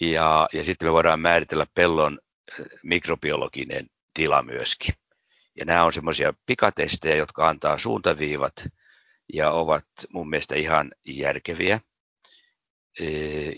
Ja, 0.00 0.48
ja 0.52 0.64
sitten 0.64 0.88
me 0.88 0.92
voidaan 0.92 1.20
määritellä 1.20 1.66
pellon 1.74 2.18
mikrobiologinen 2.82 3.86
tila 4.14 4.42
myöskin. 4.42 4.94
Ja 5.58 5.64
nämä 5.64 5.84
on 5.84 5.92
semmoisia 5.92 6.32
pikatestejä, 6.46 7.16
jotka 7.16 7.48
antaa 7.48 7.78
suuntaviivat 7.78 8.52
ja 9.32 9.50
ovat 9.50 9.84
mun 10.12 10.30
mielestä 10.30 10.54
ihan 10.54 10.92
järkeviä. 11.06 11.80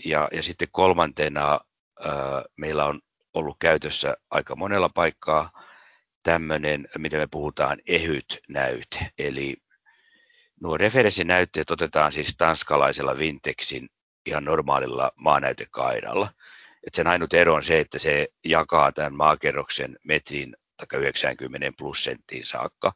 Ja, 0.05 0.27
ja 0.31 0.43
sitten 0.43 0.67
kolmantena 0.71 1.59
meillä 2.57 2.85
on 2.85 3.01
ollut 3.33 3.57
käytössä 3.59 4.17
aika 4.29 4.55
monella 4.55 4.89
paikkaa 4.89 5.51
tämmöinen, 6.23 6.87
mitä 6.97 7.17
me 7.17 7.27
puhutaan, 7.31 7.77
ehyt 7.87 8.39
näyte. 8.49 9.11
Eli 9.17 9.57
nuo 10.61 10.77
referenssinäytteet 10.77 11.71
otetaan 11.71 12.11
siis 12.11 12.35
tanskalaisella 12.37 13.17
Vintexin 13.17 13.89
ihan 14.25 14.45
normaalilla 14.45 15.11
maanäytekaidalla. 15.15 16.29
Et 16.87 16.93
sen 16.95 17.07
ainut 17.07 17.33
ero 17.33 17.53
on 17.53 17.63
se, 17.63 17.79
että 17.79 17.99
se 17.99 18.27
jakaa 18.45 18.91
tämän 18.91 19.15
maakerroksen 19.15 19.97
metrin 20.03 20.55
tai 20.77 20.99
90 20.99 21.71
plus 21.77 22.03
senttiin 22.03 22.45
saakka 22.45 22.93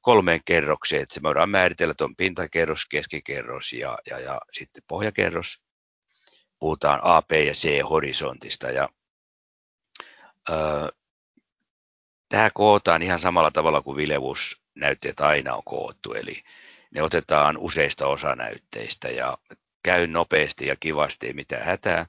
kolmeen 0.00 0.40
kerrokseen, 0.44 1.02
että 1.02 1.14
se 1.14 1.22
voidaan 1.22 1.50
määritellä, 1.50 1.90
että 1.90 2.04
on 2.04 2.16
pintakerros, 2.16 2.86
keskikerros 2.86 3.72
ja, 3.72 3.98
ja, 4.10 4.18
ja 4.20 4.40
sitten 4.52 4.82
pohjakerros. 4.88 5.62
Puhutaan 6.58 7.00
A, 7.02 7.22
B 7.22 7.32
ja 7.32 7.52
C 7.52 7.82
horisontista 7.90 8.70
ja 8.70 8.88
tämä 12.28 12.50
kootaan 12.54 13.02
ihan 13.02 13.18
samalla 13.18 13.50
tavalla 13.50 13.82
kuin 13.82 13.96
viljevuusnäytteet 13.96 15.20
aina 15.20 15.54
on 15.54 15.62
koottu, 15.64 16.12
eli 16.12 16.42
ne 16.90 17.02
otetaan 17.02 17.58
useista 17.58 18.06
osanäytteistä 18.06 19.08
ja 19.08 19.38
käy 19.82 20.06
nopeasti 20.06 20.66
ja 20.66 20.76
kivasti, 20.80 21.26
ei 21.26 21.32
mitään 21.32 21.64
hätää. 21.64 22.06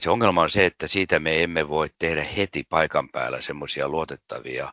Se 0.00 0.10
ongelma 0.10 0.42
on 0.42 0.50
se, 0.50 0.66
että 0.66 0.86
siitä 0.86 1.18
me 1.18 1.42
emme 1.42 1.68
voi 1.68 1.88
tehdä 1.98 2.24
heti 2.24 2.64
paikan 2.68 3.08
päällä 3.08 3.40
semmoisia 3.42 3.88
luotettavia 3.88 4.72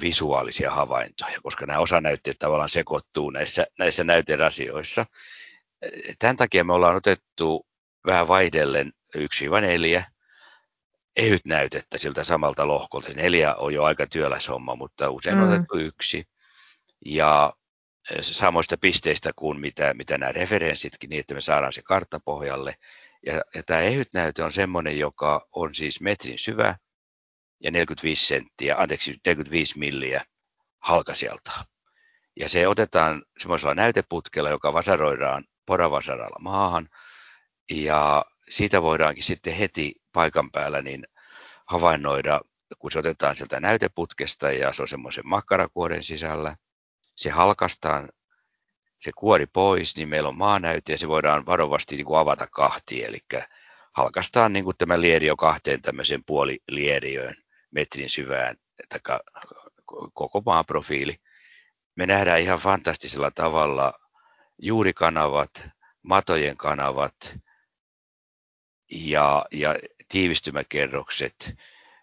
visuaalisia 0.00 0.70
havaintoja, 0.70 1.40
koska 1.42 1.66
nämä 1.66 1.78
osanäytteet 1.78 2.38
tavallaan 2.38 2.68
sekoittuu 2.68 3.30
näissä, 3.30 3.66
näissä 3.78 4.04
näyterasioissa. 4.04 5.06
Tämän 6.18 6.36
takia 6.36 6.64
me 6.64 6.72
ollaan 6.72 6.96
otettu 6.96 7.66
vähän 8.06 8.28
vaihdellen 8.28 8.92
1-4 9.16 10.02
ehyt 11.16 11.46
näytettä 11.46 11.98
siltä 11.98 12.24
samalta 12.24 12.68
lohkolta. 12.68 13.12
Neljä 13.12 13.54
on 13.54 13.74
jo 13.74 13.84
aika 13.84 14.06
työläs 14.06 14.48
homma, 14.48 14.74
mutta 14.76 15.10
usein 15.10 15.38
mm. 15.38 15.48
otettu 15.52 15.78
yksi. 15.78 16.24
Ja 17.06 17.52
samoista 18.20 18.76
pisteistä 18.78 19.32
kuin 19.36 19.60
mitä, 19.60 19.94
mitä 19.94 20.18
nämä 20.18 20.32
referenssitkin, 20.32 21.10
niin 21.10 21.20
että 21.20 21.34
me 21.34 21.40
saadaan 21.40 21.72
se 21.72 21.82
kartta 21.82 22.20
pohjalle. 22.24 22.76
Ja, 23.26 23.40
ja 23.54 23.62
tämä 23.62 23.80
ehyt 23.80 24.08
näyte 24.14 24.42
on 24.42 24.52
semmoinen, 24.52 24.98
joka 24.98 25.48
on 25.52 25.74
siis 25.74 26.00
metrin 26.00 26.38
syvä 26.38 26.76
ja 27.60 27.70
45 27.70 28.26
senttiä, 28.26 28.76
anteeksi 28.78 29.20
45 29.26 29.78
milliä 29.78 30.24
halkasijalta. 30.78 31.52
Ja 32.40 32.48
se 32.48 32.68
otetaan 32.68 33.22
semmoisella 33.38 33.74
näyteputkella, 33.74 34.50
joka 34.50 34.72
vasaroidaan 34.72 35.44
poravasaralla 35.66 36.38
maahan. 36.40 36.88
Ja 37.70 38.24
siitä 38.48 38.82
voidaankin 38.82 39.24
sitten 39.24 39.54
heti 39.54 39.94
paikan 40.12 40.50
päällä 40.50 40.82
niin 40.82 41.06
havainnoida, 41.66 42.40
kun 42.78 42.92
se 42.92 42.98
otetaan 42.98 43.36
sieltä 43.36 43.60
näyteputkesta 43.60 44.52
ja 44.52 44.72
se 44.72 44.82
on 44.82 44.88
semmoisen 44.88 45.26
makkarakuoren 45.26 46.02
sisällä. 46.02 46.56
Se 47.16 47.30
halkastaan 47.30 48.08
se 49.00 49.10
kuori 49.16 49.46
pois, 49.46 49.96
niin 49.96 50.08
meillä 50.08 50.28
on 50.28 50.38
maanäyte 50.38 50.92
ja 50.92 50.98
se 50.98 51.08
voidaan 51.08 51.46
varovasti 51.46 51.96
niin 51.96 52.06
kuin 52.06 52.18
avata 52.18 52.46
kahtiin. 52.46 53.04
Eli 53.04 53.18
halkastaan 53.92 54.52
niin 54.52 54.64
kuin 54.64 54.76
tämä 54.76 55.00
lierio 55.00 55.36
kahteen 55.36 55.82
tämmöiseen 55.82 56.24
puolilieriöön 56.24 57.34
metrin 57.70 58.10
syvään, 58.10 58.56
että 58.82 59.00
koko 60.14 60.42
maaprofiili. 60.46 61.16
Me 61.94 62.06
nähdään 62.06 62.40
ihan 62.40 62.58
fantastisella 62.58 63.30
tavalla 63.30 63.92
juurikanavat, 64.58 65.68
matojen 66.02 66.56
kanavat 66.56 67.36
ja, 68.90 69.44
ja 69.52 69.76
tiivistymäkerrokset. 70.08 71.56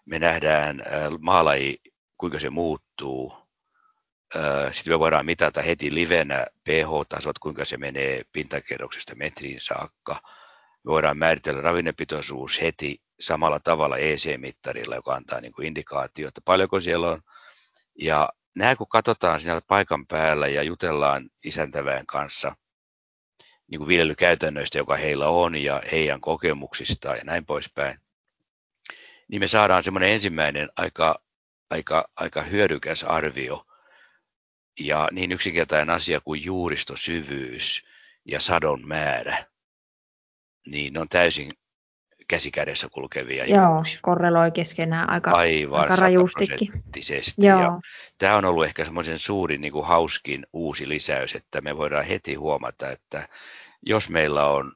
Me 0.04 0.18
nähdään 0.18 0.82
maalaji, 1.18 1.80
kuinka 2.18 2.38
se 2.38 2.50
muuttuu. 2.50 3.32
Sitten 4.72 4.92
me 4.94 4.98
voidaan 4.98 5.26
mitata 5.26 5.62
heti 5.62 5.94
livenä 5.94 6.46
pH-tasot, 6.64 7.38
kuinka 7.40 7.64
se 7.64 7.76
menee 7.76 8.22
pintakerroksesta 8.32 9.14
metriin 9.14 9.60
saakka. 9.60 10.20
Me 10.84 10.90
voidaan 10.90 11.18
määritellä 11.18 11.60
ravinnepitoisuus 11.60 12.62
heti 12.62 13.02
samalla 13.20 13.60
tavalla 13.60 13.96
EC-mittarilla, 13.96 14.94
joka 14.94 15.14
antaa 15.14 15.40
niin 15.40 15.52
kuin 15.52 15.66
indikaatio, 15.66 16.28
että 16.28 16.40
paljonko 16.44 16.80
siellä 16.80 17.10
on. 17.10 17.22
Ja 17.98 18.28
nämä 18.54 18.76
kun 18.76 18.88
katsotaan 18.88 19.40
siinä 19.40 19.60
paikan 19.68 20.06
päällä 20.06 20.48
ja 20.48 20.62
jutellaan 20.62 21.30
isäntäväen 21.44 22.06
kanssa 22.06 22.56
niin 23.70 23.78
kuin 23.78 23.88
viljelykäytännöistä, 23.88 24.78
joka 24.78 24.96
heillä 24.96 25.28
on 25.28 25.54
ja 25.54 25.82
heidän 25.92 26.20
kokemuksistaan 26.20 27.18
ja 27.18 27.24
näin 27.24 27.46
poispäin, 27.46 27.98
niin 29.28 29.40
me 29.40 29.48
saadaan 29.48 29.82
semmoinen 29.82 30.10
ensimmäinen 30.10 30.68
aika, 30.76 31.22
aika, 31.70 32.08
aika 32.16 32.42
hyödykäs 32.42 33.04
arvio. 33.04 33.66
Ja 34.80 35.08
niin 35.12 35.32
yksinkertainen 35.32 35.90
asia 35.90 36.20
kuin 36.20 36.44
juuristosyvyys 36.44 37.84
ja 38.24 38.40
sadon 38.40 38.88
määrä, 38.88 39.44
niin 40.66 40.92
ne 40.92 41.00
on 41.00 41.08
täysin 41.08 41.52
käsikädessä 42.28 42.88
kulkevia 42.92 43.44
Joo, 43.44 43.74
juuri. 43.74 43.90
korreloi 44.02 44.50
keskenään 44.50 45.10
aika, 45.10 45.30
Aivan 45.30 45.80
aika 45.80 45.96
rajustikin. 45.96 46.84
Joo. 47.38 47.60
Ja 47.60 47.80
tämä 48.18 48.36
on 48.36 48.44
ollut 48.44 48.64
ehkä 48.64 48.84
semmoisen 48.84 49.18
suurin 49.18 49.60
niin 49.60 49.72
kuin 49.72 49.86
hauskin 49.86 50.46
uusi 50.52 50.88
lisäys, 50.88 51.34
että 51.34 51.60
me 51.60 51.76
voidaan 51.76 52.04
heti 52.04 52.34
huomata, 52.34 52.90
että 52.90 53.28
jos 53.86 54.10
meillä 54.10 54.46
on 54.46 54.72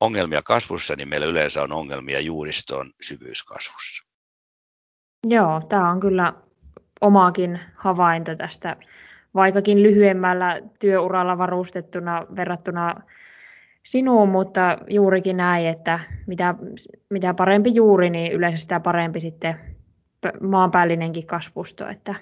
ongelmia 0.00 0.42
kasvussa, 0.42 0.96
niin 0.96 1.08
meillä 1.08 1.26
yleensä 1.26 1.62
on 1.62 1.72
ongelmia 1.72 2.20
juuriston 2.20 2.92
syvyyskasvussa. 3.00 4.08
Joo, 5.26 5.62
tämä 5.68 5.90
on 5.90 6.00
kyllä 6.00 6.32
omaakin 7.00 7.60
havainto 7.74 8.34
tästä, 8.34 8.76
vaikkakin 9.34 9.82
lyhyemmällä 9.82 10.60
työuralla 10.80 11.38
varustettuna 11.38 12.26
verrattuna 12.36 12.94
sinuun, 13.82 14.28
mutta 14.28 14.78
juurikin 14.90 15.36
näin, 15.36 15.66
että 15.66 16.00
mitä, 16.26 16.54
mitä 17.10 17.34
parempi 17.34 17.74
juuri, 17.74 18.10
niin 18.10 18.32
yleensä 18.32 18.58
sitä 18.58 18.80
parempi 18.80 19.20
sitten 19.20 19.76
maanpäällinenkin 20.40 21.26
kasvusto. 21.26 21.88
Että... 21.88 22.14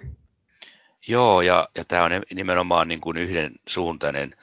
Joo, 1.08 1.40
ja, 1.40 1.68
ja 1.76 1.84
tämä 1.84 2.04
on 2.04 2.10
nimenomaan 2.34 2.88
niin 2.88 3.00
kuin 3.00 3.16
yhden 3.16 3.52
suuntainen, 3.66 4.36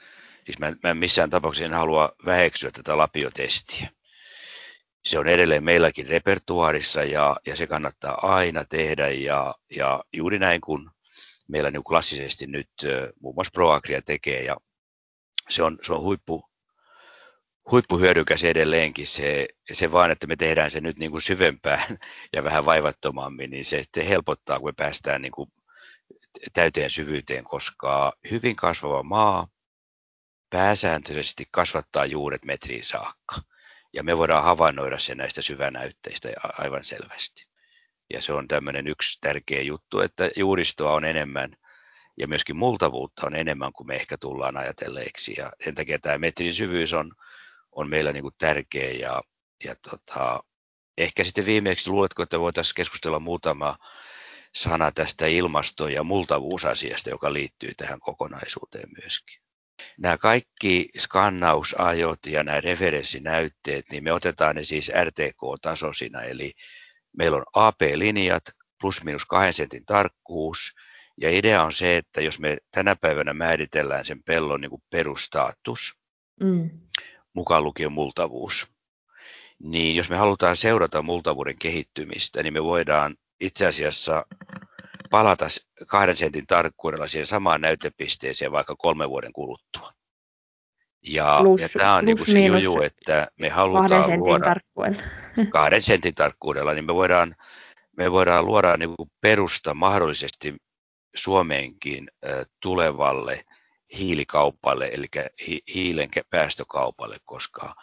siis 0.44 0.58
mä, 0.58 0.72
mä 0.82 0.94
missään 0.94 1.30
tapauksessa 1.30 1.64
en 1.64 1.72
halua 1.72 2.12
väheksyä 2.26 2.70
tätä 2.70 2.96
lapiotestiä. 2.96 3.88
Se 5.04 5.18
on 5.18 5.28
edelleen 5.28 5.64
meilläkin 5.64 6.08
repertuaarissa 6.08 7.04
ja, 7.04 7.36
ja 7.46 7.56
se 7.56 7.66
kannattaa 7.66 8.34
aina 8.34 8.64
tehdä 8.64 9.08
ja, 9.08 9.54
ja 9.76 10.04
juuri 10.12 10.38
näin 10.38 10.60
kuin 10.60 10.90
meillä 11.48 11.70
niin 11.70 11.84
klassisesti 11.84 12.46
nyt 12.46 12.68
muun 13.20 13.34
muassa 13.34 13.50
ProAgria 13.54 14.02
tekee 14.02 14.42
ja 14.42 14.56
se 15.48 15.62
on, 15.62 15.78
se 15.82 15.92
on 15.92 16.00
huippu, 16.00 16.47
huippuhyödykäs 17.70 18.44
edelleenkin 18.44 19.06
se, 19.06 19.48
se 19.72 19.92
vaan, 19.92 20.10
että 20.10 20.26
me 20.26 20.36
tehdään 20.36 20.70
se 20.70 20.80
nyt 20.80 20.98
niin 20.98 21.10
kuin 21.10 21.22
syvempään 21.22 21.98
ja 22.36 22.44
vähän 22.44 22.64
vaivattomammin, 22.64 23.50
niin 23.50 23.64
se, 23.64 23.82
se 23.94 24.08
helpottaa, 24.08 24.58
kun 24.58 24.68
me 24.68 24.72
päästään 24.72 25.22
niin 25.22 25.32
kuin 25.32 25.52
täyteen 26.52 26.90
syvyyteen, 26.90 27.44
koska 27.44 28.12
hyvin 28.30 28.56
kasvava 28.56 29.02
maa 29.02 29.48
pääsääntöisesti 30.50 31.44
kasvattaa 31.50 32.06
juuret 32.06 32.44
metriin 32.44 32.84
saakka. 32.84 33.36
Ja 33.92 34.02
me 34.02 34.18
voidaan 34.18 34.44
havainnoida 34.44 34.98
se 34.98 35.14
näistä 35.14 35.42
syvänäytteistä 35.42 36.28
aivan 36.58 36.84
selvästi. 36.84 37.48
Ja 38.10 38.22
se 38.22 38.32
on 38.32 38.48
tämmöinen 38.48 38.86
yksi 38.86 39.18
tärkeä 39.20 39.62
juttu, 39.62 40.00
että 40.00 40.30
juuristoa 40.36 40.92
on 40.92 41.04
enemmän 41.04 41.56
ja 42.18 42.28
myöskin 42.28 42.56
multavuutta 42.56 43.26
on 43.26 43.34
enemmän 43.34 43.72
kuin 43.72 43.86
me 43.86 43.96
ehkä 43.96 44.16
tullaan 44.18 44.56
ajatelleeksi. 44.56 45.34
Ja 45.36 45.52
sen 45.64 45.74
takia 45.74 45.98
tämä 45.98 46.18
metrin 46.18 46.54
syvyys 46.54 46.92
on 46.92 47.12
on 47.78 47.88
meillä 47.88 48.12
niin 48.12 48.22
kuin 48.22 48.34
tärkeä 48.38 48.90
ja, 48.90 49.22
ja 49.64 49.74
tota, 49.90 50.42
ehkä 50.98 51.24
sitten 51.24 51.46
viimeksi 51.46 51.90
luuletko, 51.90 52.22
että 52.22 52.40
voitaisiin 52.40 52.74
keskustella 52.74 53.18
muutama 53.18 53.76
sana 54.54 54.92
tästä 54.92 55.26
ilmasto- 55.26 55.88
ja 55.88 56.02
multavuusasiasta, 56.02 57.10
joka 57.10 57.32
liittyy 57.32 57.74
tähän 57.76 58.00
kokonaisuuteen 58.00 58.88
myöskin. 59.02 59.40
Nämä 59.98 60.18
kaikki 60.18 60.88
skannausajot 60.98 62.26
ja 62.26 62.44
nämä 62.44 62.60
referenssinäytteet, 62.60 63.84
niin 63.90 64.04
me 64.04 64.12
otetaan 64.12 64.56
ne 64.56 64.64
siis 64.64 64.92
RTK-tasoisina, 65.04 66.22
eli 66.22 66.52
meillä 67.16 67.36
on 67.36 67.44
AP-linjat 67.54 68.44
plus 68.80 69.04
minus 69.04 69.24
kahden 69.24 69.52
sentin 69.52 69.86
tarkkuus, 69.86 70.74
ja 71.20 71.30
idea 71.30 71.62
on 71.62 71.72
se, 71.72 71.96
että 71.96 72.20
jos 72.20 72.38
me 72.38 72.56
tänä 72.70 72.96
päivänä 72.96 73.34
määritellään 73.34 74.04
sen 74.04 74.22
pellon 74.22 74.60
niin 74.60 74.70
kuin 74.70 74.82
mm 76.40 76.70
mukaan 77.38 77.64
lukien 77.64 77.92
multavuus. 77.92 78.68
Niin 79.58 79.96
jos 79.96 80.10
me 80.10 80.16
halutaan 80.16 80.56
seurata 80.56 81.02
multavuuden 81.02 81.58
kehittymistä, 81.58 82.42
niin 82.42 82.52
me 82.52 82.64
voidaan 82.64 83.16
itse 83.40 83.66
asiassa 83.66 84.26
palata 85.10 85.46
kahden 85.86 86.16
sentin 86.16 86.46
tarkkuudella 86.46 87.06
siihen 87.06 87.26
samaan 87.26 87.60
näytepisteeseen 87.60 88.52
vaikka 88.52 88.76
kolme 88.76 89.10
vuoden 89.10 89.32
kuluttua. 89.32 89.92
Ja, 91.02 91.38
plus, 91.40 91.60
ja 91.60 91.68
tämä 91.68 91.94
on 91.94 92.04
niin 92.04 92.18
se 92.18 92.46
juju, 92.46 92.82
että 92.82 93.28
me 93.36 93.48
halutaan 93.48 93.88
kahden 93.88 94.04
sentin 94.04 94.20
luoda 94.20 94.44
tarkkuudella. 94.44 95.02
kahden 95.52 95.82
sentin 95.82 96.14
tarkkuudella, 96.14 96.74
niin 96.74 96.84
me 96.84 96.94
voidaan, 96.94 97.34
me 97.96 98.12
voidaan 98.12 98.46
luoda 98.46 98.76
niin 98.76 98.96
kuin 98.96 99.10
perusta 99.20 99.74
mahdollisesti 99.74 100.56
Suomeenkin 101.16 102.10
tulevalle 102.62 103.44
hiilikaupalle, 103.98 104.90
eli 104.92 105.06
hiilen 105.74 106.08
päästökaupalle, 106.30 107.18
koska 107.24 107.74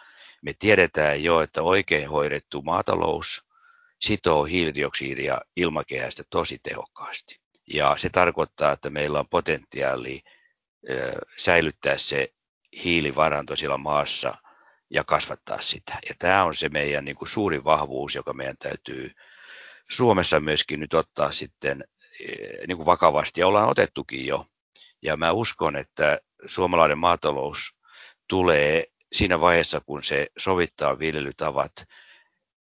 me 0.42 0.54
tiedetään 0.58 1.22
jo, 1.22 1.40
että 1.40 1.62
oikein 1.62 2.08
hoidettu 2.08 2.62
maatalous 2.62 3.44
sitoo 4.00 4.44
hiilidioksidia 4.44 5.40
ilmakehästä 5.56 6.22
tosi 6.30 6.58
tehokkaasti. 6.62 7.40
Ja 7.72 7.96
se 7.98 8.08
tarkoittaa, 8.08 8.72
että 8.72 8.90
meillä 8.90 9.18
on 9.18 9.28
potentiaali 9.28 10.22
säilyttää 11.36 11.98
se 11.98 12.28
hiilivaranto 12.84 13.56
siellä 13.56 13.78
maassa 13.78 14.34
ja 14.90 15.04
kasvattaa 15.04 15.60
sitä. 15.60 15.98
Ja 16.08 16.14
tämä 16.18 16.44
on 16.44 16.54
se 16.54 16.68
meidän 16.68 17.04
niin 17.04 17.16
kuin 17.16 17.28
suuri 17.28 17.64
vahvuus, 17.64 18.14
joka 18.14 18.32
meidän 18.32 18.56
täytyy 18.58 19.10
Suomessa 19.90 20.40
myöskin 20.40 20.80
nyt 20.80 20.94
ottaa 20.94 21.32
sitten 21.32 21.84
niin 22.66 22.76
kuin 22.76 22.86
vakavasti, 22.86 23.40
ja 23.40 23.46
ollaan 23.46 23.68
otettukin 23.68 24.26
jo 24.26 24.46
ja 25.02 25.16
mä 25.16 25.32
uskon, 25.32 25.76
että 25.76 26.18
suomalainen 26.46 26.98
maatalous 26.98 27.76
tulee 28.28 28.84
siinä 29.12 29.40
vaiheessa, 29.40 29.80
kun 29.80 30.04
se 30.04 30.26
sovittaa 30.38 30.98
viljelytavat 30.98 31.72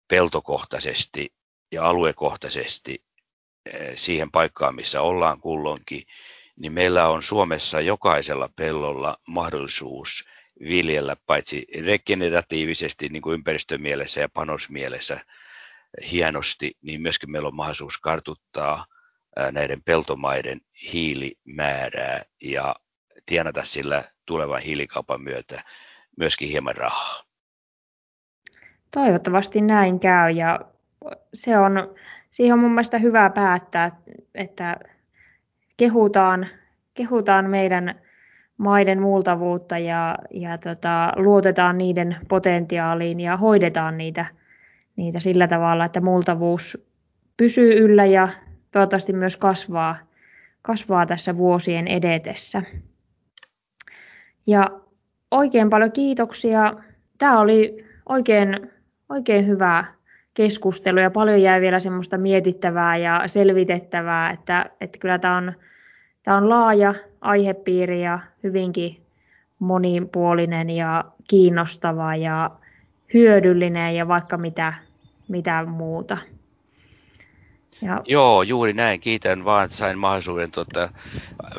peltokohtaisesti 0.07 1.33
ja 1.71 1.85
aluekohtaisesti 1.85 3.03
eh, 3.65 3.91
siihen 3.95 4.31
paikkaan, 4.31 4.75
missä 4.75 5.01
ollaan 5.01 5.39
kulloinkin, 5.39 6.03
niin 6.55 6.73
meillä 6.73 7.07
on 7.07 7.23
Suomessa 7.23 7.81
jokaisella 7.81 8.49
pellolla 8.55 9.17
mahdollisuus 9.27 10.23
viljellä 10.59 11.15
paitsi 11.25 11.65
regeneratiivisesti 11.85 13.09
niin 13.09 13.21
kuin 13.21 13.33
ympäristömielessä 13.33 14.21
ja 14.21 14.29
panosmielessä 14.29 15.25
hienosti, 16.11 16.77
niin 16.81 17.01
myöskin 17.01 17.31
meillä 17.31 17.47
on 17.47 17.55
mahdollisuus 17.55 17.97
kartuttaa 17.97 18.85
näiden 19.51 19.81
peltomaiden 19.81 20.61
hiilimäärää 20.93 22.21
ja 22.41 22.75
tienata 23.25 23.63
sillä 23.63 24.03
tulevan 24.25 24.61
hiilikaupan 24.61 25.21
myötä 25.21 25.63
myöskin 26.17 26.49
hieman 26.49 26.75
rahaa. 26.75 27.23
Toivottavasti 28.91 29.61
näin 29.61 29.99
käy 29.99 30.31
ja 30.31 30.59
se 31.33 31.57
on, 31.57 31.95
siihen 32.29 32.53
on 32.53 32.59
mun 32.59 32.71
mielestä 32.71 32.97
hyvä 32.97 33.29
päättää, 33.29 33.91
että 34.35 34.75
kehutaan, 35.77 36.47
kehutaan 36.93 37.49
meidän 37.49 38.01
maiden 38.57 39.01
multavuutta 39.01 39.77
ja, 39.77 40.17
ja 40.31 40.57
tota, 40.57 41.13
luotetaan 41.15 41.77
niiden 41.77 42.17
potentiaaliin 42.27 43.19
ja 43.19 43.37
hoidetaan 43.37 43.97
niitä, 43.97 44.25
niitä 44.95 45.19
sillä 45.19 45.47
tavalla, 45.47 45.85
että 45.85 46.01
multavuus 46.01 46.85
pysyy 47.37 47.73
yllä 47.73 48.05
ja 48.05 48.27
toivottavasti 48.75 49.13
myös 49.13 49.37
kasvaa, 49.37 49.95
kasvaa 50.61 51.05
tässä 51.05 51.37
vuosien 51.37 51.87
edetessä. 51.87 52.61
Ja 54.47 54.69
oikein 55.31 55.69
paljon 55.69 55.91
kiitoksia. 55.91 56.73
Tämä 57.17 57.39
oli 57.39 57.85
oikein, 58.09 58.71
oikein 59.09 59.47
hyvä 59.47 59.85
keskustelu 60.33 60.99
ja 60.99 61.11
paljon 61.11 61.41
jäi 61.41 61.61
vielä 61.61 61.79
semmoista 61.79 62.17
mietittävää 62.17 62.97
ja 62.97 63.23
selvitettävää, 63.27 64.31
että, 64.31 64.69
että 64.81 64.99
kyllä 64.99 65.19
tämä 65.19 65.37
on, 65.37 65.53
tämä 66.23 66.37
on 66.37 66.49
laaja 66.49 66.93
aihepiiri 67.21 68.03
ja 68.03 68.19
hyvinkin 68.43 69.05
monipuolinen 69.59 70.69
ja 70.69 71.05
kiinnostava 71.27 72.15
ja 72.15 72.51
hyödyllinen 73.13 73.95
ja 73.95 74.07
vaikka 74.07 74.37
mitä, 74.37 74.73
mitä 75.27 75.65
muuta. 75.65 76.17
Ja... 77.81 78.01
Joo, 78.05 78.43
juuri 78.43 78.73
näin. 78.73 78.99
Kiitän 78.99 79.45
vaan, 79.45 79.65
että 79.65 79.77
sain 79.77 79.97
mahdollisuuden 79.97 80.51
tuota, 80.51 80.89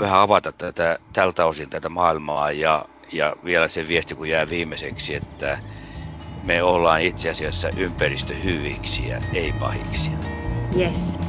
vähän 0.00 0.20
avata 0.20 0.52
tätä, 0.52 0.98
tältä 1.12 1.46
osin 1.46 1.70
tätä 1.70 1.88
maailmaa 1.88 2.52
ja, 2.52 2.84
ja 3.12 3.36
vielä 3.44 3.68
se 3.68 3.88
viesti, 3.88 4.14
kun 4.14 4.28
jää 4.28 4.48
viimeiseksi, 4.48 5.14
että 5.14 5.58
me 6.42 6.62
ollaan 6.62 7.02
itse 7.02 7.30
asiassa 7.30 7.70
ympäristöhyviksiä, 7.76 9.20
ei 9.32 9.52
pahiksi. 9.52 10.10
Yes. 10.76 11.20